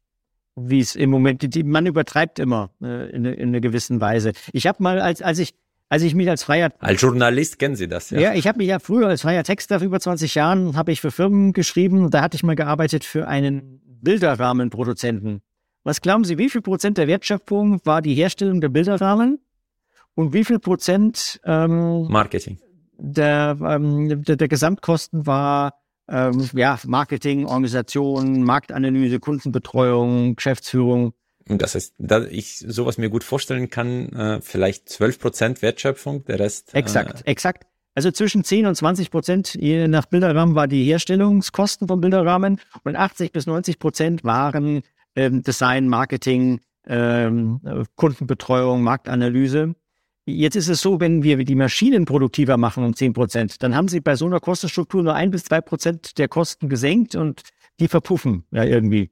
wie 0.54 0.78
es 0.78 0.94
im 0.94 1.10
Moment, 1.10 1.52
die, 1.52 1.64
man 1.64 1.86
übertreibt 1.86 2.38
immer 2.38 2.70
äh, 2.80 3.10
in, 3.10 3.24
in 3.24 3.48
einer 3.48 3.60
gewissen 3.60 4.00
Weise. 4.00 4.34
Ich 4.52 4.68
habe 4.68 4.80
mal, 4.80 5.00
als, 5.00 5.20
als 5.20 5.40
ich 5.40 5.52
als 5.88 6.02
ich 6.02 6.14
mich 6.14 6.28
als 6.28 6.42
freier 6.42 6.72
als 6.78 7.00
Journalist 7.00 7.58
kennen 7.58 7.76
Sie 7.76 7.88
das 7.88 8.10
ja? 8.10 8.20
Ja, 8.20 8.34
ich 8.34 8.46
habe 8.46 8.58
mich 8.58 8.68
ja 8.68 8.78
früher 8.78 9.08
als 9.08 9.22
freier 9.22 9.44
Texter 9.44 9.80
über 9.80 10.00
20 10.00 10.34
Jahren 10.34 10.76
habe 10.76 10.92
ich 10.92 11.00
für 11.00 11.10
Firmen 11.10 11.52
geschrieben. 11.52 12.10
Da 12.10 12.22
hatte 12.22 12.36
ich 12.36 12.42
mal 12.42 12.56
gearbeitet 12.56 13.04
für 13.04 13.28
einen 13.28 13.80
Bilderrahmenproduzenten. 14.02 15.42
Was 15.84 16.00
glauben 16.00 16.24
Sie, 16.24 16.38
wie 16.38 16.50
viel 16.50 16.62
Prozent 16.62 16.98
der 16.98 17.06
Wertschöpfung 17.06 17.80
war 17.84 18.02
die 18.02 18.14
Herstellung 18.14 18.60
der 18.60 18.68
Bilderrahmen 18.68 19.38
und 20.14 20.32
wie 20.32 20.44
viel 20.44 20.58
Prozent 20.58 21.40
ähm, 21.44 22.08
Marketing 22.08 22.58
der, 22.98 23.56
ähm, 23.62 24.24
der, 24.24 24.36
der 24.36 24.48
Gesamtkosten 24.48 25.26
war 25.26 25.74
ähm, 26.08 26.48
ja 26.54 26.78
Marketing, 26.86 27.46
Organisation, 27.46 28.42
Marktanalyse, 28.42 29.18
Kundenbetreuung, 29.18 30.36
Geschäftsführung. 30.36 31.12
Und 31.48 31.62
das 31.62 31.74
heißt, 31.74 31.94
da 31.98 32.24
ich 32.24 32.58
sowas 32.58 32.98
mir 32.98 33.08
gut 33.08 33.24
vorstellen 33.24 33.70
kann, 33.70 34.08
äh, 34.12 34.40
vielleicht 34.40 34.88
12 34.88 35.18
Prozent 35.18 35.62
Wertschöpfung, 35.62 36.24
der 36.24 36.40
Rest. 36.40 36.74
Exakt, 36.74 37.20
äh, 37.20 37.30
exakt. 37.30 37.66
Also 37.94 38.10
zwischen 38.10 38.44
10 38.44 38.66
und 38.66 38.74
20 38.74 39.10
Prozent 39.10 39.54
je 39.54 39.88
nach 39.88 40.04
Bilderrahmen 40.06 40.54
war 40.54 40.68
die 40.68 40.84
Herstellungskosten 40.84 41.88
von 41.88 42.00
Bilderrahmen 42.00 42.60
und 42.84 42.94
80 42.94 43.32
bis 43.32 43.46
90 43.46 43.78
Prozent 43.78 44.22
waren 44.22 44.82
ähm, 45.14 45.42
Design, 45.42 45.88
Marketing, 45.88 46.60
ähm, 46.86 47.60
Kundenbetreuung, 47.94 48.82
Marktanalyse. 48.82 49.74
Jetzt 50.26 50.56
ist 50.56 50.68
es 50.68 50.80
so, 50.80 51.00
wenn 51.00 51.22
wir 51.22 51.42
die 51.44 51.54
Maschinen 51.54 52.04
produktiver 52.04 52.56
machen 52.56 52.84
um 52.84 52.94
10 52.94 53.12
Prozent, 53.14 53.62
dann 53.62 53.74
haben 53.74 53.88
Sie 53.88 54.00
bei 54.00 54.16
so 54.16 54.26
einer 54.26 54.40
Kostenstruktur 54.40 55.02
nur 55.02 55.14
ein 55.14 55.30
bis 55.30 55.44
zwei 55.44 55.60
Prozent 55.60 56.18
der 56.18 56.28
Kosten 56.28 56.68
gesenkt 56.68 57.14
und 57.14 57.42
die 57.80 57.88
verpuffen 57.88 58.44
ja 58.50 58.64
irgendwie. 58.64 59.10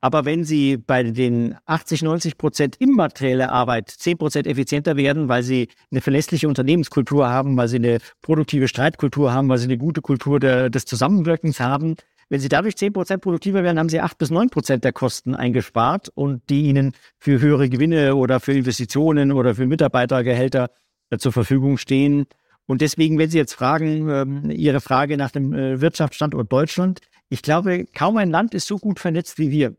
Aber 0.00 0.24
wenn 0.24 0.44
Sie 0.44 0.76
bei 0.76 1.02
den 1.02 1.56
80, 1.66 2.02
90 2.02 2.38
Prozent 2.38 2.76
immaterielle 2.78 3.50
Arbeit 3.50 3.90
10 3.90 4.18
Prozent 4.18 4.46
effizienter 4.46 4.96
werden, 4.96 5.28
weil 5.28 5.42
Sie 5.42 5.68
eine 5.90 6.00
verlässliche 6.00 6.46
Unternehmenskultur 6.46 7.28
haben, 7.28 7.56
weil 7.56 7.68
Sie 7.68 7.76
eine 7.76 7.98
produktive 8.22 8.68
Streitkultur 8.68 9.32
haben, 9.32 9.48
weil 9.48 9.58
Sie 9.58 9.64
eine 9.64 9.78
gute 9.78 10.00
Kultur 10.00 10.38
der, 10.38 10.70
des 10.70 10.84
Zusammenwirkens 10.84 11.58
haben, 11.58 11.96
wenn 12.30 12.40
Sie 12.40 12.48
dadurch 12.48 12.76
10 12.76 12.92
Prozent 12.92 13.22
produktiver 13.22 13.62
werden, 13.64 13.78
haben 13.78 13.88
Sie 13.88 14.00
8 14.00 14.18
bis 14.18 14.30
9 14.30 14.50
Prozent 14.50 14.84
der 14.84 14.92
Kosten 14.92 15.34
eingespart 15.34 16.10
und 16.14 16.42
die 16.50 16.66
Ihnen 16.66 16.92
für 17.18 17.40
höhere 17.40 17.68
Gewinne 17.68 18.16
oder 18.16 18.38
für 18.38 18.52
Investitionen 18.52 19.32
oder 19.32 19.54
für 19.54 19.66
Mitarbeitergehälter 19.66 20.70
äh, 21.10 21.18
zur 21.18 21.32
Verfügung 21.32 21.78
stehen. 21.78 22.26
Und 22.66 22.82
deswegen, 22.82 23.18
wenn 23.18 23.30
Sie 23.30 23.38
jetzt 23.38 23.54
fragen, 23.54 24.08
ähm, 24.10 24.50
Ihre 24.50 24.82
Frage 24.82 25.16
nach 25.16 25.30
dem 25.30 25.54
äh, 25.54 25.80
Wirtschaftsstandort 25.80 26.52
Deutschland, 26.52 27.00
ich 27.30 27.40
glaube, 27.40 27.86
kaum 27.94 28.18
ein 28.18 28.30
Land 28.30 28.54
ist 28.54 28.66
so 28.66 28.76
gut 28.76 29.00
vernetzt 29.00 29.38
wie 29.38 29.50
wir. 29.50 29.74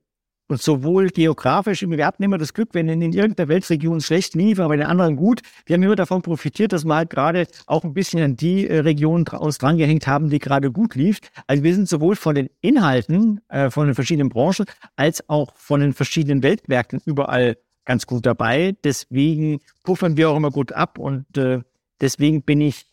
Und 0.49 0.59
sowohl 0.59 1.09
geografisch, 1.09 1.87
wir 1.87 2.05
hatten 2.07 2.23
immer 2.23 2.39
das 2.39 2.55
Glück, 2.55 2.69
wenn 2.73 2.89
in, 2.89 3.03
in 3.03 3.13
irgendeiner 3.13 3.49
Weltregion 3.49 4.01
schlecht 4.01 4.33
lief, 4.33 4.59
aber 4.59 4.73
in 4.73 4.81
anderen 4.81 5.15
gut. 5.15 5.41
Wir 5.67 5.75
haben 5.75 5.83
immer 5.83 5.95
davon 5.95 6.23
profitiert, 6.23 6.73
dass 6.73 6.85
wir 6.85 6.95
halt 6.95 7.11
gerade 7.11 7.45
auch 7.67 7.83
ein 7.83 7.93
bisschen 7.93 8.19
an 8.23 8.35
die 8.35 8.67
äh, 8.67 8.79
Regionen 8.79 9.27
uns 9.27 9.59
drangehängt 9.59 10.07
haben, 10.07 10.31
die 10.31 10.39
gerade 10.39 10.71
gut 10.71 10.95
lief. 10.95 11.19
Also 11.45 11.61
wir 11.61 11.75
sind 11.75 11.87
sowohl 11.87 12.15
von 12.15 12.33
den 12.33 12.49
Inhalten, 12.61 13.41
äh, 13.49 13.69
von 13.69 13.85
den 13.85 13.93
verschiedenen 13.93 14.29
Branchen, 14.29 14.65
als 14.95 15.29
auch 15.29 15.53
von 15.55 15.81
den 15.81 15.93
verschiedenen 15.93 16.41
Weltmärkten 16.41 16.99
überall 17.05 17.55
ganz 17.85 18.07
gut 18.07 18.25
dabei. 18.25 18.75
Deswegen 18.83 19.59
puffern 19.83 20.17
wir 20.17 20.31
auch 20.31 20.37
immer 20.37 20.49
gut 20.49 20.71
ab 20.71 20.97
und 20.97 21.37
äh, 21.37 21.59
deswegen 22.01 22.41
bin 22.41 22.59
ich 22.61 22.87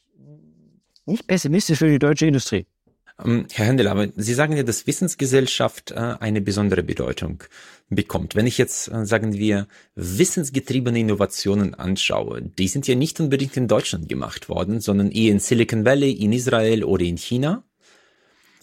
nicht 1.06 1.26
pessimistisch 1.26 1.78
für 1.78 1.88
die 1.88 1.98
deutsche 1.98 2.26
Industrie. 2.26 2.66
Ähm, 3.24 3.46
Herr 3.52 3.66
Händel, 3.66 3.88
aber 3.88 4.08
Sie 4.16 4.34
sagen 4.34 4.56
ja, 4.56 4.62
dass 4.62 4.86
Wissensgesellschaft 4.86 5.92
äh, 5.92 5.94
eine 6.20 6.40
besondere 6.40 6.82
Bedeutung 6.82 7.42
bekommt. 7.88 8.34
Wenn 8.34 8.46
ich 8.46 8.58
jetzt, 8.58 8.88
äh, 8.88 9.06
sagen 9.06 9.34
wir, 9.34 9.68
wissensgetriebene 9.94 11.00
Innovationen 11.00 11.74
anschaue, 11.74 12.42
die 12.42 12.68
sind 12.68 12.86
ja 12.86 12.94
nicht 12.94 13.18
unbedingt 13.20 13.56
in 13.56 13.68
Deutschland 13.68 14.08
gemacht 14.08 14.48
worden, 14.48 14.80
sondern 14.80 15.10
eher 15.10 15.32
in 15.32 15.38
Silicon 15.38 15.84
Valley, 15.84 16.12
in 16.12 16.32
Israel 16.32 16.84
oder 16.84 17.04
in 17.04 17.16
China. 17.16 17.64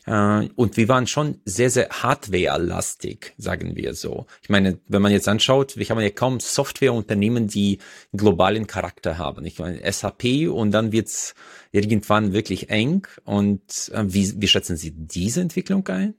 Äh, 0.05 0.49
und 0.55 0.77
wir 0.77 0.87
waren 0.87 1.07
schon 1.07 1.39
sehr, 1.45 1.69
sehr 1.69 1.89
hardware-lastig, 1.89 3.33
sagen 3.37 3.75
wir 3.75 3.93
so. 3.93 4.25
Ich 4.41 4.49
meine, 4.49 4.79
wenn 4.87 5.01
man 5.01 5.11
jetzt 5.11 5.27
anschaut, 5.27 5.77
wir 5.77 5.87
haben 5.87 5.99
ja 6.01 6.09
kaum 6.09 6.39
Softwareunternehmen, 6.39 7.47
die 7.47 7.79
globalen 8.11 8.67
Charakter 8.67 9.17
haben. 9.17 9.45
Ich 9.45 9.59
meine, 9.59 9.79
SAP 9.91 10.49
und 10.49 10.71
dann 10.71 10.91
wird's 10.91 11.35
irgendwann 11.71 12.33
wirklich 12.33 12.69
eng. 12.69 13.07
Und 13.23 13.91
äh, 13.93 14.03
wie, 14.05 14.41
wie 14.41 14.47
schätzen 14.47 14.77
Sie 14.77 14.91
diese 14.91 15.41
Entwicklung 15.41 15.87
ein? 15.87 16.15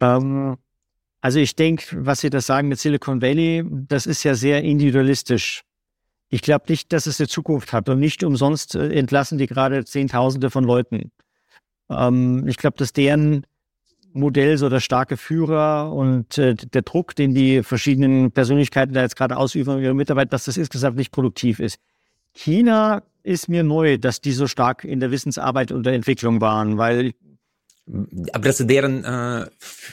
Ähm, 0.00 0.56
also 1.20 1.38
ich 1.38 1.56
denke, 1.56 2.04
was 2.04 2.20
Sie 2.20 2.30
da 2.30 2.42
sagen 2.42 2.68
mit 2.68 2.78
Silicon 2.78 3.22
Valley, 3.22 3.64
das 3.88 4.06
ist 4.06 4.22
ja 4.24 4.34
sehr 4.34 4.62
individualistisch. 4.62 5.62
Ich 6.28 6.42
glaube 6.42 6.64
nicht, 6.68 6.92
dass 6.92 7.06
es 7.06 7.20
eine 7.20 7.28
Zukunft 7.28 7.72
hat 7.72 7.88
und 7.88 8.00
nicht 8.00 8.22
umsonst 8.24 8.74
äh, 8.74 8.90
entlassen 8.90 9.38
die 9.38 9.46
gerade 9.46 9.84
Zehntausende 9.84 10.50
von 10.50 10.64
Leuten. 10.64 11.10
Ähm, 11.90 12.46
ich 12.46 12.56
glaube, 12.56 12.76
dass 12.76 12.92
deren 12.92 13.46
Modell 14.12 14.58
so 14.58 14.68
der 14.68 14.80
starke 14.80 15.16
Führer 15.16 15.92
und 15.92 16.38
äh, 16.38 16.54
der 16.54 16.82
Druck, 16.82 17.16
den 17.16 17.34
die 17.34 17.62
verschiedenen 17.62 18.30
Persönlichkeiten 18.30 18.94
da 18.94 19.02
jetzt 19.02 19.16
gerade 19.16 19.36
ausüben, 19.36 19.82
ihre 19.82 19.94
Mitarbeiter, 19.94 20.30
dass 20.30 20.44
das 20.44 20.56
insgesamt 20.56 20.96
nicht 20.96 21.10
produktiv 21.10 21.58
ist. 21.58 21.78
China 22.32 23.02
ist 23.24 23.48
mir 23.48 23.64
neu, 23.64 23.98
dass 23.98 24.20
die 24.20 24.32
so 24.32 24.46
stark 24.46 24.84
in 24.84 25.00
der 25.00 25.10
Wissensarbeit 25.10 25.72
und 25.72 25.84
der 25.84 25.94
Entwicklung 25.94 26.40
waren, 26.40 26.78
weil 26.78 27.12
aber 27.86 28.44
das 28.44 28.60
ist 28.60 28.70
deren, 28.70 29.04
äh, 29.04 29.46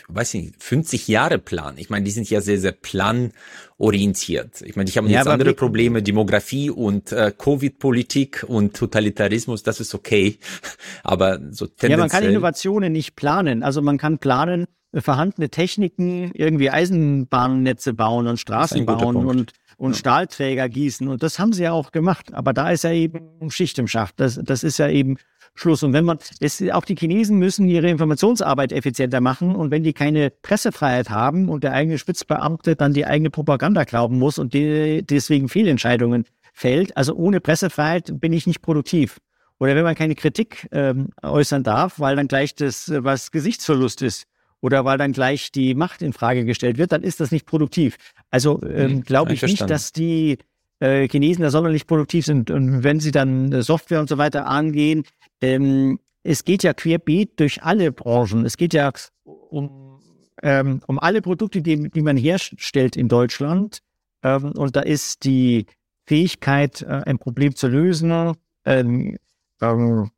weiß 0.07 0.33
ich 0.35 0.43
nicht, 0.43 0.63
50 0.63 1.09
Jahre 1.09 1.39
Plan. 1.39 1.77
Ich 1.77 1.89
meine, 1.89 2.05
die 2.05 2.11
sind 2.11 2.29
ja 2.29 2.39
sehr, 2.39 2.57
sehr 2.57 2.71
planorientiert. 2.71 4.61
Ich 4.61 4.77
meine, 4.77 4.89
ich 4.89 4.97
habe 4.97 5.09
ja, 5.09 5.19
jetzt 5.19 5.27
andere 5.27 5.53
Probleme, 5.53 6.01
Demografie 6.01 6.69
und 6.69 7.11
äh, 7.11 7.33
Covid-Politik 7.37 8.45
und 8.47 8.77
Totalitarismus, 8.77 9.63
das 9.63 9.81
ist 9.81 9.93
okay. 9.93 10.37
Aber 11.03 11.39
so 11.51 11.67
tendenziell. 11.67 11.91
Ja, 11.91 11.97
man 11.97 12.09
kann 12.09 12.23
Innovationen 12.23 12.93
nicht 12.93 13.17
planen. 13.17 13.61
Also 13.61 13.81
man 13.81 13.97
kann 13.97 14.19
planen, 14.19 14.67
vorhandene 14.95 15.49
Techniken, 15.49 16.31
irgendwie 16.33 16.69
Eisenbahnnetze 16.69 17.93
bauen 17.93 18.27
und 18.27 18.37
Straßen 18.37 18.85
bauen 18.85 19.17
und, 19.17 19.51
und 19.75 19.91
ja. 19.91 19.97
Stahlträger 19.97 20.69
gießen. 20.69 21.09
Und 21.09 21.23
das 21.23 21.39
haben 21.39 21.51
sie 21.51 21.63
ja 21.63 21.73
auch 21.73 21.91
gemacht. 21.91 22.33
Aber 22.33 22.53
da 22.53 22.71
ist 22.71 22.85
ja 22.85 22.91
eben 22.93 23.51
Schicht 23.51 23.77
im 23.79 23.87
Schacht. 23.89 24.17
Das, 24.21 24.39
das 24.41 24.63
ist 24.63 24.77
ja 24.79 24.87
eben 24.87 25.17
Schluss. 25.55 25.83
Und 25.83 25.93
wenn 25.93 26.05
man, 26.05 26.17
es, 26.39 26.61
auch 26.71 26.85
die 26.85 26.95
Chinesen 26.95 27.37
müssen 27.37 27.67
ihre 27.67 27.89
Informationsarbeit 27.89 28.71
effizienter 28.71 29.21
machen. 29.21 29.55
Und 29.55 29.71
wenn 29.71 29.83
die 29.83 29.93
keine 29.93 30.29
Pressefreiheit 30.29 31.09
haben 31.09 31.49
und 31.49 31.63
der 31.63 31.73
eigene 31.73 31.97
Spitzbeamte 31.97 32.75
dann 32.75 32.93
die 32.93 33.05
eigene 33.05 33.29
Propaganda 33.29 33.83
glauben 33.83 34.17
muss 34.17 34.39
und 34.39 34.53
die, 34.53 35.03
deswegen 35.03 35.49
Fehlentscheidungen 35.49 36.25
fällt, 36.53 36.95
also 36.97 37.15
ohne 37.15 37.39
Pressefreiheit 37.39 38.19
bin 38.19 38.33
ich 38.33 38.47
nicht 38.47 38.61
produktiv. 38.61 39.19
Oder 39.59 39.75
wenn 39.75 39.83
man 39.83 39.95
keine 39.95 40.15
Kritik 40.15 40.67
ähm, 40.71 41.09
äußern 41.21 41.63
darf, 41.63 41.99
weil 41.99 42.15
dann 42.15 42.27
gleich 42.27 42.55
das, 42.55 42.91
was 42.93 43.31
Gesichtsverlust 43.31 44.01
ist, 44.01 44.25
oder 44.61 44.85
weil 44.85 44.97
dann 44.97 45.11
gleich 45.11 45.51
die 45.51 45.75
Macht 45.75 46.01
in 46.01 46.13
Frage 46.13 46.45
gestellt 46.45 46.77
wird, 46.77 46.91
dann 46.91 47.03
ist 47.03 47.19
das 47.19 47.31
nicht 47.31 47.45
produktiv. 47.45 47.97
Also 48.29 48.61
ähm, 48.63 48.91
hm, 48.91 49.01
glaube 49.03 49.33
ich 49.33 49.41
nicht, 49.41 49.69
dass 49.69 49.91
die 49.91 50.37
äh, 50.81 51.07
Chinesen 51.07 51.43
da 51.43 51.51
sonderlich 51.51 51.87
produktiv 51.87 52.25
sind. 52.25 52.51
Und 52.51 52.83
wenn 52.83 52.99
sie 52.99 53.11
dann 53.11 53.51
äh, 53.53 53.63
Software 53.63 53.99
und 53.99 54.09
so 54.09 54.17
weiter 54.17 54.47
angehen, 54.47 55.03
ähm, 55.39 55.99
es 56.23 56.43
geht 56.43 56.63
ja 56.63 56.73
querbeet 56.73 57.39
durch 57.39 57.63
alle 57.63 57.91
Branchen. 57.91 58.45
Es 58.45 58.57
geht 58.57 58.73
ja 58.73 58.91
um, 59.23 59.99
ähm, 60.43 60.81
um 60.87 60.99
alle 60.99 61.21
Produkte, 61.21 61.61
die, 61.61 61.89
die 61.89 62.01
man 62.01 62.17
herstellt 62.17 62.95
in 62.95 63.07
Deutschland. 63.07 63.79
Ähm, 64.23 64.51
und 64.51 64.75
da 64.75 64.81
ist 64.81 65.23
die 65.23 65.65
Fähigkeit, 66.05 66.81
äh, 66.81 67.01
ein 67.05 67.19
Problem 67.19 67.55
zu 67.55 67.67
lösen, 67.67 68.35
ähm, 68.65 69.17
ähm, 69.61 70.11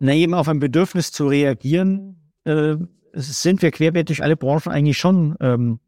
na, 0.00 0.12
eben 0.12 0.34
auf 0.34 0.48
ein 0.48 0.60
Bedürfnis 0.60 1.10
zu 1.10 1.26
reagieren, 1.26 2.32
äh, 2.44 2.76
sind 3.12 3.62
wir 3.62 3.70
querbeet 3.70 4.08
durch 4.08 4.22
alle 4.22 4.36
Branchen 4.36 4.70
eigentlich 4.70 4.98
schon 4.98 5.36
ähm, 5.40 5.80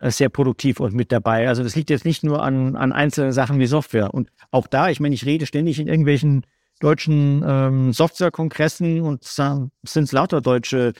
sehr 0.00 0.28
produktiv 0.28 0.80
und 0.80 0.94
mit 0.94 1.10
dabei. 1.12 1.48
Also 1.48 1.62
das 1.62 1.74
liegt 1.74 1.90
jetzt 1.90 2.04
nicht 2.04 2.22
nur 2.22 2.42
an, 2.42 2.76
an 2.76 2.92
einzelnen 2.92 3.32
Sachen 3.32 3.58
wie 3.58 3.66
Software. 3.66 4.14
Und 4.14 4.30
auch 4.50 4.66
da, 4.66 4.90
ich 4.90 5.00
meine, 5.00 5.14
ich 5.14 5.26
rede 5.26 5.46
ständig 5.46 5.80
in 5.80 5.88
irgendwelchen 5.88 6.46
deutschen 6.80 7.42
ähm, 7.46 7.92
Softwarekongressen 7.92 9.00
und 9.00 9.24
äh, 9.38 9.56
sind 9.84 10.12
lauter 10.12 10.40
deutsche 10.40 10.92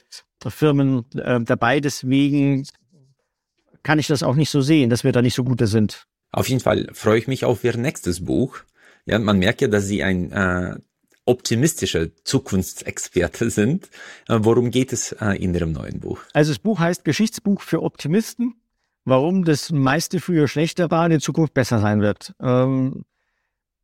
Firmen 0.45 1.05
äh, 1.15 1.39
dabei. 1.41 1.79
Deswegen 1.79 2.67
kann 3.83 3.99
ich 3.99 4.07
das 4.07 4.23
auch 4.23 4.35
nicht 4.35 4.49
so 4.49 4.61
sehen, 4.61 4.89
dass 4.89 5.03
wir 5.03 5.11
da 5.11 5.21
nicht 5.21 5.35
so 5.35 5.43
gute 5.43 5.67
sind. 5.67 6.05
Auf 6.31 6.49
jeden 6.49 6.61
Fall 6.61 6.89
freue 6.93 7.17
ich 7.17 7.27
mich 7.27 7.45
auf 7.45 7.63
Ihr 7.63 7.75
nächstes 7.77 8.25
Buch. 8.25 8.59
Ja, 9.05 9.17
man 9.17 9.39
merkt 9.39 9.61
ja, 9.61 9.67
dass 9.67 9.87
Sie 9.87 10.03
ein 10.03 10.31
äh, 10.31 10.75
optimistischer 11.25 12.07
Zukunftsexperte 12.23 13.49
sind. 13.49 13.89
Äh, 14.27 14.39
worum 14.41 14.71
geht 14.71 14.93
es 14.93 15.13
äh, 15.13 15.41
in 15.41 15.53
Ihrem 15.53 15.71
neuen 15.71 15.99
Buch? 15.99 16.19
Also 16.33 16.51
das 16.51 16.59
Buch 16.59 16.79
heißt 16.79 17.05
Geschichtsbuch 17.05 17.61
für 17.61 17.81
Optimisten. 17.81 18.55
Warum 19.09 19.43
das 19.43 19.71
meiste 19.71 20.19
früher 20.19 20.47
schlechter 20.47 20.91
war, 20.91 21.09
in 21.09 21.19
Zukunft 21.19 21.53
besser 21.53 21.79
sein 21.79 22.01
wird. 22.01 22.33
Ähm, 22.41 23.05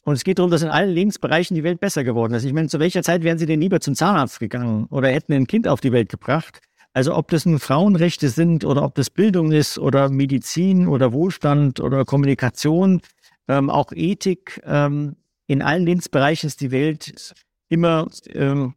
und 0.04 0.14
es 0.14 0.24
geht 0.24 0.38
darum, 0.38 0.52
dass 0.52 0.62
in 0.62 0.70
allen 0.70 0.92
Lebensbereichen 0.92 1.56
die 1.56 1.64
Welt 1.64 1.80
besser 1.80 2.04
geworden 2.04 2.34
ist. 2.36 2.44
Ich 2.46 2.54
meine, 2.54 2.68
zu 2.68 2.80
welcher 2.80 3.02
Zeit 3.02 3.24
wären 3.24 3.40
Sie 3.40 3.48
denn 3.48 3.60
lieber 3.60 3.80
zum 3.80 3.96
Zahnarzt 3.96 4.40
gegangen 4.40 4.86
oder 4.92 5.10
hätten 5.10 5.34
ein 5.34 5.48
Kind 5.48 5.68
auf 5.68 5.82
die 5.82 5.92
Welt 5.92 6.10
gebracht? 6.10 6.62
Also 6.94 7.16
ob 7.16 7.30
das 7.30 7.46
nun 7.46 7.60
Frauenrechte 7.60 8.30
sind 8.30 8.64
oder 8.64 8.84
ob 8.84 8.96
das 8.96 9.10
Bildung 9.10 9.52
ist 9.52 9.80
oder 9.80 10.10
Medizin 10.10 10.88
oder 10.88 11.12
Wohlstand 11.12 11.80
oder 11.80 12.06
Kommunikation, 12.06 13.02
ähm, 13.48 13.70
auch 13.70 13.92
Ethik, 13.92 14.62
ähm, 14.64 15.16
in 15.48 15.62
allen 15.62 15.86
Lebensbereichen 15.86 16.48
ist 16.48 16.62
die 16.62 16.72
Welt 16.72 17.34
immer 17.68 18.08
ähm, 18.28 18.76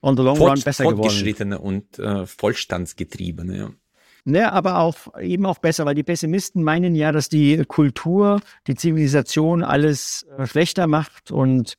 on 0.00 0.16
the 0.16 0.22
long 0.22 0.36
Fort, 0.36 0.56
run 0.56 0.62
besser 0.64 0.84
geworden. 0.84 1.02
Fortgeschrittene 1.02 1.58
und 1.58 1.98
äh, 1.98 2.26
vollstandsgetriebene, 2.26 3.56
ja. 3.56 3.70
Ne, 4.24 4.52
aber 4.52 4.78
auch 4.78 5.18
eben 5.20 5.46
auch 5.46 5.58
besser, 5.58 5.84
weil 5.84 5.96
die 5.96 6.04
Pessimisten 6.04 6.62
meinen 6.62 6.94
ja, 6.94 7.10
dass 7.10 7.28
die 7.28 7.64
Kultur, 7.66 8.40
die 8.68 8.76
Zivilisation 8.76 9.64
alles 9.64 10.24
äh, 10.38 10.46
schlechter 10.46 10.86
macht 10.86 11.32
und 11.32 11.76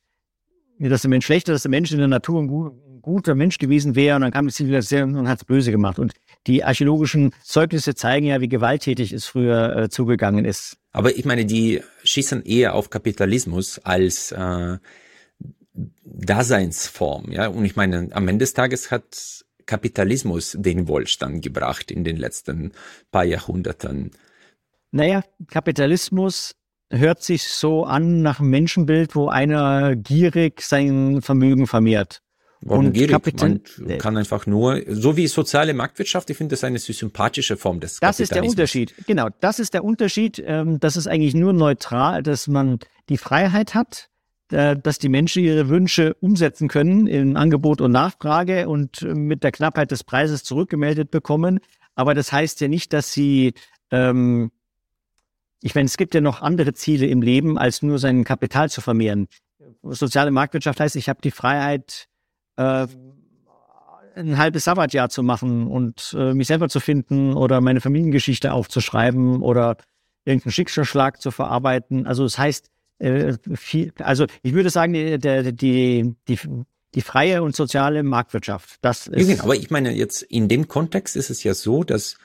dass 0.78 1.04
der 1.04 1.10
Mensch 1.10 1.26
schlechter, 1.26 1.54
dass 1.54 1.62
der 1.62 1.72
Mensch 1.72 1.94
in 1.94 2.00
der 2.00 2.10
Natur 2.10 2.42
ein, 2.42 2.48
gut, 2.48 2.74
ein 2.74 3.02
guter 3.02 3.36
Mensch 3.36 3.60
gewesen 3.60 3.96
wäre 3.96 4.18
und 4.18 4.24
dann 4.24 4.32
kam 4.32 4.48
die 4.48 4.54
Zivilisation 4.54 5.16
und 5.16 5.30
hat 5.30 5.40
es 5.40 5.46
böse 5.46 5.72
gemacht. 5.72 6.00
Und 6.00 6.14
die 6.48 6.66
archäologischen 6.66 7.32
Zeugnisse 7.44 7.96
zeigen 7.96 8.26
ja, 8.26 8.42
wie 8.42 8.50
gewalttätig 8.50 9.14
es 9.14 9.26
früher 9.26 9.76
äh, 9.78 9.90
zugegangen 9.90 10.44
ist. 10.44 10.78
Aber 10.92 11.16
ich 11.16 11.24
meine, 11.24 11.46
die 11.46 11.82
schießen 12.04 12.44
eher 12.44 12.76
auf 12.76 12.90
Kapitalismus 12.90 13.80
als 13.80 14.34
äh, 14.34 14.78
Daseinsform, 16.04 17.32
ja. 17.32 17.48
Und 17.48 17.66
ich 17.66 17.76
meine, 17.76 18.10
am 18.12 18.28
Ende 18.28 18.44
des 18.44 18.54
Tages 18.54 18.92
hat 18.92 19.46
Kapitalismus 19.66 20.56
den 20.60 20.88
Wohlstand 20.88 21.42
gebracht 21.44 21.92
in 21.92 22.04
den 22.04 22.18
letzten 22.18 22.72
paar 23.12 23.26
Jahrhunderten? 23.26 24.12
Naja, 24.92 25.24
Kapitalismus 25.48 26.56
hört 26.90 27.24
sich 27.24 27.44
so 27.44 27.84
an 27.86 28.22
nach 28.22 28.40
einem 28.40 28.50
Menschenbild, 28.50 29.16
wo 29.16 29.28
einer 29.28 29.96
gierig 29.96 30.62
sein 30.62 31.22
Vermögen 31.22 31.68
vermehrt. 31.68 32.22
Warum 32.66 32.88
und 32.88 32.94
gierig? 32.94 33.12
Kapital 33.12 33.62
Man 33.80 33.98
kann 33.98 34.18
einfach 34.18 34.46
nur, 34.46 34.82
so 34.88 35.18
wie 35.18 35.28
soziale 35.28 35.74
Marktwirtschaft, 35.74 36.30
ich 36.30 36.38
finde 36.38 36.54
das 36.54 36.64
eine 36.64 36.80
sympathische 36.80 37.58
Form 37.58 37.80
des 37.80 38.00
Das 38.00 38.20
ist 38.20 38.34
der 38.34 38.44
Unterschied. 38.44 38.94
Genau, 39.06 39.30
das 39.42 39.60
ist 39.60 39.74
der 39.74 39.84
Unterschied. 39.84 40.42
Ähm, 40.46 40.80
das 40.80 40.96
ist 40.96 41.08
eigentlich 41.08 41.36
nur 41.36 41.54
neutral, 41.54 42.24
dass 42.24 42.48
man 42.48 42.80
die 43.10 43.18
Freiheit 43.18 43.74
hat, 43.74 44.10
dass 44.50 45.00
die 45.00 45.10
Menschen 45.10 45.44
ihre 45.44 45.70
Wünsche 45.70 46.16
umsetzen 46.16 46.68
können 46.68 47.08
in 47.08 47.38
Angebot 47.38 47.82
und 47.82 47.92
Nachfrage 47.92 48.68
und 48.70 49.02
äh, 49.02 49.14
mit 49.14 49.44
der 49.44 49.52
Knappheit 49.52 49.92
des 49.92 50.04
Preises 50.04 50.44
zurückgemeldet 50.44 51.12
bekommen. 51.12 51.60
Aber 51.96 52.14
das 52.14 52.32
heißt 52.32 52.62
ja 52.62 52.68
nicht, 52.68 52.94
dass 52.94 53.12
sie, 53.12 53.54
ähm, 53.92 54.52
ich 55.62 55.76
meine, 55.76 55.86
es 55.86 55.98
gibt 55.98 56.14
ja 56.14 56.22
noch 56.22 56.42
andere 56.42 56.74
Ziele 56.74 57.08
im 57.08 57.22
Leben, 57.22 57.58
als 57.58 57.82
nur 57.82 58.00
sein 58.00 58.24
Kapital 58.24 58.70
zu 58.70 58.82
vermehren. 58.82 59.28
Soziale 59.82 60.32
Marktwirtschaft 60.32 60.80
heißt, 60.80 60.96
ich 60.96 61.10
habe 61.10 61.22
die 61.22 61.32
Freiheit, 61.32 62.08
äh, 62.58 62.88
ein 64.16 64.38
halbes 64.38 64.66
Sabbatjahr 64.66 65.10
zu 65.10 65.24
machen 65.24 65.68
und 65.68 66.16
äh, 66.18 66.34
mich 66.34 66.48
selber 66.48 66.70
zu 66.70 66.80
finden 66.80 67.34
oder 67.34 67.62
meine 67.62 67.82
Familiengeschichte 67.82 68.54
aufzuschreiben 68.54 69.42
oder 69.42 69.78
irgendeinen 70.26 70.52
Schicksalsschlag 70.52 71.22
zu 71.22 71.32
verarbeiten. 71.32 72.06
Also 72.06 72.24
es 72.26 72.34
das 72.34 72.40
heißt, 72.40 72.70
äh, 73.04 73.38
viel, 73.56 73.94
also 74.00 74.26
ich 74.42 74.54
würde 74.54 74.70
sagen, 74.70 74.94
die, 74.94 75.18
die, 75.20 76.16
die, 76.28 76.40
die 76.96 77.02
freie 77.02 77.44
und 77.44 77.56
soziale 77.56 78.04
Marktwirtschaft. 78.04 78.78
Das 78.82 79.08
ist 79.08 79.30
ja, 79.30 79.44
aber 79.44 79.56
ich 79.56 79.70
meine, 79.70 79.92
jetzt 79.92 80.22
in 80.24 80.48
dem 80.48 80.68
Kontext 80.68 81.16
ist 81.16 81.30
es 81.30 81.44
ja 81.44 81.54
so, 81.54 81.84
dass 81.84 82.18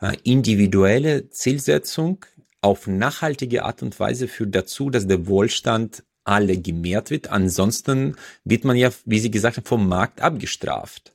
äh, 0.00 0.16
individuelle 0.24 1.28
Zielsetzung 1.30 2.24
auf 2.60 2.86
nachhaltige 2.86 3.64
Art 3.64 3.82
und 3.82 3.98
Weise 3.98 4.28
führt 4.28 4.54
dazu, 4.54 4.88
dass 4.88 5.06
der 5.06 5.26
Wohlstand 5.26 6.04
alle 6.24 6.56
gemehrt 6.56 7.10
wird. 7.10 7.28
Ansonsten 7.28 8.16
wird 8.44 8.64
man 8.64 8.76
ja, 8.76 8.90
wie 9.04 9.18
Sie 9.18 9.30
gesagt 9.30 9.56
haben, 9.56 9.64
vom 9.64 9.88
Markt 9.88 10.20
abgestraft. 10.20 11.14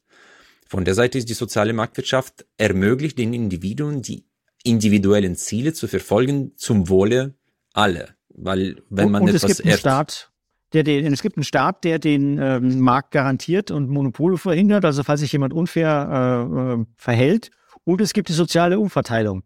Von 0.68 0.84
der 0.84 0.96
Seite 0.96 1.18
ist 1.18 1.30
die 1.30 1.34
soziale 1.34 1.72
Marktwirtschaft 1.72 2.46
ermöglicht 2.58 3.18
den 3.18 3.34
Individuen 3.34 4.02
die 4.02 4.26
individuellen 4.64 5.38
Ziele 5.38 5.72
zu 5.72 5.88
verfolgen 5.88 6.52
zum 6.58 6.90
Wohle 6.90 7.36
alle. 7.72 8.17
Weil 8.38 8.82
wenn 8.90 9.12
man 9.12 9.24
und 9.24 9.30
etwas 9.30 9.44
es 9.44 9.58
gibt 9.58 9.68
einen 9.68 9.78
Staat, 9.78 10.32
der 10.74 10.84
den, 10.84 11.12
es 11.12 11.22
gibt 11.22 11.38
einen 11.38 11.44
Staat, 11.44 11.84
der 11.84 12.00
den 12.00 12.38
ähm, 12.40 12.80
Markt 12.80 13.12
garantiert 13.12 13.72
und 13.72 13.90
Monopole 13.90 14.38
verhindert, 14.38 14.86
also 14.86 15.04
falls 15.04 15.22
sich 15.22 15.32
jemand 15.32 15.54
unfair 15.54 16.48
äh, 16.48 16.82
äh, 16.82 16.86
verhält. 16.96 17.52
Und 17.84 18.02
es 18.02 18.14
gibt 18.14 18.30
die 18.30 18.34
soziale 18.34 18.80
Umverteilung. 18.80 19.44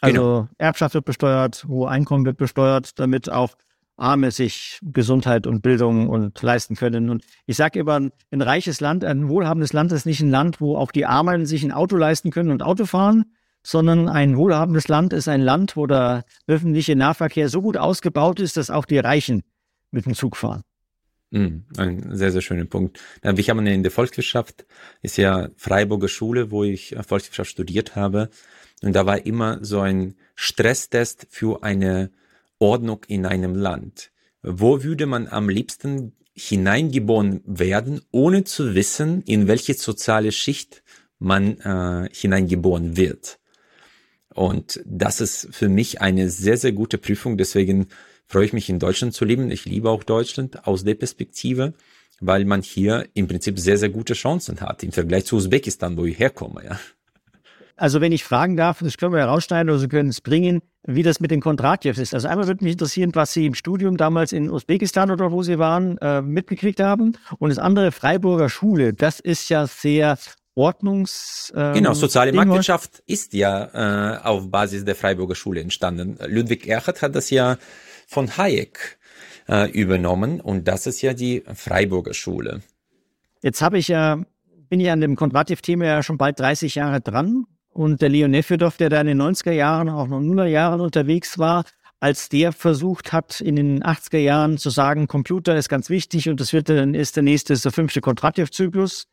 Also 0.00 0.20
genau. 0.20 0.48
Erbschaft 0.58 0.94
wird 0.94 1.04
besteuert, 1.04 1.64
hohe 1.68 1.88
Einkommen 1.88 2.24
wird 2.24 2.36
besteuert, 2.36 2.98
damit 2.98 3.30
auch 3.30 3.54
Arme 3.96 4.32
sich 4.32 4.80
Gesundheit 4.82 5.46
und 5.46 5.62
Bildung 5.62 6.08
und 6.08 6.40
leisten 6.42 6.74
können. 6.74 7.10
Und 7.10 7.24
ich 7.46 7.56
sage 7.56 7.78
immer, 7.78 8.00
ein 8.30 8.42
reiches 8.42 8.80
Land, 8.80 9.04
ein 9.04 9.28
wohlhabendes 9.28 9.72
Land 9.72 9.92
ist 9.92 10.06
nicht 10.06 10.20
ein 10.20 10.30
Land, 10.30 10.60
wo 10.60 10.76
auch 10.76 10.90
die 10.90 11.06
Armen 11.06 11.46
sich 11.46 11.62
ein 11.62 11.72
Auto 11.72 11.96
leisten 11.96 12.30
können 12.30 12.50
und 12.50 12.62
Auto 12.62 12.86
fahren, 12.86 13.26
sondern 13.64 14.08
ein 14.08 14.36
wohlhabendes 14.36 14.88
Land 14.88 15.12
ist 15.12 15.26
ein 15.26 15.40
Land, 15.40 15.76
wo 15.76 15.86
der 15.86 16.24
öffentliche 16.46 16.94
Nahverkehr 16.94 17.48
so 17.48 17.62
gut 17.62 17.76
ausgebaut 17.76 18.38
ist, 18.38 18.56
dass 18.56 18.70
auch 18.70 18.84
die 18.84 18.98
Reichen 18.98 19.42
mit 19.90 20.06
dem 20.06 20.14
Zug 20.14 20.36
fahren. 20.36 20.62
Mm, 21.30 21.64
ein 21.78 22.14
sehr, 22.14 22.30
sehr 22.30 22.42
schöner 22.42 22.66
Punkt. 22.66 23.00
Wir 23.22 23.44
haben 23.48 23.66
in 23.66 23.82
der 23.82 23.90
Volkswirtschaft, 23.90 24.66
ist 25.02 25.16
ja 25.16 25.48
Freiburger 25.56 26.08
Schule, 26.08 26.50
wo 26.50 26.62
ich 26.62 26.94
Volkswirtschaft 27.06 27.50
studiert 27.50 27.96
habe. 27.96 28.28
Und 28.82 28.94
da 28.94 29.06
war 29.06 29.24
immer 29.24 29.64
so 29.64 29.80
ein 29.80 30.14
Stresstest 30.34 31.26
für 31.30 31.62
eine 31.62 32.10
Ordnung 32.58 33.02
in 33.08 33.24
einem 33.24 33.54
Land. 33.54 34.10
Wo 34.42 34.82
würde 34.82 35.06
man 35.06 35.26
am 35.26 35.48
liebsten 35.48 36.12
hineingeboren 36.34 37.40
werden, 37.46 38.02
ohne 38.10 38.44
zu 38.44 38.74
wissen, 38.74 39.22
in 39.22 39.48
welche 39.48 39.74
soziale 39.74 40.32
Schicht 40.32 40.82
man 41.18 41.58
äh, 41.60 42.08
hineingeboren 42.12 42.96
wird? 42.96 43.38
Und 44.34 44.80
das 44.84 45.20
ist 45.20 45.48
für 45.52 45.68
mich 45.68 46.00
eine 46.00 46.28
sehr, 46.28 46.56
sehr 46.56 46.72
gute 46.72 46.98
Prüfung. 46.98 47.36
Deswegen 47.38 47.86
freue 48.26 48.44
ich 48.44 48.52
mich, 48.52 48.68
in 48.68 48.78
Deutschland 48.78 49.14
zu 49.14 49.24
leben. 49.24 49.50
Ich 49.50 49.64
liebe 49.64 49.88
auch 49.90 50.02
Deutschland 50.02 50.66
aus 50.66 50.84
der 50.84 50.94
Perspektive, 50.94 51.74
weil 52.20 52.44
man 52.44 52.62
hier 52.62 53.06
im 53.14 53.28
Prinzip 53.28 53.58
sehr, 53.58 53.78
sehr 53.78 53.90
gute 53.90 54.14
Chancen 54.14 54.60
hat 54.60 54.82
im 54.82 54.92
Vergleich 54.92 55.24
zu 55.26 55.36
Usbekistan, 55.36 55.96
wo 55.96 56.04
ich 56.04 56.18
herkomme. 56.18 56.64
Ja. 56.64 56.78
Also 57.76 58.00
wenn 58.00 58.12
ich 58.12 58.24
fragen 58.24 58.56
darf, 58.56 58.80
das 58.80 58.96
können 58.96 59.12
wir 59.12 59.20
herausschneiden 59.20 59.68
oder 59.68 59.78
Sie 59.78 59.88
können 59.88 60.08
es 60.08 60.20
bringen, 60.20 60.62
wie 60.84 61.02
das 61.02 61.18
mit 61.20 61.30
den 61.30 61.40
Kondratjews 61.40 61.98
ist. 61.98 62.14
Also 62.14 62.28
einmal 62.28 62.46
würde 62.46 62.62
mich 62.62 62.72
interessieren, 62.72 63.10
was 63.14 63.32
Sie 63.32 63.46
im 63.46 63.54
Studium 63.54 63.96
damals 63.96 64.32
in 64.32 64.50
Usbekistan 64.50 65.10
oder 65.10 65.32
wo 65.32 65.42
Sie 65.42 65.58
waren, 65.58 65.98
äh, 65.98 66.22
mitgekriegt 66.22 66.80
haben. 66.80 67.16
Und 67.38 67.50
das 67.50 67.58
andere 67.58 67.90
Freiburger 67.90 68.48
Schule, 68.48 68.92
das 68.94 69.18
ist 69.18 69.48
ja 69.48 69.66
sehr 69.66 70.18
Ordnungs. 70.54 71.52
Ähm, 71.56 71.74
genau, 71.74 71.94
soziale 71.94 72.30
Ding 72.30 72.36
Marktwirtschaft 72.36 73.02
ist 73.06 73.32
ja 73.32 74.14
äh, 74.14 74.18
auf 74.22 74.50
Basis 74.50 74.84
der 74.84 74.94
Freiburger 74.94 75.34
Schule 75.34 75.60
entstanden. 75.60 76.18
Ludwig 76.26 76.66
Erhard 76.66 77.02
hat 77.02 77.14
das 77.14 77.30
ja 77.30 77.58
von 78.06 78.36
Hayek 78.36 78.98
äh, 79.48 79.70
übernommen 79.70 80.40
und 80.40 80.68
das 80.68 80.86
ist 80.86 81.02
ja 81.02 81.14
die 81.14 81.42
Freiburger 81.54 82.14
Schule. 82.14 82.62
Jetzt 83.42 83.62
habe 83.62 83.78
ich 83.78 83.88
ja, 83.88 84.22
bin 84.68 84.80
ich 84.80 84.90
an 84.90 85.00
dem 85.00 85.16
Kontrativ-Thema 85.16 85.84
ja 85.84 86.02
schon 86.02 86.18
bald 86.18 86.38
30 86.38 86.76
Jahre 86.76 87.00
dran 87.00 87.46
und 87.70 88.00
der 88.00 88.08
Leon 88.08 88.30
Nefedov, 88.30 88.76
der 88.76 88.88
da 88.88 89.00
in 89.00 89.08
den 89.08 89.20
90er 89.20 89.52
Jahren, 89.52 89.88
auch 89.88 90.06
noch 90.06 90.20
Nuller 90.20 90.46
Jahren 90.46 90.80
unterwegs 90.80 91.38
war, 91.38 91.64
als 92.00 92.28
der 92.28 92.52
versucht 92.52 93.12
hat, 93.12 93.40
in 93.40 93.56
den 93.56 93.82
80er 93.82 94.18
Jahren 94.18 94.58
zu 94.58 94.70
sagen, 94.70 95.08
Computer 95.08 95.56
ist 95.56 95.68
ganz 95.68 95.90
wichtig 95.90 96.28
und 96.28 96.40
das 96.40 96.52
wird 96.52 96.68
dann 96.68 96.94
ist 96.94 97.16
der 97.16 97.22
nächste, 97.22 97.52
ist 97.52 97.64
der 97.64 97.72
fünfte 97.72 98.00
Kontrativ-Zyklus. 98.00 99.06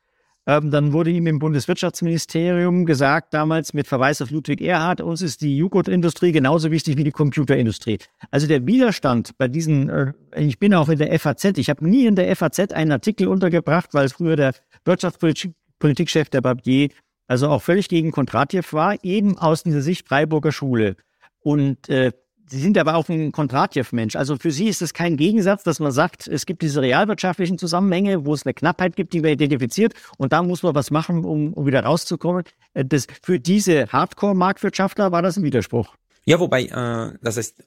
Ähm, 0.47 0.71
dann 0.71 0.91
wurde 0.91 1.11
ihm 1.11 1.27
im 1.27 1.37
Bundeswirtschaftsministerium 1.37 2.85
gesagt, 2.85 3.33
damals 3.33 3.73
mit 3.73 3.87
Verweis 3.87 4.21
auf 4.21 4.31
Ludwig 4.31 4.61
Erhard, 4.61 4.99
uns 4.99 5.21
ist 5.21 5.41
die 5.41 5.57
Joghurtindustrie 5.57 6.31
genauso 6.31 6.71
wichtig 6.71 6.97
wie 6.97 7.03
die 7.03 7.11
Computerindustrie. 7.11 7.99
Also 8.31 8.47
der 8.47 8.65
Widerstand 8.65 9.37
bei 9.37 9.47
diesen, 9.47 9.89
äh, 9.89 10.13
ich 10.35 10.57
bin 10.57 10.73
auch 10.73 10.89
in 10.89 10.97
der 10.97 11.17
FAZ, 11.19 11.57
ich 11.57 11.69
habe 11.69 11.87
nie 11.87 12.07
in 12.07 12.15
der 12.15 12.35
FAZ 12.35 12.71
einen 12.71 12.91
Artikel 12.91 13.27
untergebracht, 13.27 13.93
weil 13.93 14.09
früher 14.09 14.35
der 14.35 14.53
Wirtschaftspolitikchef 14.83 16.29
der 16.29 16.41
Barbier 16.41 16.89
also 17.31 17.47
auch 17.47 17.61
völlig 17.61 17.87
gegen 17.87 18.11
Kontratjew 18.11 18.63
war, 18.71 19.01
eben 19.03 19.37
aus 19.37 19.63
dieser 19.63 19.81
Sicht 19.81 20.05
Freiburger 20.05 20.51
Schule. 20.51 20.97
Und 21.39 21.87
äh, 21.87 22.11
Sie 22.52 22.60
sind 22.60 22.78
aber 22.78 22.95
auch 22.95 23.08
ein 23.08 23.32
Kontratjew-Mensch. 23.32 24.18
Also 24.18 24.36
für 24.36 24.52
Sie 24.52 24.68
ist 24.68 24.82
es 24.82 24.93
kein 24.93 25.16
Gegensatz, 25.16 25.64
dass 25.64 25.80
man 25.80 25.93
sagt, 25.93 26.28
es 26.28 26.45
gibt 26.45 26.62
diese 26.62 26.82
realwirtschaftlichen 26.82 27.58
Zusammenhänge, 27.58 28.26
wo 28.26 28.34
es 28.34 28.45
eine 28.45 28.54
Knappheit 28.54 28.97
gibt, 28.97 29.14
die 29.14 29.22
man 29.22 29.32
identifiziert, 29.32 29.93
und 30.18 30.34
da 30.34 30.43
muss 30.43 30.62
man 30.62 30.76
was 30.76 30.91
machen, 30.91 31.24
um, 31.24 31.54
um 31.54 31.66
wieder 31.66 31.86
rauszukommen. 31.86 32.43
Äh, 32.74 32.84
das, 32.84 33.08
für 33.24 33.39
diese 33.39 33.88
Hardcore-Marktwirtschaftler 33.88 35.14
war 35.14 35.22
das 35.22 35.38
ein 35.38 35.43
Widerspruch. 35.43 35.95
Ja, 36.26 36.41
wobei, 36.41 36.66
äh, 36.66 37.18
das 37.22 37.38
heißt, 37.38 37.64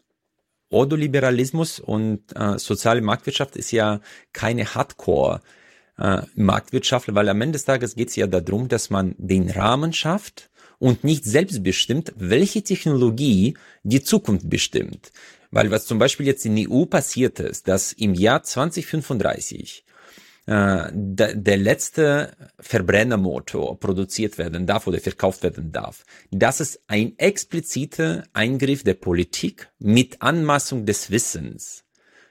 Ordoliberalismus 0.69 1.81
und 1.81 2.21
äh, 2.37 2.59
soziale 2.59 3.01
Marktwirtschaft 3.01 3.57
ist 3.57 3.71
ja 3.71 4.01
keine 4.35 4.65
Hardcore- 4.67 5.41
äh, 5.97 6.23
Marktwirtschaftler, 6.35 7.15
weil 7.15 7.29
am 7.29 7.41
Ende 7.41 7.53
des 7.53 7.65
Tages 7.65 7.95
geht 7.95 8.09
es 8.09 8.17
ja 8.17 8.27
darum, 8.27 8.69
dass 8.69 8.91
man 8.91 9.15
den 9.17 9.49
Rahmen 9.49 9.93
schafft 9.93 10.51
und 10.79 11.05
nicht 11.05 11.25
selbst 11.25 11.63
bestimmt, 11.63 12.13
welche 12.17 12.63
Technologie 12.63 13.55
die 13.83 14.03
Zukunft 14.03 14.49
bestimmt. 14.49 15.13
Weil 15.51 15.71
was 15.71 15.87
zum 15.87 15.99
Beispiel 15.99 16.27
jetzt 16.27 16.45
in 16.47 16.69
EU 16.69 16.85
passiert 16.85 17.39
ist, 17.41 17.69
dass 17.69 17.93
im 17.93 18.15
Jahr 18.15 18.43
2035 18.43 19.85
äh, 20.47 20.91
der, 20.93 21.35
der 21.37 21.57
letzte 21.57 22.37
Verbrennermotor 22.59 23.79
produziert 23.81 24.37
werden 24.37 24.67
darf 24.67 24.87
oder 24.87 25.01
verkauft 25.01 25.43
werden 25.43 25.73
darf. 25.73 26.05
Das 26.31 26.61
ist 26.61 26.83
ein 26.87 27.19
expliziter 27.19 28.25
Eingriff 28.33 28.83
der 28.83 28.95
Politik 28.95 29.71
mit 29.79 30.21
Anmaßung 30.21 30.85
des 30.85 31.11
Wissens. 31.11 31.85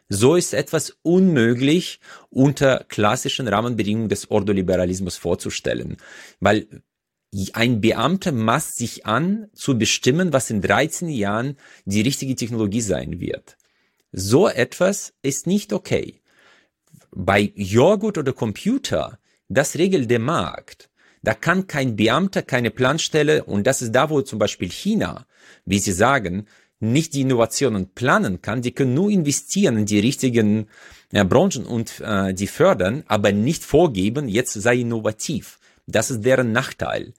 So 0.10 0.36
ist 0.36 0.54
etwas 0.54 0.98
unmöglich 1.02 2.00
unter 2.30 2.86
klassischen 2.88 3.48
Rahmenbedingungen 3.48 4.10
des 4.10 4.30
Ordoliberalismus 4.30 5.18
vorzustellen, 5.18 5.98
weil 6.40 6.68
ein 7.54 7.82
Beamter 7.82 8.32
maßt 8.32 8.78
sich 8.78 9.06
an, 9.06 9.48
zu 9.54 9.78
bestimmen, 9.78 10.34
was 10.34 10.50
in 10.50 10.62
13 10.62 11.10
Jahren 11.10 11.58
die 11.86 12.02
richtige 12.02 12.36
Technologie 12.36 12.82
sein 12.82 13.20
wird. 13.20 13.58
So 14.12 14.48
etwas 14.48 15.14
ist 15.24 15.48
nicht 15.48 15.74
okay. 15.74 16.22
Bei 17.12 17.52
Joghurt 17.56 18.18
oder 18.18 18.34
Computer, 18.34 19.20
das 19.50 19.76
regelt 19.76 20.12
der 20.12 20.20
Markt. 20.20 20.90
Da 21.24 21.34
kann 21.34 21.68
kein 21.68 21.96
Beamter, 21.96 22.42
keine 22.42 22.70
Planstelle, 22.70 23.46
und 23.46 23.66
das 23.66 23.82
ist 23.82 23.94
da, 23.94 24.10
wo 24.10 24.22
zum 24.22 24.40
Beispiel 24.40 24.70
China, 24.70 25.26
wie 25.66 25.80
Sie 25.80 25.94
sagen, 25.94 26.48
nicht 26.80 27.14
die 27.14 27.22
Innovationen 27.22 27.94
planen 27.94 28.42
kann, 28.42 28.62
die 28.62 28.74
können 28.74 28.94
nur 28.94 29.10
investieren 29.10 29.78
in 29.78 29.86
die 29.86 30.00
richtigen 30.00 30.68
ja, 31.12 31.24
Branchen 31.24 31.66
und 31.66 32.02
äh, 32.02 32.34
die 32.34 32.48
fördern, 32.48 33.04
aber 33.08 33.32
nicht 33.32 33.64
vorgeben, 33.64 34.28
jetzt 34.28 34.54
sei 34.54 34.78
innovativ. 34.78 35.60
Das 35.88 36.12
ist 36.12 36.22
deren 36.26 36.52
Nachteil. 36.52 37.14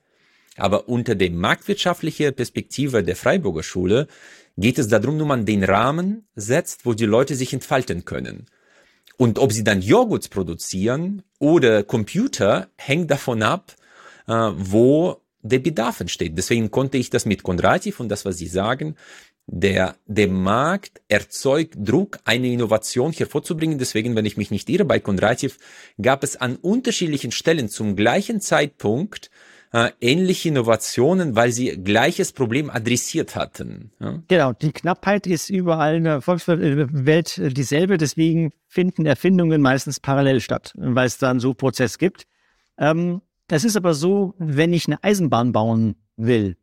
Aber 0.57 0.89
unter 0.89 1.15
der 1.15 1.31
marktwirtschaftlichen 1.31 2.35
Perspektive 2.35 3.03
der 3.03 3.17
Freiburger 3.17 3.63
Schule 3.63 4.07
geht 4.57 4.79
es 4.79 4.89
darum, 4.89 5.17
nur 5.17 5.27
man 5.27 5.47
den 5.47 5.65
Rahmen 5.65 6.27
setzt, 6.37 6.87
wo 6.87 6.95
die 6.95 7.07
Leute 7.07 7.35
sich 7.35 7.53
entfalten 7.53 8.05
können. 8.05 8.47
Und 9.17 9.39
ob 9.39 9.53
sie 9.53 9.65
dann 9.65 9.83
Joghurts 9.83 10.29
produzieren 10.29 11.23
oder 11.39 11.83
Computer, 11.83 12.69
hängt 12.77 13.11
davon 13.11 13.43
ab, 13.43 13.75
äh, 14.27 14.33
wo 14.33 15.21
der 15.43 15.59
Bedarf 15.59 16.01
entsteht. 16.01 16.37
Deswegen 16.39 16.71
konnte 16.71 16.99
ich 16.99 17.11
das 17.11 17.27
mit 17.27 17.43
Kondrativ 17.43 18.01
und 18.01 18.09
das, 18.09 18.25
was 18.25 18.39
Sie 18.39 18.47
sagen, 18.47 18.97
der, 19.47 19.97
der 20.07 20.29
Markt 20.29 21.03
erzeugt 21.09 21.75
Druck, 21.77 22.19
eine 22.25 22.49
Innovation 22.49 23.13
hervorzubringen. 23.13 23.79
Deswegen, 23.79 24.17
wenn 24.17 24.25
ich 24.25 24.39
mich 24.39 24.51
nicht 24.51 24.71
irre, 24.71 24.87
bei 24.87 25.01
Kondrativ 25.01 25.59
gab 26.01 26.25
es 26.25 26.37
an 26.37 26.57
unterschiedlichen 26.57 27.31
Stellen 27.31 27.69
zum 27.69 27.95
gleichen 27.95 28.41
Zeitpunkt 28.41 29.31
äh, 29.75 29.91
ähnliche 30.01 30.51
Innovationen, 30.51 31.35
weil 31.35 31.51
sie 31.51 31.71
gleiches 31.83 32.33
Problem 32.33 32.71
adressiert 32.71 33.35
hatten. 33.35 33.91
Ja? 33.99 34.23
Genau, 34.29 34.53
die 34.53 34.71
Knappheit 34.71 35.27
ist 35.27 35.51
überall 35.51 35.97
in 35.97 36.05
der 36.05 36.21
Volkswelt 36.21 37.57
dieselbe, 37.57 37.99
deswegen 37.99 38.53
finden 38.69 39.05
Erfindungen 39.05 39.61
meistens 39.61 39.99
parallel 39.99 40.41
statt, 40.41 40.75
weil 40.77 41.09
es 41.09 41.19
dann 41.19 41.41
so 41.41 41.55
Prozess 41.55 41.99
gibt. 41.99 42.29
Ähm, 42.79 43.21
es 43.49 43.65
ist 43.65 43.77
aber 43.77 43.95
so, 43.95 44.35
wenn 44.39 44.73
ich 44.73 44.87
eine 44.87 45.03
Eisenbahn 45.03 45.51
bauen 45.51 45.97
will, 46.17 46.57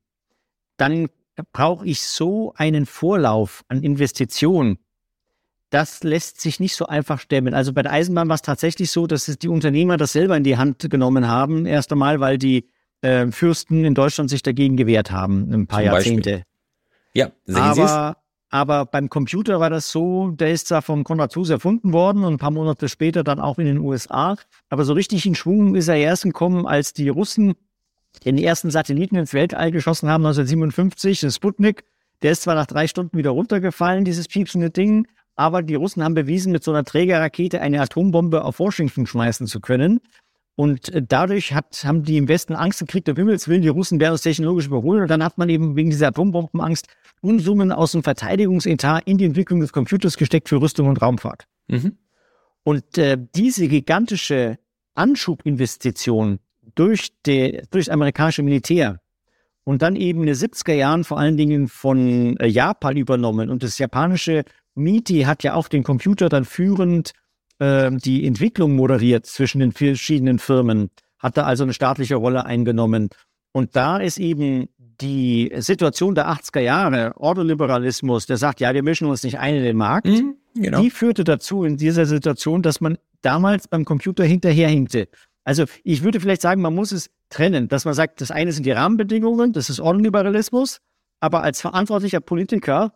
dann 0.77 1.09
brauche 1.51 1.85
ich 1.85 2.01
so 2.03 2.53
einen 2.55 2.85
Vorlauf 2.85 3.65
an 3.67 3.83
Investitionen. 3.83 4.77
Das 5.69 6.01
lässt 6.03 6.39
sich 6.39 6.61
nicht 6.61 6.77
so 6.77 6.85
einfach 6.85 7.19
stemmen. 7.19 7.53
Also 7.53 7.73
bei 7.73 7.81
der 7.81 7.91
Eisenbahn 7.91 8.29
war 8.29 8.35
es 8.35 8.41
tatsächlich 8.41 8.89
so, 8.89 9.05
dass 9.05 9.25
die 9.25 9.49
Unternehmer 9.49 9.97
das 9.97 10.13
selber 10.13 10.37
in 10.37 10.45
die 10.45 10.55
Hand 10.55 10.89
genommen 10.89 11.27
haben. 11.27 11.65
Erst 11.65 11.91
einmal, 11.91 12.21
weil 12.21 12.37
die 12.37 12.70
äh, 13.01 13.27
Fürsten 13.31 13.85
in 13.85 13.93
Deutschland 13.93 14.29
sich 14.29 14.43
dagegen 14.43 14.77
gewehrt 14.77 15.11
haben, 15.11 15.51
ein 15.51 15.67
paar 15.67 15.79
Zum 15.79 15.85
Jahrzehnte. 15.85 16.29
Beispiel. 16.29 16.45
Ja, 17.13 17.31
sehen 17.45 17.57
Aber 17.57 18.17
Aber 18.53 18.85
beim 18.85 19.09
Computer 19.09 19.61
war 19.61 19.69
das 19.69 19.91
so, 19.91 20.31
der 20.31 20.51
ist 20.51 20.67
zwar 20.67 20.81
von 20.81 21.05
Konrad 21.05 21.31
Zuse 21.31 21.53
erfunden 21.53 21.93
worden 21.93 22.25
und 22.25 22.33
ein 22.33 22.37
paar 22.37 22.51
Monate 22.51 22.89
später 22.89 23.23
dann 23.23 23.39
auch 23.39 23.57
in 23.59 23.65
den 23.65 23.77
USA. 23.77 24.35
Aber 24.69 24.83
so 24.83 24.91
richtig 24.91 25.25
in 25.25 25.35
Schwung 25.35 25.75
ist 25.75 25.87
er 25.87 25.95
erst 25.95 26.23
gekommen, 26.23 26.67
als 26.67 26.93
die 26.93 27.07
Russen 27.07 27.55
den 28.25 28.37
ersten 28.37 28.69
Satelliten 28.69 29.15
ins 29.15 29.33
Weltall 29.33 29.71
geschossen 29.71 30.09
haben, 30.09 30.25
1957, 30.25 31.21
den 31.21 31.31
Sputnik. 31.31 31.85
Der 32.21 32.33
ist 32.33 32.41
zwar 32.43 32.55
nach 32.55 32.67
drei 32.67 32.87
Stunden 32.87 33.17
wieder 33.17 33.31
runtergefallen, 33.31 34.03
dieses 34.03 34.27
piepsende 34.27 34.69
Ding, 34.69 35.07
aber 35.37 35.63
die 35.63 35.75
Russen 35.75 36.03
haben 36.03 36.13
bewiesen, 36.13 36.51
mit 36.51 36.63
so 36.63 36.71
einer 36.71 36.83
Trägerrakete 36.83 37.61
eine 37.61 37.81
Atombombe 37.81 38.43
auf 38.43 38.59
Washington 38.59 39.07
schmeißen 39.07 39.47
zu 39.47 39.61
können. 39.61 40.01
Und 40.61 40.93
äh, 40.93 41.01
dadurch 41.01 41.55
hat, 41.55 41.81
haben 41.85 42.03
die 42.03 42.17
im 42.17 42.27
Westen 42.27 42.53
Angst 42.53 42.81
gekriegt, 42.81 43.09
um 43.09 43.15
Himmels 43.15 43.47
Willen, 43.47 43.63
die 43.63 43.67
Russen 43.67 43.99
werden 43.99 44.11
uns 44.11 44.21
technologisch 44.21 44.67
überholen. 44.67 45.01
Und 45.01 45.07
dann 45.09 45.23
hat 45.23 45.39
man 45.39 45.49
eben 45.49 45.75
wegen 45.75 45.89
dieser 45.89 46.09
Atombombenangst 46.09 46.85
Unsummen 47.21 47.71
aus 47.71 47.93
dem 47.93 48.03
Verteidigungsetat 48.03 49.07
in 49.07 49.17
die 49.17 49.25
Entwicklung 49.25 49.59
des 49.59 49.73
Computers 49.73 50.17
gesteckt 50.17 50.49
für 50.49 50.61
Rüstung 50.61 50.87
und 50.87 51.01
Raumfahrt. 51.01 51.47
Mhm. 51.67 51.97
Und 52.61 52.95
äh, 52.99 53.17
diese 53.33 53.67
gigantische 53.67 54.59
Anschubinvestition 54.93 56.37
durch, 56.75 57.09
die, 57.25 57.63
durch 57.71 57.85
das 57.85 57.89
amerikanische 57.89 58.43
Militär 58.43 58.99
und 59.63 59.81
dann 59.81 59.95
eben 59.95 60.19
in 60.19 60.27
den 60.27 60.35
70er 60.35 60.73
Jahren 60.73 61.03
vor 61.05 61.17
allen 61.17 61.37
Dingen 61.37 61.69
von 61.69 62.37
äh, 62.37 62.45
Japan 62.45 62.97
übernommen. 62.97 63.49
Und 63.49 63.63
das 63.63 63.79
japanische 63.79 64.43
MITI 64.75 65.23
hat 65.23 65.41
ja 65.41 65.55
auch 65.55 65.67
den 65.67 65.81
Computer 65.81 66.29
dann 66.29 66.45
führend 66.45 67.13
äh, 67.61 67.91
die 67.91 68.25
Entwicklung 68.25 68.75
moderiert 68.75 69.27
zwischen 69.27 69.59
den 69.59 69.71
verschiedenen 69.71 70.39
Firmen, 70.39 70.89
hat 71.19 71.37
da 71.37 71.43
also 71.43 71.63
eine 71.63 71.73
staatliche 71.73 72.15
Rolle 72.15 72.45
eingenommen. 72.45 73.09
Und 73.51 73.75
da 73.75 73.97
ist 73.97 74.17
eben 74.17 74.67
die 74.99 75.51
Situation 75.57 76.15
der 76.15 76.29
80er 76.29 76.59
Jahre, 76.59 77.13
Ordoliberalismus, 77.17 78.25
der 78.25 78.37
sagt, 78.37 78.61
ja, 78.61 78.73
wir 78.73 78.81
mischen 78.81 79.07
uns 79.07 79.23
nicht 79.23 79.37
ein 79.37 79.55
in 79.55 79.63
den 79.63 79.77
Markt, 79.77 80.07
mhm, 80.07 80.35
genau. 80.55 80.81
die 80.81 80.89
führte 80.89 81.23
dazu 81.23 81.63
in 81.63 81.77
dieser 81.77 82.07
Situation, 82.07 82.63
dass 82.63 82.81
man 82.81 82.97
damals 83.21 83.67
beim 83.67 83.85
Computer 83.85 84.23
hinterherhinkte. 84.23 85.07
Also 85.43 85.65
ich 85.83 86.03
würde 86.03 86.19
vielleicht 86.19 86.41
sagen, 86.41 86.61
man 86.61 86.73
muss 86.73 86.91
es 86.91 87.11
trennen, 87.29 87.67
dass 87.67 87.85
man 87.85 87.93
sagt, 87.93 88.21
das 88.21 88.31
eine 88.31 88.51
sind 88.51 88.65
die 88.65 88.71
Rahmenbedingungen, 88.71 89.53
das 89.53 89.69
ist 89.69 89.79
Ordoliberalismus, 89.79 90.81
aber 91.19 91.43
als 91.43 91.61
verantwortlicher 91.61 92.21
Politiker 92.21 92.93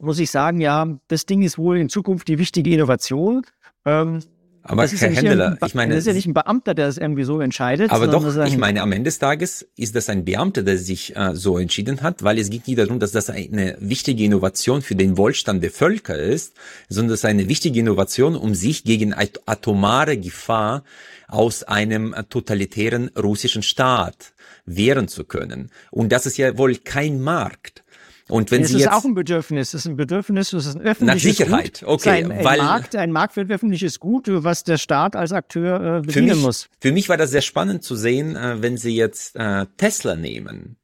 muss 0.00 0.18
ich 0.18 0.30
sagen, 0.32 0.60
ja, 0.60 0.98
das 1.06 1.26
Ding 1.26 1.42
ist 1.42 1.58
wohl 1.58 1.78
in 1.78 1.88
Zukunft 1.88 2.26
die 2.26 2.38
wichtige 2.38 2.72
Innovation. 2.72 3.42
Ähm, 3.84 4.20
aber 4.64 4.86
Herr 4.86 5.10
ja 5.10 5.16
Händler, 5.16 5.58
ich 5.66 5.74
meine, 5.74 5.94
das 5.94 6.02
ist 6.02 6.06
ja 6.06 6.12
nicht 6.12 6.26
ein 6.26 6.34
Beamter, 6.34 6.74
der 6.74 6.86
das 6.86 6.96
irgendwie 6.96 7.24
so 7.24 7.40
entscheidet. 7.40 7.90
Aber 7.90 8.06
doch, 8.06 8.24
ich 8.46 8.56
meine, 8.56 8.80
am 8.82 8.92
Ende 8.92 9.08
des 9.08 9.18
Tages 9.18 9.66
ist 9.76 9.96
das 9.96 10.08
ein 10.08 10.24
Beamter, 10.24 10.62
der 10.62 10.78
sich 10.78 11.16
äh, 11.16 11.34
so 11.34 11.58
entschieden 11.58 12.00
hat, 12.02 12.22
weil 12.22 12.38
es 12.38 12.48
geht 12.48 12.68
nicht 12.68 12.78
darum, 12.78 13.00
dass 13.00 13.10
das 13.10 13.28
eine 13.28 13.76
wichtige 13.80 14.22
Innovation 14.22 14.80
für 14.80 14.94
den 14.94 15.16
Wohlstand 15.16 15.64
der 15.64 15.72
Völker 15.72 16.16
ist, 16.16 16.54
sondern 16.88 17.10
das 17.10 17.20
ist 17.20 17.24
eine 17.24 17.48
wichtige 17.48 17.80
Innovation, 17.80 18.36
um 18.36 18.54
sich 18.54 18.84
gegen 18.84 19.14
atomare 19.14 20.16
Gefahr 20.16 20.84
aus 21.26 21.64
einem 21.64 22.14
totalitären 22.28 23.10
russischen 23.18 23.64
Staat 23.64 24.32
wehren 24.64 25.08
zu 25.08 25.24
können. 25.24 25.70
Und 25.90 26.12
das 26.12 26.24
ist 26.24 26.36
ja 26.36 26.56
wohl 26.56 26.76
kein 26.76 27.20
Markt. 27.20 27.82
Und 28.28 28.50
wenn 28.50 28.62
es 28.62 28.68
Sie 28.68 28.76
ist 28.76 28.82
jetzt 28.82 28.92
auch 28.92 29.04
ein 29.04 29.14
Bedürfnis, 29.14 29.68
es 29.68 29.80
ist 29.80 29.86
ein 29.86 29.96
Bedürfnis, 29.96 30.52
es 30.52 30.66
ist 30.66 30.76
ein 30.76 30.82
öffentliches 30.82 31.38
nach 31.38 31.46
Sicherheit, 31.46 31.80
Gut. 31.80 31.88
okay, 31.88 32.24
ein, 32.24 32.32
ein 32.32 32.44
weil 32.44 32.58
Markt, 32.58 32.96
ein 32.96 33.10
Markt 33.10 33.36
wird 33.36 33.50
öffentliches 33.50 33.98
Gut, 33.98 34.26
was 34.28 34.64
der 34.64 34.78
Staat 34.78 35.16
als 35.16 35.32
Akteur 35.32 35.98
äh, 35.98 36.00
bedienen 36.00 36.28
für 36.28 36.34
mich, 36.34 36.42
muss. 36.42 36.68
Für 36.80 36.92
mich 36.92 37.08
war 37.08 37.16
das 37.16 37.30
sehr 37.30 37.42
spannend 37.42 37.82
zu 37.82 37.96
sehen, 37.96 38.36
äh, 38.36 38.62
wenn 38.62 38.76
Sie 38.76 38.94
jetzt 38.94 39.36
äh, 39.36 39.66
Tesla 39.76 40.14
nehmen. 40.14 40.76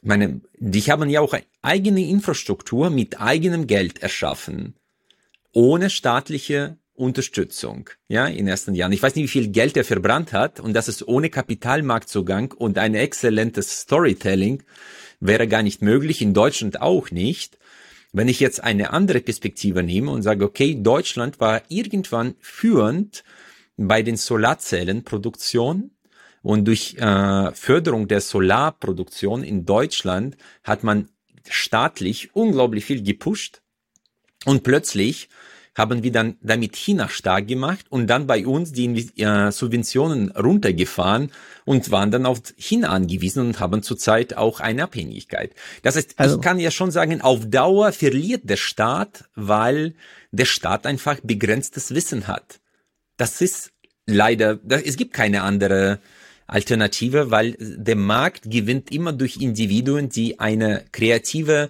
Ich 0.00 0.08
meine, 0.08 0.40
die 0.58 0.82
haben 0.82 1.10
ja 1.10 1.20
auch 1.20 1.34
eigene 1.62 2.06
Infrastruktur 2.08 2.90
mit 2.90 3.20
eigenem 3.20 3.66
Geld 3.66 3.98
erschaffen, 4.02 4.76
ohne 5.52 5.90
staatliche 5.90 6.78
Unterstützung, 6.96 7.90
ja, 8.08 8.26
in 8.26 8.38
den 8.38 8.48
ersten 8.48 8.74
Jahren. 8.74 8.92
Ich 8.92 9.02
weiß 9.02 9.14
nicht, 9.14 9.24
wie 9.24 9.40
viel 9.40 9.48
Geld 9.48 9.76
er 9.76 9.84
verbrannt 9.84 10.32
hat 10.32 10.60
und 10.60 10.72
das 10.74 10.88
ist 10.88 11.06
ohne 11.06 11.30
Kapitalmarktzugang 11.30 12.52
und 12.52 12.78
ein 12.78 12.94
exzellentes 12.94 13.80
Storytelling 13.80 14.62
wäre 15.20 15.48
gar 15.48 15.62
nicht 15.62 15.82
möglich, 15.82 16.22
in 16.22 16.34
Deutschland 16.34 16.80
auch 16.82 17.10
nicht. 17.10 17.58
Wenn 18.12 18.28
ich 18.28 18.40
jetzt 18.40 18.62
eine 18.62 18.92
andere 18.92 19.20
Perspektive 19.20 19.82
nehme 19.82 20.10
und 20.10 20.22
sage, 20.22 20.44
okay, 20.44 20.76
Deutschland 20.80 21.40
war 21.40 21.62
irgendwann 21.68 22.34
führend 22.40 23.24
bei 23.76 24.02
den 24.02 24.16
Solarzellenproduktion 24.16 25.90
und 26.42 26.64
durch 26.64 26.96
äh, 26.98 27.52
Förderung 27.52 28.08
der 28.08 28.20
Solarproduktion 28.20 29.42
in 29.42 29.64
Deutschland 29.64 30.36
hat 30.62 30.82
man 30.82 31.10
staatlich 31.48 32.34
unglaublich 32.34 32.84
viel 32.84 33.02
gepusht 33.02 33.62
und 34.44 34.62
plötzlich 34.62 35.28
haben 35.76 36.02
wir 36.02 36.10
dann 36.10 36.36
damit 36.40 36.74
China 36.74 37.08
stark 37.08 37.46
gemacht 37.46 37.84
und 37.90 38.08
dann 38.08 38.26
bei 38.26 38.46
uns 38.46 38.72
die 38.72 39.10
äh, 39.20 39.52
Subventionen 39.52 40.30
runtergefahren 40.30 41.30
und 41.66 41.90
waren 41.90 42.10
dann 42.10 42.24
auf 42.24 42.40
China 42.56 42.88
angewiesen 42.88 43.46
und 43.46 43.60
haben 43.60 43.82
zurzeit 43.82 44.36
auch 44.36 44.60
eine 44.60 44.84
Abhängigkeit. 44.84 45.54
Das 45.82 45.96
heißt, 45.96 46.14
also, 46.16 46.36
ich 46.36 46.42
kann 46.42 46.58
ja 46.58 46.70
schon 46.70 46.90
sagen, 46.90 47.20
auf 47.20 47.48
Dauer 47.48 47.92
verliert 47.92 48.48
der 48.48 48.56
Staat, 48.56 49.28
weil 49.34 49.94
der 50.32 50.46
Staat 50.46 50.86
einfach 50.86 51.18
begrenztes 51.22 51.94
Wissen 51.94 52.26
hat. 52.26 52.60
Das 53.18 53.42
ist 53.42 53.72
leider, 54.06 54.58
es 54.68 54.96
gibt 54.96 55.12
keine 55.12 55.42
andere 55.42 56.00
Alternative, 56.46 57.30
weil 57.30 57.56
der 57.58 57.96
Markt 57.96 58.50
gewinnt 58.50 58.90
immer 58.92 59.12
durch 59.12 59.36
Individuen, 59.36 60.08
die 60.08 60.38
eine 60.40 60.84
kreative 60.92 61.68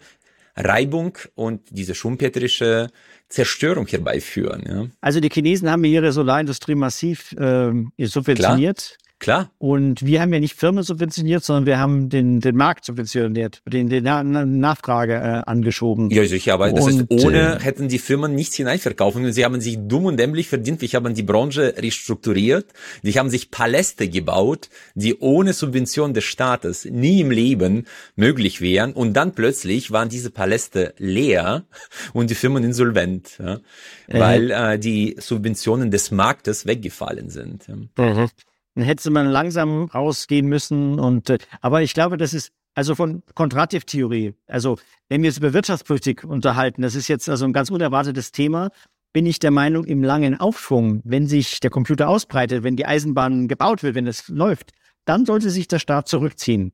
Reibung 0.55 1.19
und 1.35 1.63
diese 1.71 1.95
schumpeterische 1.95 2.91
Zerstörung 3.29 3.87
herbeiführen. 3.87 4.65
Ja. 4.69 4.87
Also 5.01 5.21
die 5.21 5.29
Chinesen 5.29 5.71
haben 5.71 5.85
ihre 5.85 6.13
Solarindustrie 6.13 6.75
massiv 6.75 7.33
äh, 7.33 7.73
subventioniert. 7.99 8.99
Klar. 9.19 9.51
Und 9.57 10.05
wir 10.05 10.21
haben 10.21 10.33
ja 10.35 10.41
nicht 10.41 10.55
Firmen 10.57 10.83
subventioniert, 10.83 11.43
sondern 11.43 11.65
wir 11.65 11.79
haben 11.79 12.11
den, 12.11 12.41
den 12.41 12.55
Markt 12.55 12.85
subventioniert, 12.85 13.63
den, 13.67 13.89
den 13.89 14.05
Na 14.05 14.23
Nachfrage 14.23 15.15
äh, 15.15 15.43
angeschoben. 15.47 16.11
Ja, 16.11 16.27
sicher, 16.27 16.53
aber 16.53 16.71
das 16.71 16.85
und, 16.85 17.11
ist, 17.11 17.25
ohne 17.25 17.57
äh, 17.57 17.61
hätten 17.61 17.89
die 17.89 17.99
Firmen 17.99 18.35
nichts 18.35 18.57
hineinverkaufen 18.57 19.25
und 19.25 19.33
sie 19.33 19.45
haben 19.45 19.59
sich 19.63 19.79
dumm 19.81 20.05
und 20.05 20.19
dämlich 20.19 20.49
verdient. 20.49 20.83
Wir 20.83 20.89
haben 20.93 21.15
die 21.15 21.23
Branche 21.23 21.75
restrukturiert. 21.79 22.67
Die 23.03 23.13
haben 23.19 23.31
sich 23.31 23.51
Paläste 23.51 24.07
gebaut, 24.09 24.69
die 24.95 25.19
ohne 25.19 25.55
Subvention 25.55 26.13
des 26.13 26.25
Staates 26.25 26.85
nie 26.85 27.23
im 27.23 27.31
Leben 27.31 27.87
möglich 28.17 28.61
wären. 28.61 28.93
Und 28.93 29.15
dann 29.15 29.33
plötzlich 29.33 29.91
waren 29.91 30.11
diese 30.11 30.31
Paläste 30.31 30.95
leer 30.99 31.65
und 32.13 32.29
die 32.29 32.35
Firmen 32.35 32.65
insolvent, 32.65 33.39
ja, 33.39 33.61
äh, 34.09 34.21
weil 34.21 34.51
äh, 34.51 34.79
die 34.79 35.17
Subventionen 35.19 35.91
des 35.91 36.11
Marktes 36.11 36.67
weggefallen 36.67 37.31
sind. 37.31 37.67
Ja. 37.67 38.05
Mhm. 38.05 38.29
Dann 38.77 38.85
hätte 38.85 39.11
man 39.11 39.27
langsam 39.27 39.87
rausgehen 39.87 40.47
müssen. 40.47 41.01
Und 41.01 41.31
äh, 41.31 41.39
aber 41.61 41.83
ich 41.83 41.95
glaube, 41.95 42.19
das 42.19 42.33
ist 42.35 42.53
also 42.75 42.95
von 42.95 43.23
Kontrativtheorie. 43.35 44.35
Also 44.47 44.79
wenn 45.09 45.23
wir 45.23 45.31
uns 45.31 45.39
über 45.39 45.55
Wirtschaftspolitik 45.55 46.25
unterhalten, 46.25 46.83
das 46.83 46.95
ist 46.95 47.09
jetzt 47.09 47.29
also 47.29 47.47
ein 47.47 47.55
ganz 47.55 47.71
unerwartetes 47.71 48.33
Thema, 48.33 48.71
bin 49.15 49.25
ich 49.25 49.39
der 49.39 49.51
Meinung, 49.51 49.85
im 49.85 50.05
langen 50.05 50.39
Aufschwung, 50.39 51.01
wenn 51.05 51.27
sich 51.27 51.61
der 51.61 51.71
Computer 51.71 52.07
ausbreitet, 52.07 52.65
wenn 52.65 52.77
die 52.77 52.85
Eisenbahn 52.85 53.49
gebaut 53.49 53.83
wird, 53.83 53.95
wenn 53.95 54.07
es 54.07 54.29
läuft, 54.29 54.73
dann 55.07 55.25
sollte 55.25 55.49
sich 55.49 55.69
der 55.69 55.79
Staat 55.79 56.07
zurückziehen. 56.07 56.73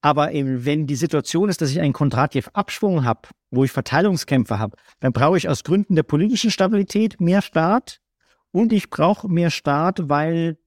Aber 0.00 0.32
eben, 0.32 0.64
wenn 0.64 0.88
die 0.88 0.96
Situation 0.96 1.48
ist, 1.48 1.60
dass 1.60 1.70
ich 1.70 1.80
einen 1.80 1.92
Kontrativ-Abschwung 1.92 3.04
habe, 3.04 3.28
wo 3.52 3.62
ich 3.62 3.70
Verteilungskämpfe 3.70 4.58
habe, 4.58 4.76
dann 4.98 5.12
brauche 5.12 5.36
ich 5.36 5.48
aus 5.48 5.62
Gründen 5.62 5.94
der 5.94 6.02
politischen 6.02 6.50
Stabilität 6.50 7.20
mehr 7.20 7.40
Staat 7.40 8.00
und 8.50 8.72
ich 8.72 8.90
brauche 8.90 9.28
mehr 9.28 9.50
Staat, 9.50 10.08
weil 10.08 10.58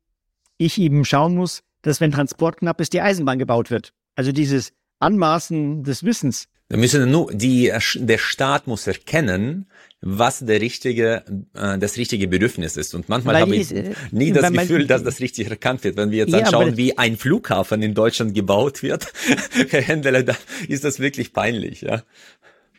ich 0.58 0.78
eben 0.80 1.06
schauen 1.06 1.36
muss, 1.36 1.64
dass 1.82 2.02
wenn 2.02 2.12
Transport 2.12 2.58
knapp 2.58 2.82
ist, 2.82 2.94
die 2.94 3.02
Eisenbahn 3.02 3.40
gebaut 3.40 3.72
wird. 3.72 3.94
Also 4.16 4.32
dieses 4.32 4.74
Anmaßen 5.00 5.84
des 5.84 6.04
Wissens. 6.04 6.48
Da 6.70 6.76
müssen 6.76 7.10
nur 7.10 7.32
die, 7.34 7.72
der 7.96 8.18
Staat 8.18 8.68
muss 8.68 8.88
erkennen, 8.88 9.68
was 10.02 10.40
der 10.40 10.60
richtige, 10.60 11.24
äh, 11.54 11.78
das 11.78 11.96
richtige 11.96 12.28
Bedürfnis 12.28 12.76
ist. 12.76 12.94
Und 12.94 13.08
manchmal 13.08 13.36
Weil 13.36 13.42
habe 13.44 13.56
ich 13.56 13.72
ist, 13.72 14.12
nie 14.12 14.32
das 14.34 14.52
Gefühl, 14.52 14.86
dass 14.86 15.04
das 15.04 15.22
richtig 15.22 15.50
erkannt 15.50 15.84
wird. 15.84 15.96
Wenn 15.96 16.12
wir 16.12 16.18
jetzt 16.20 16.34
ja, 16.34 16.40
anschauen, 16.40 16.76
wie 16.76 16.98
ein 16.98 17.16
Flughafen 17.16 17.82
in 17.82 17.94
Deutschland 17.94 18.34
gebaut 18.34 18.84
wird, 18.84 19.08
Herr 19.70 19.82
Händler, 19.82 20.24
da 20.24 20.36
ist 20.68 20.84
das 20.84 21.00
wirklich 21.00 21.32
peinlich, 21.32 21.82
ja. 21.82 22.04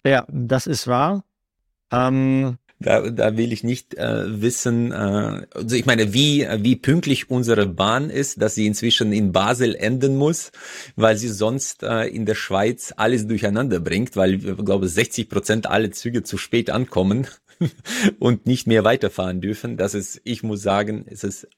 Ja, 0.05 0.27
das 0.29 0.67
ist 0.67 0.87
wahr. 0.87 1.25
Ähm, 1.91 2.59
da, 2.81 3.11
da 3.11 3.37
will 3.37 3.53
ich 3.53 3.65
nicht 3.65 3.95
äh, 3.95 4.41
wissen, 4.41 4.93
äh, 4.93 5.47
also 5.53 5.75
ich 5.75 5.87
meine, 5.87 6.15
wie, 6.15 6.47
wie 6.59 6.77
pünktlich 6.77 7.29
unsere 7.31 7.67
Bahn 7.67 8.09
ist, 8.09 8.41
dass 8.41 8.55
sie 8.55 8.67
inzwischen 8.67 9.13
in 9.13 9.33
Basel 9.33 9.75
enden 9.75 10.17
muss, 10.17 10.53
weil 10.95 11.17
sie 11.17 11.29
sonst 11.29 11.83
äh, 11.83 12.07
in 12.07 12.25
der 12.25 12.37
Schweiz 12.37 12.95
alles 12.97 13.27
durcheinander 13.27 13.81
bringt, 13.81 14.17
weil 14.17 14.35
ich 14.35 14.65
glaube 14.65 14.89
60 14.89 15.29
Prozent 15.29 15.67
alle 15.67 15.91
Züge 15.91 16.23
zu 16.23 16.39
spät 16.39 16.71
ankommen 16.71 17.27
und 18.21 18.47
nicht 18.47 18.67
mehr 18.67 18.85
weiterfahren 18.85 19.41
dürfen. 19.41 19.77
Das 19.77 19.95
ist, 19.95 20.21
ich 20.25 20.43
muss 20.43 20.63
sagen, 20.63 21.05
es 21.09 21.25
ist 21.25 21.49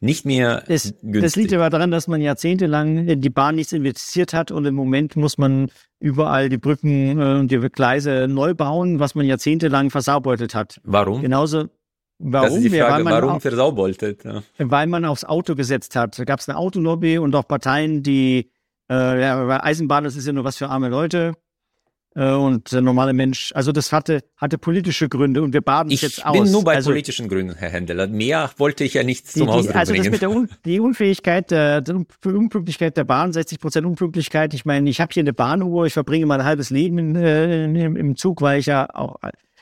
nicht 0.00 0.24
mehr 0.24 0.64
das, 0.66 0.94
günstig. 1.02 1.22
Das 1.22 1.36
liegt 1.36 1.52
aber 1.52 1.70
daran, 1.70 1.90
dass 1.90 2.08
man 2.08 2.20
jahrzehntelang 2.20 3.08
in 3.08 3.20
die 3.20 3.30
Bahn 3.30 3.54
nichts 3.56 3.72
investiert 3.72 4.32
hat 4.32 4.50
und 4.50 4.64
im 4.64 4.74
Moment 4.74 5.16
muss 5.16 5.38
man 5.38 5.70
überall 6.00 6.48
die 6.48 6.58
Brücken 6.58 7.18
äh, 7.18 7.38
und 7.40 7.50
die 7.50 7.58
Gleise 7.58 8.26
neu 8.28 8.54
bauen, 8.54 9.00
was 9.00 9.14
man 9.14 9.26
jahrzehntelang 9.26 9.90
versaubeutelt 9.90 10.54
hat. 10.54 10.80
Warum? 10.84 11.22
Genauso 11.22 11.68
Warum? 12.18 12.48
Das 12.48 12.56
ist 12.56 12.64
die 12.64 12.78
Frage, 12.78 13.04
ja, 13.04 13.10
warum 13.10 13.30
auf, 13.30 13.42
versaubeutelt? 13.42 14.24
Ja. 14.24 14.42
Weil 14.58 14.86
man 14.86 15.04
aufs 15.04 15.24
Auto 15.24 15.54
gesetzt 15.54 15.96
hat. 15.96 16.18
Da 16.18 16.24
gab 16.24 16.40
es 16.40 16.48
eine 16.48 16.56
Autolobby 16.56 17.18
und 17.18 17.34
auch 17.34 17.46
Parteien, 17.46 18.02
die 18.02 18.50
äh, 18.88 19.20
ja, 19.20 19.62
Eisenbahn, 19.62 20.04
das 20.04 20.14
ist 20.14 20.26
ja 20.26 20.32
nur 20.32 20.44
was 20.44 20.56
für 20.56 20.68
arme 20.68 20.88
Leute 20.88 21.34
und 22.22 22.70
der 22.70 22.80
normale 22.80 23.12
Mensch. 23.12 23.52
Also 23.54 23.72
das 23.72 23.92
hatte, 23.92 24.22
hatte 24.36 24.56
politische 24.56 25.08
Gründe 25.08 25.42
und 25.42 25.52
wir 25.52 25.62
baden 25.62 25.90
es 25.92 26.00
jetzt 26.00 26.24
aus. 26.24 26.36
Ich 26.36 26.42
bin 26.42 26.52
nur 26.52 26.62
bei 26.62 26.76
also, 26.76 26.90
politischen 26.90 27.28
Gründen, 27.28 27.54
Herr 27.56 27.70
Händler. 27.70 28.06
Mehr 28.06 28.50
wollte 28.56 28.84
ich 28.84 28.94
ja 28.94 29.02
nicht 29.02 29.30
zum 29.30 29.48
Ausdruck 29.48 29.72
bringen. 29.72 29.78
Also 29.78 29.94
das 29.94 30.10
mit 30.10 30.22
der 30.22 30.30
Un 30.30 30.48
die 30.64 30.78
Unfähigkeit, 30.78 31.50
der, 31.50 31.80
der 31.80 31.96
Unpünktlichkeit 32.24 32.96
der 32.96 33.04
Bahn, 33.04 33.32
60 33.32 33.58
Prozent 33.58 33.86
Unpünktlichkeit. 33.86 34.54
Ich 34.54 34.64
meine, 34.64 34.88
ich 34.88 35.00
habe 35.00 35.12
hier 35.12 35.22
eine 35.22 35.32
Bahnuhr, 35.32 35.86
ich 35.86 35.92
verbringe 35.92 36.26
mein 36.26 36.44
halbes 36.44 36.70
Leben 36.70 36.98
in, 36.98 37.16
äh, 37.16 37.64
in, 37.64 37.96
im 37.96 38.16
Zug, 38.16 38.42
weil 38.42 38.60
ich 38.60 38.66
ja 38.66 38.88
auch 38.94 39.16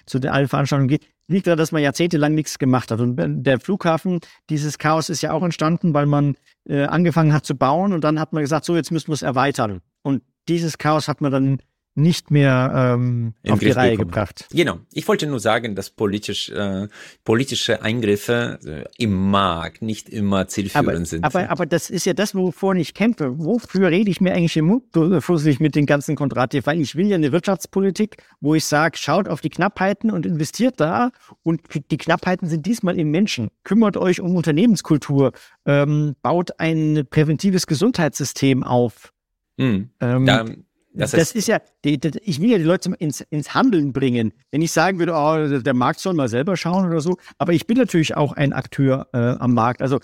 zu 0.04 0.18
den 0.18 0.30
allen 0.30 0.48
Veranstaltungen 0.48 0.88
gehe 0.88 0.98
liegt 1.28 1.46
daran, 1.46 1.58
dass 1.58 1.72
man 1.72 1.82
jahrzehntelang 1.82 2.34
nichts 2.34 2.58
gemacht 2.58 2.90
hat. 2.90 3.00
Und 3.00 3.16
der 3.16 3.60
Flughafen, 3.60 4.20
dieses 4.50 4.78
Chaos 4.78 5.08
ist 5.08 5.22
ja 5.22 5.32
auch 5.32 5.42
entstanden, 5.42 5.94
weil 5.94 6.06
man 6.06 6.36
äh, 6.68 6.84
angefangen 6.84 7.32
hat 7.32 7.46
zu 7.46 7.56
bauen 7.56 7.92
und 7.92 8.04
dann 8.04 8.20
hat 8.20 8.32
man 8.32 8.42
gesagt, 8.42 8.64
so 8.64 8.76
jetzt 8.76 8.90
müssen 8.90 9.08
wir 9.08 9.14
es 9.14 9.22
erweitern. 9.22 9.80
Und 10.02 10.22
dieses 10.48 10.78
Chaos 10.78 11.08
hat 11.08 11.20
man 11.20 11.32
dann 11.32 11.58
nicht 11.94 12.30
mehr 12.30 12.94
ähm, 12.94 13.34
auf 13.46 13.58
die 13.58 13.70
Reihe 13.70 13.92
bekommen. 13.92 14.08
gebracht. 14.08 14.46
Genau. 14.50 14.78
Ich 14.92 15.06
wollte 15.08 15.26
nur 15.26 15.40
sagen, 15.40 15.74
dass 15.74 15.90
politisch, 15.90 16.48
äh, 16.48 16.88
politische 17.24 17.82
Eingriffe 17.82 18.58
äh, 18.64 19.02
im 19.02 19.30
Markt 19.30 19.82
nicht 19.82 20.08
immer 20.08 20.48
zielführend 20.48 20.88
aber, 20.88 21.04
sind. 21.04 21.24
Aber, 21.24 21.50
aber 21.50 21.66
das 21.66 21.90
ist 21.90 22.06
ja 22.06 22.14
das, 22.14 22.34
wovor 22.34 22.74
ich 22.76 22.94
kämpfe. 22.94 23.38
Wofür 23.38 23.90
rede 23.90 24.10
ich 24.10 24.20
mir 24.20 24.32
eigentlich 24.32 24.56
im 24.56 24.66
Mund 24.66 24.84
fusselig 25.22 25.60
mit 25.60 25.74
den 25.74 25.84
ganzen 25.84 26.16
Kontrate? 26.16 26.64
Weil 26.64 26.80
ich 26.80 26.96
will 26.96 27.08
ja 27.08 27.16
eine 27.16 27.30
Wirtschaftspolitik, 27.30 28.16
wo 28.40 28.54
ich 28.54 28.64
sage, 28.64 28.96
schaut 28.96 29.28
auf 29.28 29.42
die 29.42 29.50
Knappheiten 29.50 30.10
und 30.10 30.24
investiert 30.24 30.80
da. 30.80 31.10
Und 31.42 31.60
die 31.90 31.98
Knappheiten 31.98 32.48
sind 32.48 32.64
diesmal 32.64 32.98
im 32.98 33.10
Menschen. 33.10 33.50
Kümmert 33.64 33.98
euch 33.98 34.20
um 34.20 34.34
Unternehmenskultur, 34.34 35.32
ähm, 35.66 36.14
baut 36.22 36.58
ein 36.58 37.06
präventives 37.10 37.66
Gesundheitssystem 37.66 38.62
auf. 38.62 39.12
Hm. 39.58 39.90
Ähm, 40.00 40.26
da 40.26 40.46
das, 40.94 41.12
das 41.12 41.32
ist 41.32 41.48
ja, 41.48 41.60
die, 41.84 41.98
die, 41.98 42.10
ich 42.22 42.40
will 42.40 42.50
ja 42.50 42.58
die 42.58 42.64
Leute 42.64 42.92
ins, 42.98 43.20
ins 43.20 43.54
Handeln 43.54 43.92
bringen. 43.92 44.32
Wenn 44.50 44.62
ich 44.62 44.72
sagen 44.72 44.98
würde, 44.98 45.14
oh, 45.14 45.60
der 45.60 45.74
Markt 45.74 46.00
soll 46.00 46.14
mal 46.14 46.28
selber 46.28 46.56
schauen 46.56 46.86
oder 46.86 47.00
so, 47.00 47.16
aber 47.38 47.52
ich 47.52 47.66
bin 47.66 47.78
natürlich 47.78 48.16
auch 48.16 48.32
ein 48.32 48.52
Akteur 48.52 49.08
äh, 49.12 49.18
am 49.18 49.54
Markt. 49.54 49.82
Also 49.82 50.00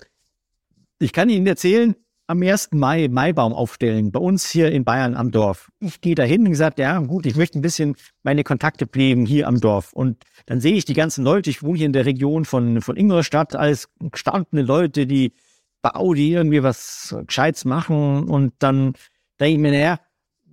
ich 0.99 1.13
kann 1.13 1.29
Ihnen 1.29 1.47
erzählen, 1.47 1.95
am 2.29 2.43
1. 2.43 2.69
Mai 2.73 3.07
Maibaum 3.07 3.53
aufstellen, 3.53 4.11
bei 4.11 4.19
uns 4.19 4.51
hier 4.51 4.71
in 4.71 4.83
Bayern 4.83 5.15
am 5.15 5.31
Dorf. 5.31 5.71
Ich 5.79 5.99
gehe 5.99 6.13
dahin 6.13 6.41
und 6.41 6.51
gesagt, 6.51 6.77
ja 6.77 6.99
gut, 6.99 7.25
ich 7.25 7.35
möchte 7.35 7.57
ein 7.57 7.63
bisschen 7.63 7.95
meine 8.21 8.43
Kontakte 8.43 8.85
pflegen 8.85 9.25
hier 9.25 9.47
am 9.47 9.59
Dorf. 9.59 9.93
Und 9.93 10.23
dann 10.45 10.61
sehe 10.61 10.75
ich 10.75 10.85
die 10.85 10.93
ganzen 10.93 11.23
Leute, 11.23 11.49
ich 11.49 11.63
wohne 11.63 11.79
hier 11.79 11.87
in 11.87 11.93
der 11.93 12.05
Region 12.05 12.45
von, 12.45 12.81
von 12.81 12.97
Ingolstadt, 12.97 13.55
als 13.55 13.89
gestandene 13.99 14.61
Leute, 14.61 15.07
die 15.07 15.33
Bau, 15.81 16.13
die 16.13 16.33
irgendwie 16.33 16.61
was 16.61 17.15
Gescheites 17.25 17.65
machen. 17.65 18.29
Und 18.29 18.53
dann 18.59 18.93
denke 19.39 19.53
ich 19.53 19.57
mir, 19.57 19.71
naja, 19.71 19.99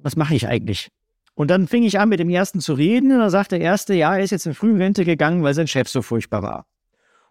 was 0.02 0.16
mache 0.16 0.34
ich 0.34 0.48
eigentlich? 0.48 0.88
Und 1.34 1.50
dann 1.50 1.68
fing 1.68 1.82
ich 1.82 1.98
an, 1.98 2.08
mit 2.08 2.18
dem 2.18 2.30
Ersten 2.30 2.60
zu 2.60 2.72
reden 2.72 3.12
und 3.12 3.18
dann 3.18 3.30
sagt 3.30 3.52
der 3.52 3.60
Erste, 3.60 3.94
ja, 3.94 4.16
er 4.16 4.24
ist 4.24 4.30
jetzt 4.30 4.46
in 4.46 4.54
Frührente 4.54 5.04
gegangen, 5.04 5.42
weil 5.42 5.52
sein 5.52 5.66
Chef 5.66 5.88
so 5.88 6.00
furchtbar 6.00 6.42
war. 6.42 6.66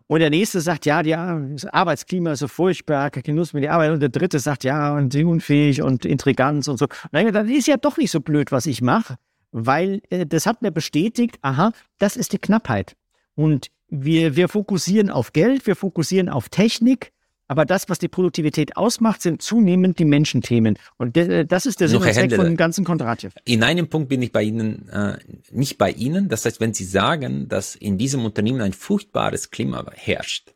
Und 0.07 0.19
der 0.19 0.29
Nächste 0.29 0.61
sagt, 0.61 0.85
ja, 0.85 1.01
ja, 1.01 1.39
das 1.39 1.65
Arbeitsklima 1.65 2.33
ist 2.33 2.39
so 2.39 2.47
furchtbar, 2.47 3.09
kein 3.09 3.23
Genuss 3.23 3.53
mit 3.53 3.63
der 3.63 3.73
Arbeit. 3.73 3.91
Und 3.91 4.01
der 4.01 4.09
Dritte 4.09 4.37
sagt, 4.37 4.63
ja, 4.63 4.95
und 4.95 5.15
unfähig 5.15 5.81
und 5.81 6.05
Intriganz 6.05 6.67
und 6.67 6.77
so. 6.77 6.85
Und 6.85 7.33
dann 7.33 7.49
ist 7.49 7.67
ja 7.67 7.77
doch 7.77 7.97
nicht 7.97 8.11
so 8.11 8.19
blöd, 8.19 8.51
was 8.51 8.67
ich 8.67 8.83
mache, 8.83 9.15
weil 9.51 10.01
äh, 10.11 10.27
das 10.27 10.45
hat 10.45 10.61
mir 10.61 10.71
bestätigt, 10.71 11.37
aha, 11.41 11.71
das 11.97 12.17
ist 12.17 12.33
die 12.33 12.37
Knappheit. 12.37 12.95
Und 13.33 13.71
wir, 13.89 14.35
wir 14.35 14.47
fokussieren 14.47 15.09
auf 15.09 15.33
Geld, 15.33 15.65
wir 15.65 15.75
fokussieren 15.75 16.29
auf 16.29 16.49
Technik, 16.49 17.11
aber 17.47 17.65
das, 17.65 17.89
was 17.89 17.99
die 17.99 18.07
Produktivität 18.07 18.75
ausmacht, 18.77 19.21
sind 19.21 19.41
zunehmend 19.41 19.99
die 19.99 20.05
Menschenthemen. 20.05 20.77
Und 20.97 21.15
das 21.15 21.65
ist 21.65 21.79
der 21.79 21.87
Sinn 21.87 22.01
und 22.01 22.33
von 22.33 22.45
dem 22.45 22.57
ganzen 22.57 22.83
Kontrativ. 22.83 23.33
In 23.45 23.63
einem 23.63 23.87
Punkt 23.87 24.09
bin 24.09 24.21
ich 24.21 24.31
bei 24.31 24.43
Ihnen, 24.43 24.89
äh, 24.89 25.17
nicht 25.51 25.77
bei 25.77 25.91
Ihnen. 25.91 26.27
Das 26.29 26.45
heißt, 26.45 26.59
wenn 26.59 26.73
Sie 26.73 26.85
sagen, 26.85 27.47
dass 27.47 27.75
in 27.75 27.97
diesem 27.97 28.25
Unternehmen 28.25 28.61
ein 28.61 28.73
furchtbares 28.73 29.51
Klima 29.51 29.85
herrscht, 29.93 30.53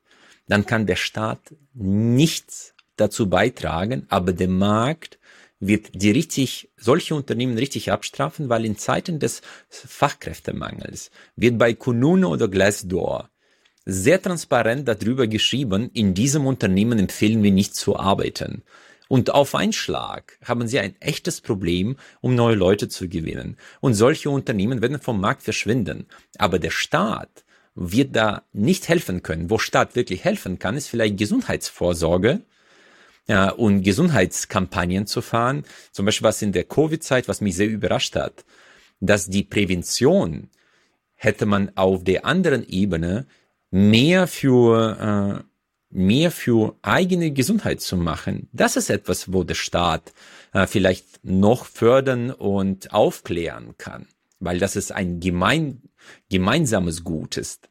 dann 0.47 0.65
kann 0.65 0.87
der 0.87 0.95
Staat 0.95 1.39
nichts 1.73 2.73
dazu 2.95 3.29
beitragen, 3.29 4.05
aber 4.09 4.33
der 4.33 4.49
Markt 4.49 5.19
wird 5.59 5.89
die 5.93 6.11
richtig, 6.11 6.69
solche 6.77 7.15
Unternehmen 7.15 7.57
richtig 7.57 7.91
abstrafen, 7.91 8.49
weil 8.49 8.65
in 8.65 8.77
Zeiten 8.77 9.19
des 9.19 9.41
Fachkräftemangels 9.69 11.11
wird 11.35 11.57
bei 11.57 11.73
Kununu 11.73 12.29
oder 12.29 12.47
Glassdoor 12.47 13.29
sehr 13.91 14.21
transparent 14.21 14.87
darüber 14.87 15.27
geschrieben, 15.27 15.89
in 15.93 16.13
diesem 16.13 16.45
Unternehmen 16.45 16.99
empfehlen 16.99 17.43
wir 17.43 17.51
nicht 17.51 17.75
zu 17.75 17.97
arbeiten. 17.97 18.63
Und 19.07 19.33
auf 19.33 19.55
einen 19.55 19.73
Schlag 19.73 20.37
haben 20.45 20.67
sie 20.67 20.79
ein 20.79 20.95
echtes 21.01 21.41
Problem, 21.41 21.97
um 22.21 22.35
neue 22.35 22.55
Leute 22.55 22.89
zu 22.89 23.09
gewinnen. 23.09 23.57
Und 23.81 23.95
solche 23.95 24.29
Unternehmen 24.29 24.83
werden 24.83 24.99
vom 24.99 25.19
Markt 25.19 25.41
verschwinden. 25.41 26.05
Aber 26.37 26.59
der 26.59 26.69
Staat 26.69 27.43
wird 27.73 28.15
da 28.15 28.43
nicht 28.53 28.87
helfen 28.87 29.23
können. 29.23 29.49
Wo 29.49 29.57
Staat 29.57 29.95
wirklich 29.95 30.23
helfen 30.23 30.59
kann, 30.59 30.77
ist 30.77 30.89
vielleicht 30.89 31.17
Gesundheitsvorsorge 31.17 32.41
ja, 33.27 33.49
und 33.49 33.81
Gesundheitskampagnen 33.81 35.07
zu 35.07 35.21
fahren. 35.21 35.63
Zum 35.91 36.05
Beispiel 36.05 36.27
was 36.27 36.41
in 36.43 36.51
der 36.51 36.65
Covid-Zeit, 36.65 37.27
was 37.27 37.41
mich 37.41 37.55
sehr 37.55 37.67
überrascht 37.67 38.15
hat, 38.15 38.45
dass 38.99 39.27
die 39.27 39.43
Prävention 39.43 40.49
hätte 41.15 41.45
man 41.45 41.71
auf 41.75 42.03
der 42.03 42.25
anderen 42.25 42.67
Ebene 42.67 43.25
mehr 43.71 44.27
für, 44.27 45.41
äh, 45.41 45.43
mehr 45.89 46.31
für 46.31 46.75
eigene 46.81 47.31
Gesundheit 47.31 47.81
zu 47.81 47.97
machen. 47.97 48.49
Das 48.51 48.75
ist 48.75 48.89
etwas, 48.89 49.33
wo 49.33 49.43
der 49.43 49.55
Staat 49.55 50.13
äh, 50.53 50.67
vielleicht 50.67 51.23
noch 51.23 51.65
fördern 51.65 52.31
und 52.31 52.93
aufklären 52.93 53.75
kann, 53.77 54.07
weil 54.39 54.59
das 54.59 54.75
ist 54.75 54.91
ein 54.91 55.19
gemein, 55.19 55.81
gemeinsames 56.29 57.03
Gut 57.03 57.37
ist. 57.37 57.69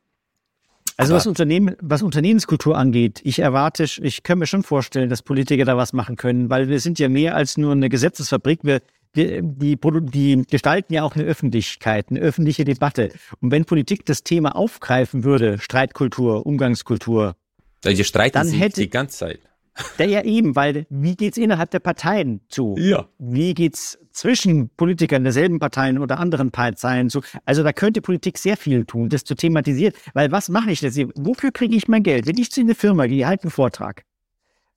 Also 0.99 1.14
was 1.14 1.26
Unternehmen, 1.28 1.76
was 1.80 2.03
Unternehmenskultur 2.03 2.76
angeht, 2.76 3.20
ich 3.22 3.38
erwarte, 3.38 3.84
ich 3.84 4.22
kann 4.24 4.38
mir 4.40 4.46
schon 4.46 4.64
vorstellen, 4.64 5.09
dass 5.09 5.22
Politiker 5.22 5.64
da 5.64 5.76
was 5.76 5.92
machen 5.92 6.16
können, 6.16 6.51
weil 6.51 6.68
wir 6.68 6.80
sind 6.80 6.99
ja 6.99 7.09
mehr 7.09 7.36
als 7.36 7.57
nur 7.57 7.72
eine 7.72 7.88
Gesetzesfabrik. 7.88 8.61
Wir 8.64 8.80
die, 9.14 9.40
die, 9.42 9.76
die 9.76 10.44
gestalten 10.51 10.92
ja 10.92 11.03
auch 11.03 11.14
eine 11.14 11.24
Öffentlichkeit, 11.24 12.07
eine 12.11 12.20
öffentliche 12.20 12.64
Debatte. 12.64 13.11
Und 13.40 13.51
wenn 13.51 13.64
Politik 13.64 14.05
das 14.07 14.22
Thema 14.22 14.55
aufgreifen 14.55 15.24
würde, 15.24 15.59
Streitkultur, 15.59 16.44
Umgangskultur, 16.46 17.36
die 17.84 18.05
streiten 18.05 18.34
dann 18.34 18.49
sich 18.49 18.61
hätte, 18.61 18.80
die 18.80 18.90
ganze 18.90 19.18
Zeit. 19.18 19.40
Ja, 19.99 20.05
ja, 20.05 20.24
eben, 20.24 20.57
weil 20.57 20.87
wie 20.91 21.16
geht's 21.16 21.39
innerhalb 21.39 21.70
der 21.70 21.81
Parteien 21.81 22.41
zu? 22.49 22.76
Ja. 22.79 23.09
Wie 23.18 23.55
geht's 23.55 23.99
zwischen 24.12 24.70
Politikern 24.70 25.22
derselben 25.22 25.59
Parteien 25.59 25.99
oder 25.99 26.18
anderen 26.18 26.51
Parteien 26.51 27.11
zu? 27.11 27.22
Also 27.45 27.62
da 27.62 27.72
könnte 27.72 28.01
Politik 28.01 28.39
sehr 28.39 28.57
viel 28.57 28.85
tun, 28.85 29.09
das 29.09 29.24
zu 29.24 29.35
thematisieren. 29.35 29.95
Weil 30.14 30.33
was 30.33 30.49
mache 30.49 30.70
ich 30.70 30.81
jetzt? 30.81 30.99
Wofür 31.16 31.53
kriege 31.53 31.76
ich 31.76 31.89
mein 31.89 32.03
Geld? 32.03 32.26
Wenn 32.26 32.39
ich 32.39 32.51
zu 32.51 32.61
einer 32.61 32.74
Firma 32.74 33.07
gehe, 33.07 33.26
halte 33.26 33.45
einen 33.45 33.51
Vortrag. 33.51 34.05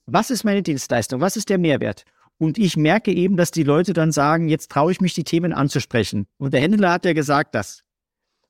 Was 0.05 0.29
ist 0.29 0.43
meine 0.43 0.63
Dienstleistung? 0.63 1.21
Was 1.21 1.37
ist 1.37 1.49
der 1.49 1.57
Mehrwert? 1.57 2.05
Und 2.37 2.57
ich 2.57 2.75
merke 2.75 3.13
eben, 3.13 3.37
dass 3.37 3.51
die 3.51 3.63
Leute 3.63 3.93
dann 3.93 4.11
sagen, 4.11 4.49
jetzt 4.49 4.71
traue 4.71 4.91
ich 4.91 4.99
mich, 4.99 5.13
die 5.13 5.23
Themen 5.23 5.53
anzusprechen. 5.53 6.25
Und 6.37 6.53
der 6.53 6.61
Händler 6.61 6.91
hat 6.91 7.05
ja 7.05 7.13
gesagt, 7.13 7.53
das. 7.53 7.83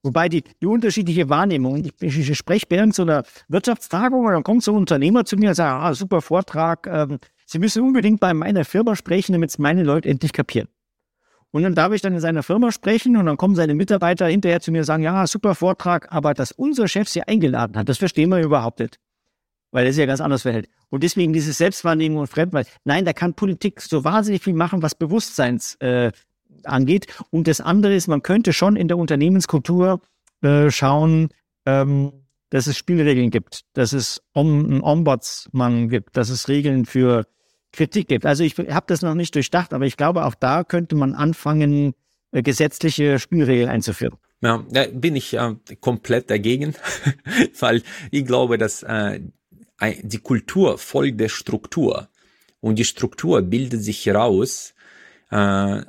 Wobei 0.04 0.30
die, 0.30 0.44
die 0.62 0.66
unterschiedliche 0.66 1.30
Wahrnehmung, 1.30 1.84
ich, 2.00 2.30
ich 2.30 2.38
spreche 2.38 2.66
während 2.70 2.96
so 2.96 3.04
einer 3.04 3.24
Wirtschaftstagung 3.50 4.26
und 4.26 4.32
dann 4.32 4.44
kommt 4.44 4.64
so 4.64 4.72
ein 4.72 4.78
Unternehmer 4.78 5.26
zu 5.26 5.38
mir 5.38 5.50
und 5.50 5.56
sagt, 5.56 5.84
ah, 5.84 5.94
super 5.94 6.22
Vortrag, 6.22 6.88
ähm, 6.88 7.20
Sie 7.46 7.60
müssen 7.60 7.84
unbedingt 7.84 8.22
bei 8.22 8.34
meiner 8.34 8.64
Firma 8.64 8.96
sprechen, 8.96 9.34
damit 9.34 9.50
es 9.50 9.60
meine 9.60 9.84
Leute 9.84 10.08
endlich 10.08 10.32
kapieren. 10.32 10.70
Und 11.52 11.64
dann 11.64 11.76
darf 11.76 11.92
ich 11.92 12.02
dann 12.02 12.14
in 12.14 12.22
seiner 12.22 12.44
Firma 12.44 12.72
sprechen 12.72 13.18
und 13.18 13.26
dann 13.26 13.36
kommen 13.36 13.56
seine 13.56 13.76
Mitarbeiter 13.76 14.28
hinterher 14.28 14.62
zu 14.62 14.72
mir 14.72 14.80
und 14.80 14.86
sagen, 14.86 15.04
ja, 15.04 15.28
super 15.28 15.54
Vortrag, 15.54 16.10
aber 16.12 16.34
dass 16.34 16.54
unser 16.54 16.88
Chef 16.88 17.10
Sie 17.10 17.22
eingeladen 17.24 17.78
hat, 17.78 17.90
das 17.90 17.98
verstehen 17.98 18.30
wir 18.30 18.40
überhaupt 18.40 18.80
nicht 18.80 19.00
weil 19.72 19.86
er 19.86 19.94
sich 19.94 20.02
ja 20.02 20.06
ganz 20.06 20.22
anders 20.22 20.44
verhält. 20.44 20.70
Und 20.90 21.04
deswegen 21.04 21.34
dieses 21.34 21.58
Selbstwahrnehmung 21.58 22.20
und 22.20 22.28
Fremdwahl. 22.28 22.66
Nein, 22.84 23.06
da 23.06 23.14
kann 23.14 23.34
Politik 23.34 23.82
so 23.82 24.04
wahnsinnig 24.04 24.44
viel 24.44 24.54
machen, 24.54 24.82
was 24.82 24.96
Bewusstseins 24.96 25.76
äh, 25.76 26.12
angeht. 26.68 27.08
Und 27.30 27.48
das 27.48 27.62
andere 27.62 27.96
ist, 27.96 28.08
man 28.08 28.24
könnte 28.24 28.54
schon 28.54 28.76
in 28.76 28.88
der 28.88 28.98
Unternehmenskultur 28.98 30.02
äh, 30.42 30.72
schauen, 30.72 31.30
ähm, 31.66 32.14
dass 32.50 32.68
es 32.68 32.78
Spielregeln 32.78 33.32
gibt, 33.32 33.62
dass 33.74 33.94
es 33.94 34.22
einen 34.34 34.82
Ombudsmann 34.84 35.90
gibt, 35.90 36.18
dass 36.18 36.30
es 36.30 36.50
Regeln 36.50 36.86
für 36.86 37.26
Kritik 37.72 38.08
gibt. 38.08 38.26
Also 38.26 38.44
ich 38.44 38.58
habe 38.58 38.86
das 38.88 39.02
noch 39.02 39.16
nicht 39.16 39.34
durchdacht, 39.36 39.74
aber 39.74 39.86
ich 39.86 39.98
glaube, 39.98 40.26
auch 40.26 40.36
da 40.36 40.64
könnte 40.64 40.96
man 40.96 41.14
anfangen, 41.14 41.94
äh, 42.32 42.42
gesetzliche 42.42 43.20
Spielregeln 43.20 43.70
einzuführen. 43.70 44.18
Ja, 44.42 44.66
da 44.70 44.86
bin 44.88 45.16
ich 45.16 45.34
äh, 45.36 45.56
komplett 45.80 46.30
dagegen, 46.30 46.76
weil 47.60 47.84
ich 48.10 48.26
glaube, 48.26 48.58
dass 48.58 48.84
äh, 48.84 49.22
die 50.04 50.18
Kultur 50.20 50.78
folgt 50.78 51.20
der 51.20 51.30
Struktur. 51.30 52.10
Und 52.60 52.78
die 52.78 52.86
Struktur 52.86 53.42
bildet 53.42 53.84
sich 53.84 54.06
heraus 54.06 54.74
äh, 55.32 55.36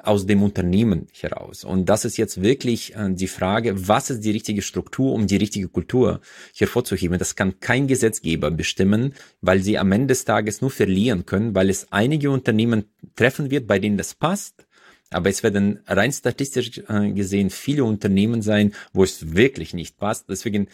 aus 0.02 0.24
dem 0.26 0.42
Unternehmen 0.42 1.08
heraus. 1.20 1.64
Und 1.64 1.86
das 1.86 2.04
ist 2.04 2.16
jetzt 2.16 2.42
wirklich 2.42 2.94
äh, 2.94 3.10
die 3.10 3.26
Frage, 3.26 3.88
was 3.88 4.08
ist 4.08 4.20
die 4.20 4.30
richtige 4.30 4.62
Struktur, 4.62 5.12
um 5.12 5.26
die 5.26 5.36
richtige 5.36 5.68
Kultur 5.68 6.20
hervorzuheben. 6.54 7.18
Das 7.18 7.34
kann 7.34 7.58
kein 7.58 7.88
Gesetzgeber 7.88 8.52
bestimmen, 8.52 9.14
weil 9.40 9.60
sie 9.60 9.78
am 9.78 9.90
Ende 9.90 10.08
des 10.08 10.24
Tages 10.24 10.60
nur 10.60 10.70
verlieren 10.70 11.26
können, 11.26 11.56
weil 11.56 11.70
es 11.70 11.90
einige 11.90 12.30
Unternehmen 12.30 12.84
treffen 13.16 13.50
wird, 13.50 13.66
bei 13.66 13.80
denen 13.80 13.96
das 13.96 14.14
passt. 14.14 14.66
Aber 15.10 15.28
es 15.28 15.42
werden 15.42 15.80
rein 15.88 16.12
statistisch 16.12 16.80
äh, 16.88 17.10
gesehen 17.10 17.50
viele 17.50 17.84
Unternehmen 17.84 18.42
sein, 18.42 18.72
wo 18.92 19.02
es 19.02 19.34
wirklich 19.34 19.74
nicht 19.74 19.98
passt. 19.98 20.30
Deswegen, 20.30 20.68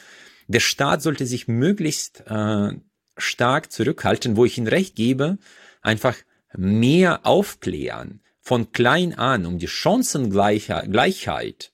der 0.47 0.61
Staat 0.61 1.01
sollte 1.01 1.25
sich 1.25 1.49
möglichst 1.49 2.23
äh, 2.27 2.73
stark 3.17 3.73
zurückhalten, 3.73 4.37
wo 4.37 4.45
ich 4.45 4.59
ihm 4.59 4.67
recht 4.67 4.95
gebe, 4.95 5.39
einfach 5.81 6.17
mehr 6.55 7.27
aufklären 7.27 8.21
von 8.49 8.73
klein 8.73 9.13
an, 9.13 9.45
um 9.45 9.59
die 9.59 9.69
Chancengleichheit 9.69 11.71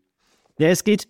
ja, 0.59 0.67
es 0.67 0.83
geht, 0.83 1.07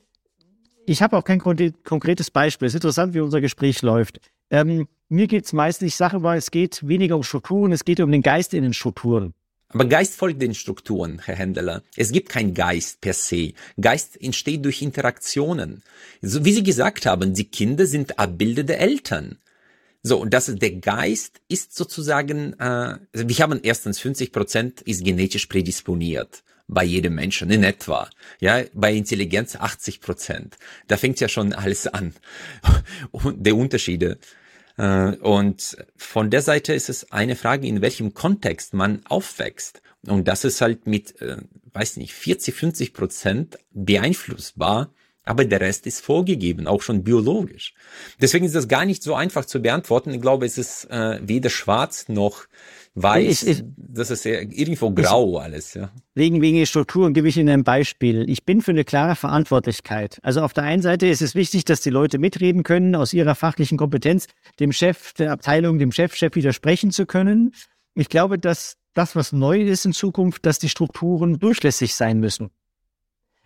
ich 0.85 1.01
habe 1.01 1.17
auch 1.17 1.23
kein 1.23 1.39
konkretes 1.39 2.31
Beispiel. 2.31 2.67
Es 2.67 2.73
ist 2.73 2.77
interessant, 2.77 3.13
wie 3.13 3.19
unser 3.19 3.41
Gespräch 3.41 3.81
läuft. 3.81 4.19
Ähm, 4.49 4.87
mir 5.09 5.27
geht 5.27 5.45
es 5.45 5.53
meistens, 5.53 5.99
mal, 5.99 6.37
es 6.37 6.51
geht 6.51 6.87
weniger 6.87 7.15
um 7.15 7.23
Strukturen, 7.23 7.71
es 7.71 7.85
geht 7.85 7.99
um 7.99 8.11
den 8.11 8.21
Geist 8.21 8.53
in 8.53 8.63
den 8.63 8.73
Strukturen. 8.73 9.33
Aber 9.69 9.85
Geist 9.85 10.15
folgt 10.15 10.41
den 10.41 10.53
Strukturen, 10.53 11.19
Herr 11.23 11.35
Händler. 11.35 11.81
Es 11.95 12.11
gibt 12.11 12.29
keinen 12.29 12.53
Geist 12.53 13.01
per 13.01 13.13
se. 13.13 13.53
Geist 13.81 14.21
entsteht 14.21 14.63
durch 14.63 14.83
Interaktionen. 14.83 15.81
So, 16.21 16.45
wie 16.45 16.53
Sie 16.53 16.63
gesagt 16.63 17.07
haben, 17.07 17.33
die 17.33 17.45
Kinder 17.45 17.87
sind 17.87 18.19
Abbilder 18.19 18.63
der 18.63 18.79
Eltern. 18.79 19.39
So, 20.03 20.19
und 20.19 20.33
das 20.33 20.53
der 20.53 20.71
Geist 20.73 21.41
ist 21.47 21.75
sozusagen, 21.75 22.53
äh, 22.59 22.97
wir 23.13 23.37
haben 23.37 23.61
erstens 23.63 23.99
50 23.99 24.31
Prozent 24.31 24.81
ist 24.81 25.03
genetisch 25.03 25.47
prädisponiert 25.47 26.43
bei 26.67 26.83
jedem 26.83 27.15
Menschen 27.15 27.49
in 27.49 27.63
etwa. 27.63 28.09
Ja, 28.39 28.63
bei 28.73 28.93
Intelligenz 28.93 29.55
80 29.55 30.01
Prozent. 30.01 30.57
Da 30.87 30.97
fängt 30.97 31.19
ja 31.19 31.27
schon 31.27 31.53
alles 31.53 31.87
an. 31.87 32.13
Und 33.11 33.45
der 33.45 33.55
Unterschiede. 33.55 34.17
Äh, 34.77 35.15
und 35.17 35.77
von 35.95 36.29
der 36.29 36.41
Seite 36.41 36.73
ist 36.73 36.89
es 36.89 37.11
eine 37.11 37.35
Frage, 37.35 37.67
in 37.67 37.81
welchem 37.81 38.13
Kontext 38.13 38.73
man 38.73 39.05
aufwächst. 39.05 39.81
Und 40.07 40.27
das 40.27 40.43
ist 40.43 40.61
halt 40.61 40.87
mit, 40.87 41.21
äh, 41.21 41.37
weiß 41.73 41.97
nicht, 41.97 42.13
40, 42.13 42.55
50 42.55 42.93
Prozent 42.93 43.57
beeinflussbar. 43.71 44.91
Aber 45.25 45.45
der 45.45 45.61
Rest 45.61 45.87
ist 45.87 46.01
vorgegeben, 46.01 46.67
auch 46.67 46.81
schon 46.81 47.03
biologisch. 47.03 47.73
Deswegen 48.19 48.45
ist 48.45 48.55
das 48.55 48.67
gar 48.67 48.83
nicht 48.83 49.03
so 49.03 49.15
einfach 49.15 49.45
zu 49.45 49.61
beantworten. 49.61 50.13
Ich 50.13 50.21
glaube, 50.21 50.45
es 50.45 50.57
ist 50.57 50.85
äh, 50.91 51.19
weder 51.23 51.49
schwarz 51.49 52.09
noch 52.09 52.45
weiß, 52.95 53.43
ich, 53.43 53.59
ich, 53.59 53.63
das 53.75 54.11
ist 54.11 54.25
ja 54.25 54.33
irgendwo 54.33 54.91
grau 54.91 55.37
ich, 55.37 55.43
alles, 55.43 55.73
ja. 55.73 55.91
Wegen, 56.13 56.41
wegen 56.41 56.63
Strukturen 56.65 57.13
gebe 57.13 57.27
ich 57.27 57.37
Ihnen 57.37 57.49
ein 57.49 57.63
Beispiel. 57.63 58.29
Ich 58.29 58.45
bin 58.45 58.61
für 58.61 58.71
eine 58.71 58.83
klare 58.83 59.15
Verantwortlichkeit. 59.15 60.19
Also 60.21 60.41
auf 60.41 60.53
der 60.53 60.63
einen 60.63 60.81
Seite 60.81 61.07
ist 61.07 61.21
es 61.21 61.33
wichtig, 61.33 61.65
dass 61.65 61.81
die 61.81 61.89
Leute 61.89 62.19
mitreden 62.19 62.63
können, 62.63 62.95
aus 62.95 63.13
ihrer 63.13 63.35
fachlichen 63.35 63.77
Kompetenz 63.77 64.27
dem 64.59 64.71
Chef 64.71 65.13
der 65.13 65.31
Abteilung, 65.31 65.79
dem 65.79 65.91
Chefchef 65.91 66.35
widersprechen 66.35 66.91
zu 66.91 67.05
können. 67.05 67.53
Ich 67.95 68.09
glaube, 68.09 68.37
dass 68.37 68.77
das, 68.93 69.15
was 69.15 69.31
neu 69.31 69.61
ist 69.61 69.85
in 69.85 69.93
Zukunft, 69.93 70.45
dass 70.45 70.59
die 70.59 70.69
Strukturen 70.69 71.39
durchlässig 71.39 71.95
sein 71.95 72.19
müssen. 72.19 72.51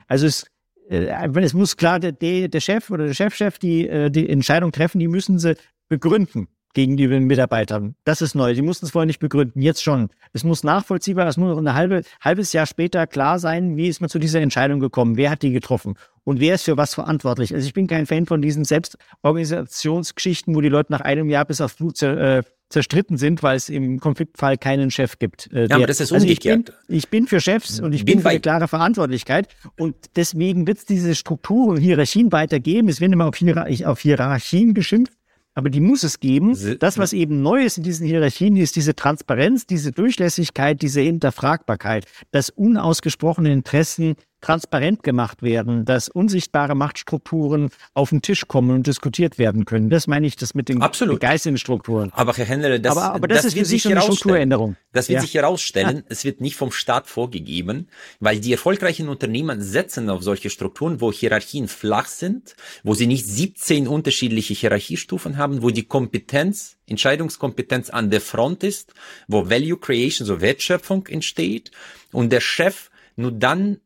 Also 0.08 0.28
es, 0.28 0.45
äh, 0.89 1.08
es 1.39 1.54
muss 1.54 1.78
klar 1.78 2.00
der, 2.00 2.12
der 2.12 2.60
Chef 2.60 2.89
oder 2.89 3.06
der 3.06 3.14
Chefchef 3.14 3.60
die, 3.60 3.88
äh, 3.88 4.10
die 4.10 4.28
Entscheidung 4.28 4.74
treffen, 4.74 5.00
die 5.00 5.08
müssen 5.08 5.39
sie 5.39 5.56
begründen 5.88 6.50
gegenüber 6.74 7.15
den 7.15 7.26
Mitarbeitern. 7.26 7.95
Das 8.03 8.22
ist 8.22 8.36
neu. 8.36 8.53
Die 8.53 8.61
mussten 8.61 8.86
es 8.86 8.91
vorher 8.91 9.07
nicht 9.07 9.20
begründen, 9.20 9.61
jetzt 9.61 9.84
schon. 9.84 10.09
Es 10.34 10.43
muss 10.43 10.63
nachvollziehbar, 10.63 11.28
es 11.28 11.38
muss 11.38 11.49
noch 11.49 11.57
ein 11.57 11.74
halbe, 11.74 12.03
halbes 12.22 12.53
Jahr 12.53 12.65
später 12.65 13.07
klar 13.07 13.39
sein, 13.39 13.78
wie 13.78 13.88
ist 13.88 14.01
man 14.01 14.09
zu 14.09 14.20
dieser 14.20 14.41
Entscheidung 14.41 14.80
gekommen, 14.80 15.18
wer 15.18 15.32
hat 15.32 15.41
die 15.41 15.51
getroffen 15.51 15.95
und 16.24 16.39
wer 16.39 16.55
ist 16.55 16.65
für 16.65 16.78
was 16.78 16.93
verantwortlich. 16.93 17.53
Also 17.53 17.65
ich 17.65 17.74
bin 17.74 17.88
kein 17.88 18.05
Fan 18.05 18.26
von 18.26 18.41
diesen 18.41 18.65
Selbstorganisationsgeschichten, 18.65 20.53
wo 20.55 20.61
die 20.61 20.70
Leute 20.70 20.91
nach 20.91 21.01
einem 21.01 21.30
Jahr 21.30 21.45
bis 21.45 21.61
aufs 21.61 21.76
Blut 21.76 22.01
äh, 22.03 22.43
zerstritten 22.70 23.18
sind, 23.18 23.43
weil 23.43 23.55
es 23.55 23.70
im 23.70 23.99
Konfliktfall 23.99 24.57
keinen 24.57 24.91
Chef 24.91 25.20
gibt. 25.20 25.49
Äh, 25.53 25.68
ja, 25.68 25.78
aber 25.78 25.88
das 25.88 26.01
ist 26.01 26.11
umgekehrt. 26.11 26.70
Also 26.70 26.80
ich, 26.88 26.88
bin, 26.88 26.97
ich 26.97 27.09
bin 27.09 27.28
für 27.28 27.39
Chefs 27.39 27.80
und 27.80 27.93
ich 27.93 28.03
bin, 28.03 28.15
bin 28.15 28.24
für 28.24 28.30
eine 28.30 28.39
klare 28.41 28.68
Verantwortlichkeit 28.68 29.47
und 29.78 29.95
deswegen 30.15 30.68
wird 30.68 30.80
es 30.80 30.86
diese 30.86 31.15
Strukturen, 31.15 31.78
Hierarchien 31.78 32.32
weitergeben. 32.32 32.89
Es 32.89 32.99
werden 32.99 33.13
immer 33.13 33.28
auf, 33.28 33.38
Hierarch 33.38 33.86
auf 33.86 34.01
Hierarchien 34.01 34.74
geschimpft 34.74 35.13
aber 35.58 35.72
die 35.72 35.80
muss 35.80 36.03
es 36.03 36.20
geben. 36.20 36.55
Das, 36.78 36.99
was 36.99 37.14
eben 37.14 37.41
neu 37.41 37.64
ist 37.64 37.80
in 37.80 37.84
diesen 37.84 38.05
Hierarchien, 38.05 38.55
ist 38.58 38.76
diese 38.76 38.95
Transparenz, 38.95 39.66
diese 39.66 39.91
Durchlässigkeit, 39.91 40.84
diese 40.84 41.01
Hinterfragbarkeit, 41.01 42.05
das 42.30 42.51
unausgesprochene 42.51 43.51
Interessen 43.51 44.18
transparent 44.41 45.03
gemacht 45.03 45.41
werden, 45.41 45.83
dass 45.85 46.09
unsichtbare 46.09 46.75
Machtstrukturen 46.75 47.69
auf 47.93 48.09
den 48.09 48.21
Tisch 48.21 48.47
kommen 48.47 48.71
und 48.71 48.88
diskutiert 48.88 49.38
werden 49.39 49.65
können. 49.65 49.89
Das 49.89 50.07
meine 50.07 50.27
ich, 50.27 50.35
das 50.35 50.53
mit 50.53 50.69
den 50.69 50.81
Absolut. 50.81 51.19
begeisternden 51.19 51.57
Strukturen. 51.57 52.11
Aber 52.13 52.33
Herr 52.33 52.45
Händler, 52.45 52.77
das, 52.77 52.95
aber, 52.95 53.15
aber 53.15 53.27
das, 53.27 53.39
das 53.39 53.45
ist 53.47 53.55
wird 53.55 53.65
sich 53.65 53.88
eine 53.88 54.01
Strukturänderung. 54.01 54.75
Das 54.93 55.09
wird 55.09 55.17
ja. 55.17 55.21
sich 55.21 55.33
herausstellen. 55.33 55.97
Ja. 55.97 56.03
Es 56.09 56.23
wird 56.23 56.41
nicht 56.41 56.55
vom 56.55 56.71
Staat 56.71 57.07
vorgegeben, 57.07 57.88
weil 58.19 58.39
die 58.39 58.51
erfolgreichen 58.51 59.09
Unternehmen 59.09 59.61
setzen 59.61 60.09
auf 60.09 60.23
solche 60.23 60.49
Strukturen, 60.49 61.01
wo 61.01 61.11
Hierarchien 61.11 61.67
flach 61.67 62.07
sind, 62.07 62.55
wo 62.83 62.93
sie 62.93 63.07
nicht 63.07 63.25
17 63.25 63.88
unterschiedliche 63.88 64.53
Hierarchiestufen 64.53 65.38
haben, 65.38 65.63
wo 65.63 65.71
die 65.71 65.83
Kompetenz, 65.85 66.77
Entscheidungskompetenz 66.88 67.89
an 67.89 68.11
der 68.11 68.21
Front 68.21 68.63
ist, 68.63 68.93
wo 69.27 69.49
Value 69.49 69.77
Creation, 69.77 70.27
so 70.27 70.41
Wertschöpfung 70.41 71.07
entsteht 71.07 71.71
und 72.11 72.31
der 72.31 72.41
Chef 72.41 72.89
nur 73.15 73.31
dann 73.31 73.79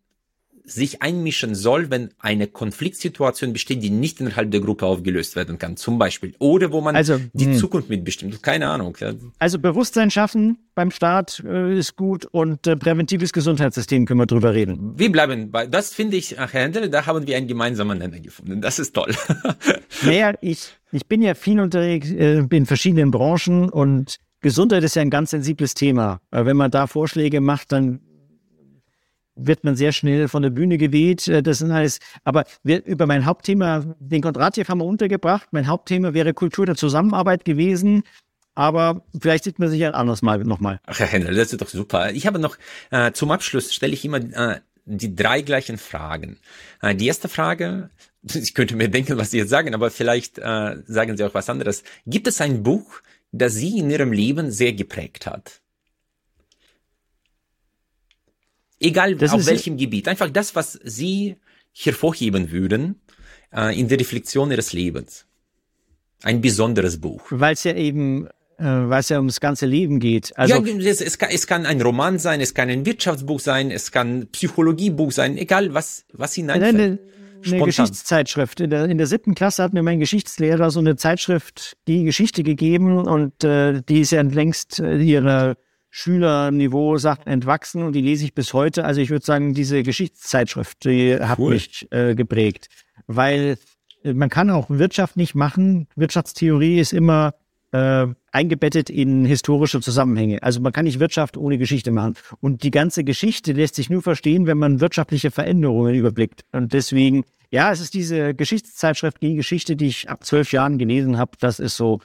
sich 0.64 1.01
einmischen 1.01 1.55
soll, 1.55 1.89
wenn 1.89 2.09
eine 2.20 2.47
Konfliktsituation 2.47 3.53
besteht, 3.53 3.84
die 3.84 3.89
nicht 3.89 4.20
innerhalb 4.20 4.51
der 4.51 4.62
Gruppe 4.62 4.86
aufgelöst 4.86 5.36
werden 5.36 5.57
kann, 5.57 5.78
zum 5.78 5.97
Beispiel. 5.97 6.34
Oder 6.39 6.72
wo 6.72 6.82
man 6.82 6.95
also, 6.95 7.20
die 7.34 7.47
mh. 7.47 7.53
Hm. 7.53 7.59
Zukunft 7.59 7.89
mitbestimmt. 7.89 8.43
Keine 8.43 8.70
Ahnung. 8.70 8.97
Ja. 8.99 9.14
Also 9.39 9.59
Bewusstsein 9.59 10.12
schaffen 10.12 10.57
beim 10.76 10.91
Staat 10.91 11.43
äh, 11.45 11.78
ist 11.78 11.95
gut 11.95 12.26
und 12.26 12.66
äh, 12.68 12.76
präventives 12.76 13.34
Gesundheitssystem 13.34 14.05
können 14.05 14.20
wir 14.20 14.26
drüber 14.26 14.53
reden. 14.53 14.97
Wir 14.97 15.12
bleiben 15.12 15.51
bei, 15.51 15.68
das 15.68 15.93
finde 15.93 16.18
ich, 16.18 16.38
Herr 16.38 16.47
Händel, 16.47 16.89
da 16.89 17.05
haben 17.05 17.28
wir 17.28 17.38
einen 17.38 17.47
gemeinsamen 17.47 17.97
Nenner 17.97 18.20
gefunden. 18.20 18.62
Das 18.62 18.80
ist 18.80 18.93
toll. 18.93 19.14
naja, 20.03 20.34
ich, 20.41 20.78
ich 20.91 21.05
bin 21.07 21.22
ja 21.22 21.34
viel 21.34 21.59
unterwegs 21.59 22.09
äh, 22.12 22.45
in 22.49 22.66
verschiedenen 22.66 23.12
Branchen 23.12 23.70
und 23.70 24.18
Gesundheit 24.41 24.84
ist 24.84 24.95
ja 24.95 25.03
ein 25.03 25.12
ganz 25.12 25.30
sensibles 25.30 25.76
Thema. 25.76 26.20
Wenn 26.32 26.57
man 26.57 26.72
da 26.72 26.88
Vorschläge 26.88 27.41
macht, 27.41 27.72
dann 27.72 27.99
wird 29.45 29.63
man 29.63 29.75
sehr 29.75 29.91
schnell 29.91 30.27
von 30.27 30.43
der 30.43 30.49
Bühne 30.49 30.77
geweht. 30.77 31.27
Äh, 31.27 31.43
das 31.43 31.59
sind 31.59 31.71
alles, 31.71 31.99
aber 32.23 32.45
wir, 32.63 32.85
über 32.85 33.07
mein 33.07 33.25
Hauptthema, 33.25 33.85
den 33.99 34.21
Kontratjew 34.21 34.67
haben 34.67 34.79
wir 34.79 34.85
untergebracht. 34.85 35.47
Mein 35.51 35.67
Hauptthema 35.67 36.13
wäre 36.13 36.33
Kultur 36.33 36.65
der 36.65 36.75
Zusammenarbeit 36.75 37.45
gewesen. 37.45 38.03
Aber 38.53 39.05
vielleicht 39.17 39.45
sieht 39.45 39.59
man 39.59 39.69
sich 39.69 39.83
ein 39.85 39.93
anderes 39.93 40.21
Mal 40.21 40.39
nochmal. 40.39 40.79
Ach, 40.85 40.99
Herr 40.99 41.07
Händel, 41.07 41.35
das 41.35 41.53
ist 41.53 41.61
doch 41.61 41.69
super. 41.69 42.11
Ich 42.11 42.27
habe 42.27 42.37
noch, 42.37 42.57
äh, 42.89 43.13
zum 43.13 43.31
Abschluss 43.31 43.73
stelle 43.73 43.93
ich 43.93 44.03
immer 44.03 44.17
äh, 44.17 44.59
die 44.85 45.15
drei 45.15 45.41
gleichen 45.41 45.77
Fragen. 45.77 46.37
Äh, 46.81 46.95
die 46.95 47.07
erste 47.07 47.29
Frage, 47.29 47.89
ich 48.23 48.53
könnte 48.53 48.75
mir 48.75 48.89
denken, 48.89 49.17
was 49.17 49.31
Sie 49.31 49.37
jetzt 49.37 49.49
sagen, 49.49 49.73
aber 49.73 49.89
vielleicht 49.89 50.37
äh, 50.37 50.77
sagen 50.85 51.17
Sie 51.17 51.23
auch 51.23 51.33
was 51.33 51.49
anderes. 51.49 51.83
Gibt 52.05 52.27
es 52.27 52.41
ein 52.41 52.63
Buch, 52.63 53.01
das 53.31 53.53
Sie 53.53 53.77
in 53.77 53.89
Ihrem 53.89 54.11
Leben 54.11 54.51
sehr 54.51 54.73
geprägt 54.73 55.25
hat? 55.25 55.61
Egal 58.82 59.15
das 59.15 59.32
auf 59.32 59.45
welchem 59.45 59.77
Gebiet. 59.77 60.07
Einfach 60.07 60.29
das, 60.29 60.55
was 60.55 60.79
Sie 60.84 61.38
hervorheben 61.71 62.51
würden 62.51 62.99
äh, 63.55 63.79
in 63.79 63.88
der 63.88 63.99
Reflexion 63.99 64.51
Ihres 64.51 64.73
Lebens. 64.73 65.25
Ein 66.23 66.41
besonderes 66.41 66.99
Buch. 66.99 67.23
Weil 67.29 67.53
es 67.53 67.63
ja 67.63 67.75
eben 67.75 68.27
äh, 68.61 68.63
weil 68.63 68.99
es 68.99 69.09
ja 69.09 69.17
ums 69.17 69.39
ganze 69.39 69.65
Leben 69.65 69.99
geht. 69.99 70.38
Also 70.38 70.63
ja, 70.63 70.89
es, 70.89 71.01
es, 71.01 71.17
kann, 71.17 71.29
es 71.32 71.47
kann 71.47 71.65
ein 71.65 71.82
Roman 71.82 72.19
sein, 72.19 72.41
es 72.41 72.53
kann 72.53 72.69
ein 72.69 72.86
Wirtschaftsbuch 72.86 73.39
sein, 73.39 73.71
es 73.71 73.91
kann 73.91 74.19
ein 74.19 74.27
Psychologiebuch 74.27 75.11
sein, 75.11 75.38
egal 75.38 75.73
was, 75.73 76.05
was 76.13 76.36
hineinfällt. 76.36 76.75
Eine, 76.75 76.99
eine 77.45 77.65
Geschichtszeitschrift. 77.65 78.59
In 78.59 78.69
der, 78.69 78.86
in 78.86 78.99
der 78.99 79.07
siebten 79.07 79.34
Klasse 79.34 79.63
hat 79.63 79.73
mir 79.73 79.82
mein 79.82 79.99
Geschichtslehrer 79.99 80.69
so 80.69 80.79
eine 80.79 80.95
Zeitschrift, 80.95 81.75
die 81.88 82.03
Geschichte 82.03 82.43
gegeben 82.43 82.99
und 82.99 83.43
äh, 83.43 83.82
die 83.82 84.01
ist 84.01 84.11
ja 84.11 84.21
längst 84.21 84.79
äh, 84.79 84.97
ihrer 84.97 85.55
Schülerniveau 85.91 86.97
Sachen 86.97 87.27
entwachsen 87.27 87.83
und 87.83 87.93
die 87.93 88.01
lese 88.01 88.23
ich 88.23 88.33
bis 88.33 88.53
heute. 88.53 88.85
Also 88.85 89.01
ich 89.01 89.09
würde 89.09 89.25
sagen, 89.25 89.53
diese 89.53 89.83
Geschichtszeitschrift, 89.83 90.85
die 90.85 91.19
hat 91.19 91.37
cool. 91.37 91.53
mich 91.53 91.87
äh, 91.91 92.15
geprägt, 92.15 92.69
weil 93.07 93.57
äh, 94.03 94.13
man 94.13 94.29
kann 94.29 94.49
auch 94.49 94.69
Wirtschaft 94.69 95.17
nicht 95.17 95.35
machen. 95.35 95.87
Wirtschaftstheorie 95.95 96.79
ist 96.79 96.93
immer 96.93 97.35
äh, 97.73 98.07
eingebettet 98.31 98.89
in 98.89 99.25
historische 99.25 99.81
Zusammenhänge. 99.81 100.41
Also 100.41 100.61
man 100.61 100.71
kann 100.71 100.85
nicht 100.85 100.99
Wirtschaft 100.99 101.35
ohne 101.35 101.57
Geschichte 101.57 101.91
machen. 101.91 102.15
Und 102.39 102.63
die 102.63 102.71
ganze 102.71 103.03
Geschichte 103.03 103.51
lässt 103.51 103.75
sich 103.75 103.89
nur 103.89 104.01
verstehen, 104.01 104.47
wenn 104.47 104.57
man 104.57 104.79
wirtschaftliche 104.79 105.29
Veränderungen 105.29 105.93
überblickt. 105.93 106.45
Und 106.53 106.71
deswegen, 106.71 107.25
ja, 107.49 107.69
es 107.69 107.81
ist 107.81 107.93
diese 107.93 108.33
Geschichtszeitschrift 108.33 109.21
die 109.21 109.35
Geschichte, 109.35 109.75
die 109.75 109.87
ich 109.87 110.09
ab 110.09 110.23
zwölf 110.23 110.53
Jahren 110.53 110.77
gelesen 110.77 111.17
habe. 111.17 111.31
Das 111.41 111.59
ist 111.59 111.75
so 111.75 111.99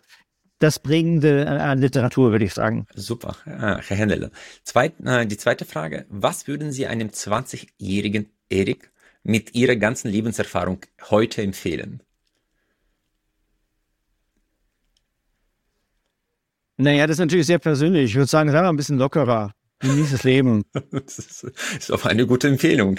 das 0.58 0.78
Prägende 0.78 1.46
an 1.48 1.78
Literatur, 1.78 2.32
würde 2.32 2.44
ich 2.44 2.54
sagen. 2.54 2.86
Super, 2.94 3.36
Herr 3.44 3.80
Händel. 3.82 4.30
Zweit, 4.62 4.94
äh, 5.04 5.26
die 5.26 5.36
zweite 5.36 5.64
Frage. 5.64 6.06
Was 6.08 6.46
würden 6.46 6.72
Sie 6.72 6.86
einem 6.86 7.08
20-jährigen 7.08 8.30
Erik 8.48 8.90
mit 9.22 9.54
Ihrer 9.54 9.76
ganzen 9.76 10.10
Lebenserfahrung 10.10 10.80
heute 11.10 11.42
empfehlen? 11.42 12.00
Naja, 16.78 17.06
das 17.06 17.14
ist 17.14 17.20
natürlich 17.20 17.46
sehr 17.46 17.58
persönlich. 17.58 18.10
Ich 18.10 18.14
würde 18.14 18.26
sagen, 18.26 18.50
sei 18.50 18.60
mal 18.60 18.68
ein 18.68 18.76
bisschen 18.76 18.98
lockerer. 18.98 19.52
Genieß 19.80 20.12
das 20.12 20.24
Leben. 20.24 20.64
das 20.90 21.18
ist, 21.18 21.92
auch 21.92 22.06
eine 22.06 22.26
gute 22.26 22.48
Empfehlung. 22.48 22.98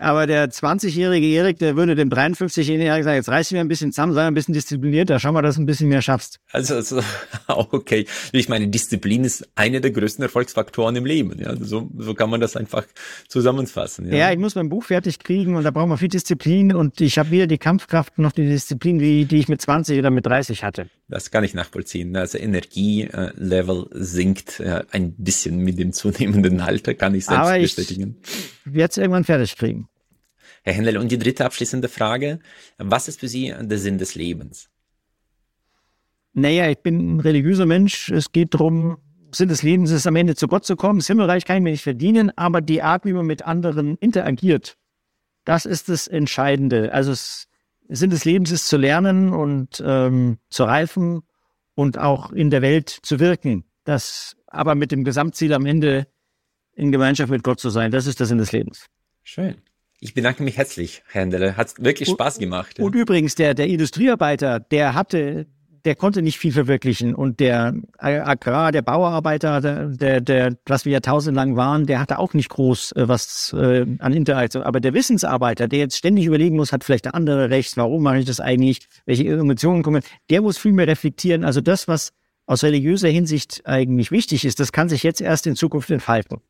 Aber 0.00 0.26
der 0.26 0.50
20-jährige 0.50 1.26
Erik, 1.26 1.58
der 1.58 1.76
würde 1.76 1.94
dem 1.94 2.08
53-jährigen 2.08 3.04
sagen, 3.04 3.16
jetzt 3.16 3.28
reiß 3.28 3.48
dich 3.48 3.56
mir 3.56 3.60
ein 3.60 3.68
bisschen 3.68 3.92
zusammen, 3.92 4.14
sei 4.14 4.26
ein 4.26 4.32
bisschen 4.32 4.54
disziplinierter, 4.54 5.20
schau 5.20 5.32
mal, 5.32 5.42
dass 5.42 5.56
du 5.56 5.62
ein 5.62 5.66
bisschen 5.66 5.88
mehr 5.88 6.00
schaffst. 6.00 6.40
Also, 6.52 6.74
also 6.74 7.02
okay. 7.48 8.06
Ich 8.32 8.48
meine, 8.48 8.68
Disziplin 8.68 9.24
ist 9.24 9.46
einer 9.56 9.80
der 9.80 9.90
größten 9.90 10.22
Erfolgsfaktoren 10.22 10.96
im 10.96 11.04
Leben. 11.04 11.38
Ja, 11.38 11.54
so, 11.56 11.90
so 11.98 12.14
kann 12.14 12.30
man 12.30 12.40
das 12.40 12.56
einfach 12.56 12.84
zusammenfassen. 13.28 14.10
Ja. 14.10 14.16
ja, 14.16 14.32
ich 14.32 14.38
muss 14.38 14.54
mein 14.54 14.70
Buch 14.70 14.84
fertig 14.84 15.18
kriegen 15.18 15.54
und 15.54 15.64
da 15.64 15.70
braucht 15.70 15.88
man 15.88 15.98
viel 15.98 16.08
Disziplin 16.08 16.74
und 16.74 16.98
ich 17.02 17.18
habe 17.18 17.30
weder 17.30 17.46
die 17.46 17.58
Kampfkraft 17.58 18.18
noch 18.18 18.32
die 18.32 18.46
Disziplin, 18.46 19.00
wie, 19.00 19.26
die 19.26 19.36
ich 19.36 19.48
mit 19.48 19.60
20 19.60 19.98
oder 19.98 20.10
mit 20.10 20.24
30 20.24 20.64
hatte. 20.64 20.88
Das 21.08 21.30
kann 21.30 21.42
ich 21.42 21.54
nachvollziehen. 21.54 22.14
Also 22.16 22.36
Energielevel 22.38 23.86
sinkt 23.92 24.60
äh, 24.60 24.84
ein 24.90 25.14
bisschen 25.14 25.58
mit 25.58 25.78
dem 25.78 25.92
zunehmenden 25.92 26.60
Alter, 26.60 26.94
kann 26.94 27.14
ich 27.14 27.24
selbst 27.24 27.40
Aber 27.40 27.58
bestätigen. 27.58 28.16
Ich 28.66 28.74
werde 28.74 28.90
es 28.90 28.96
irgendwann 28.98 29.24
fertig 29.24 29.56
kriegen. 29.56 29.88
Herr 30.62 30.74
Händel, 30.74 30.98
und 30.98 31.10
die 31.10 31.18
dritte 31.18 31.46
abschließende 31.46 31.88
Frage. 31.88 32.40
Was 32.76 33.08
ist 33.08 33.20
für 33.20 33.28
Sie 33.28 33.54
der 33.58 33.78
Sinn 33.78 33.96
des 33.96 34.14
Lebens? 34.14 34.68
Naja, 36.34 36.68
ich 36.68 36.78
bin 36.78 37.16
ein 37.16 37.20
religiöser 37.20 37.64
Mensch. 37.64 38.10
Es 38.10 38.32
geht 38.32 38.52
darum, 38.52 38.98
Sinn 39.34 39.48
des 39.48 39.62
Lebens 39.62 39.90
ist 39.90 40.06
am 40.06 40.16
Ende 40.16 40.34
zu 40.34 40.46
Gott 40.46 40.66
zu 40.66 40.76
kommen. 40.76 40.98
Das 40.98 41.06
Himmelreich 41.06 41.44
kann 41.46 41.56
ich 41.56 41.62
mir 41.62 41.70
nicht 41.70 41.82
verdienen, 41.82 42.30
aber 42.36 42.60
die 42.60 42.82
Art, 42.82 43.04
wie 43.06 43.12
man 43.12 43.26
mit 43.26 43.42
anderen 43.42 43.96
interagiert, 43.96 44.76
das 45.44 45.64
ist 45.64 45.88
das 45.88 46.06
Entscheidende. 46.06 46.92
Also 46.92 47.12
es, 47.12 47.48
Sinn 47.88 48.10
des 48.10 48.24
Lebens 48.24 48.50
ist 48.50 48.68
zu 48.68 48.76
lernen 48.76 49.32
und 49.32 49.82
ähm, 49.84 50.38
zu 50.50 50.64
reifen 50.64 51.22
und 51.74 51.98
auch 51.98 52.32
in 52.32 52.50
der 52.50 52.62
Welt 52.62 52.88
zu 52.88 53.18
wirken. 53.18 53.64
Das 53.84 54.36
aber 54.46 54.74
mit 54.74 54.92
dem 54.92 55.04
Gesamtziel 55.04 55.52
am 55.52 55.66
Ende 55.66 56.06
in 56.74 56.92
Gemeinschaft 56.92 57.30
mit 57.30 57.42
Gott 57.42 57.60
zu 57.60 57.70
sein. 57.70 57.90
Das 57.90 58.06
ist 58.06 58.20
der 58.20 58.26
Sinn 58.26 58.38
des 58.38 58.52
Lebens. 58.52 58.86
Schön. 59.22 59.56
Ich 60.00 60.14
bedanke 60.14 60.42
mich 60.42 60.56
herzlich, 60.56 61.02
Herr 61.08 61.22
Händele. 61.22 61.56
Hat 61.56 61.74
wirklich 61.78 62.08
Spaß 62.08 62.38
gemacht. 62.38 62.78
Und, 62.78 62.86
und 62.86 62.94
übrigens, 62.94 63.34
der, 63.34 63.54
der 63.54 63.66
Industriearbeiter, 63.66 64.60
der 64.60 64.94
hatte, 64.94 65.46
der 65.88 65.96
konnte 65.96 66.20
nicht 66.20 66.38
viel 66.38 66.52
verwirklichen. 66.52 67.14
Und 67.14 67.40
der 67.40 67.72
Agrar, 67.96 68.72
der 68.72 68.82
Bauarbeiter, 68.82 69.88
der, 69.88 70.20
der, 70.20 70.54
was 70.66 70.84
wir 70.84 70.92
jahrtausendlang 70.92 71.56
waren, 71.56 71.86
der 71.86 71.98
hatte 71.98 72.18
auch 72.18 72.34
nicht 72.34 72.50
groß 72.50 72.92
äh, 72.92 73.08
was 73.08 73.54
äh, 73.54 73.86
an 73.98 74.12
Interaktion. 74.12 74.64
Aber 74.64 74.80
der 74.80 74.92
Wissensarbeiter, 74.92 75.66
der 75.66 75.78
jetzt 75.78 75.96
ständig 75.96 76.26
überlegen 76.26 76.56
muss, 76.56 76.72
hat 76.72 76.84
vielleicht 76.84 77.06
der 77.06 77.14
andere 77.14 77.48
recht, 77.48 77.78
warum 77.78 78.02
mache 78.02 78.18
ich 78.18 78.26
das 78.26 78.38
eigentlich, 78.38 78.86
welche 79.06 79.26
Emotionen 79.28 79.82
kommen, 79.82 80.02
der 80.28 80.42
muss 80.42 80.58
viel 80.58 80.72
mehr 80.72 80.86
reflektieren. 80.86 81.42
Also 81.42 81.62
das, 81.62 81.88
was 81.88 82.12
aus 82.44 82.64
religiöser 82.64 83.08
Hinsicht 83.08 83.62
eigentlich 83.64 84.10
wichtig 84.10 84.44
ist, 84.44 84.60
das 84.60 84.72
kann 84.72 84.90
sich 84.90 85.02
jetzt 85.02 85.22
erst 85.22 85.46
in 85.46 85.56
Zukunft 85.56 85.90
entfalten. 85.90 86.42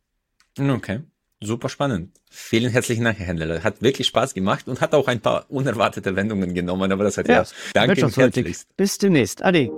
Okay. 0.59 1.03
Super 1.41 1.69
spannend. 1.69 2.11
Vielen 2.31 2.71
herzlichen 2.71 3.05
Dank, 3.05 3.19
Herr 3.19 3.27
Händler. 3.27 3.63
Hat 3.63 3.81
wirklich 3.81 4.09
Spaß 4.09 4.35
gemacht 4.35 4.67
und 4.67 4.81
hat 4.81 4.93
auch 4.93 5.07
ein 5.07 5.21
paar 5.21 5.47
unerwartete 5.49 6.17
Wendungen 6.17 6.53
genommen, 6.53 6.91
aber 6.91 7.05
das 7.05 7.17
hat 7.17 7.29
ja, 7.29 7.43
ja 7.43 7.49
danke 7.75 8.09
herzlich. 8.09 8.59
Bis 8.77 8.99
demnächst. 8.99 9.45
Ade. 9.45 9.71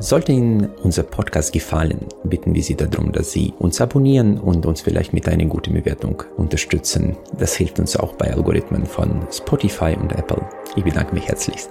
Sollte 0.00 0.32
Ihnen 0.32 0.68
unser 0.82 1.02
Podcast 1.02 1.52
gefallen, 1.52 2.06
bitten 2.24 2.54
wir 2.54 2.62
Sie 2.62 2.74
darum, 2.74 3.12
dass 3.12 3.32
Sie 3.32 3.54
uns 3.58 3.80
abonnieren 3.80 4.38
und 4.38 4.66
uns 4.66 4.82
vielleicht 4.82 5.12
mit 5.14 5.28
einer 5.28 5.46
guten 5.46 5.72
Bewertung 5.72 6.22
unterstützen. 6.36 7.16
Das 7.38 7.54
hilft 7.54 7.78
uns 7.78 7.96
auch 7.96 8.14
bei 8.14 8.32
Algorithmen 8.32 8.84
von 8.86 9.26
Spotify 9.30 9.96
und 9.98 10.12
Apple. 10.12 10.46
Ich 10.76 10.84
bedanke 10.84 11.14
mich 11.14 11.28
herzlichst. 11.28 11.70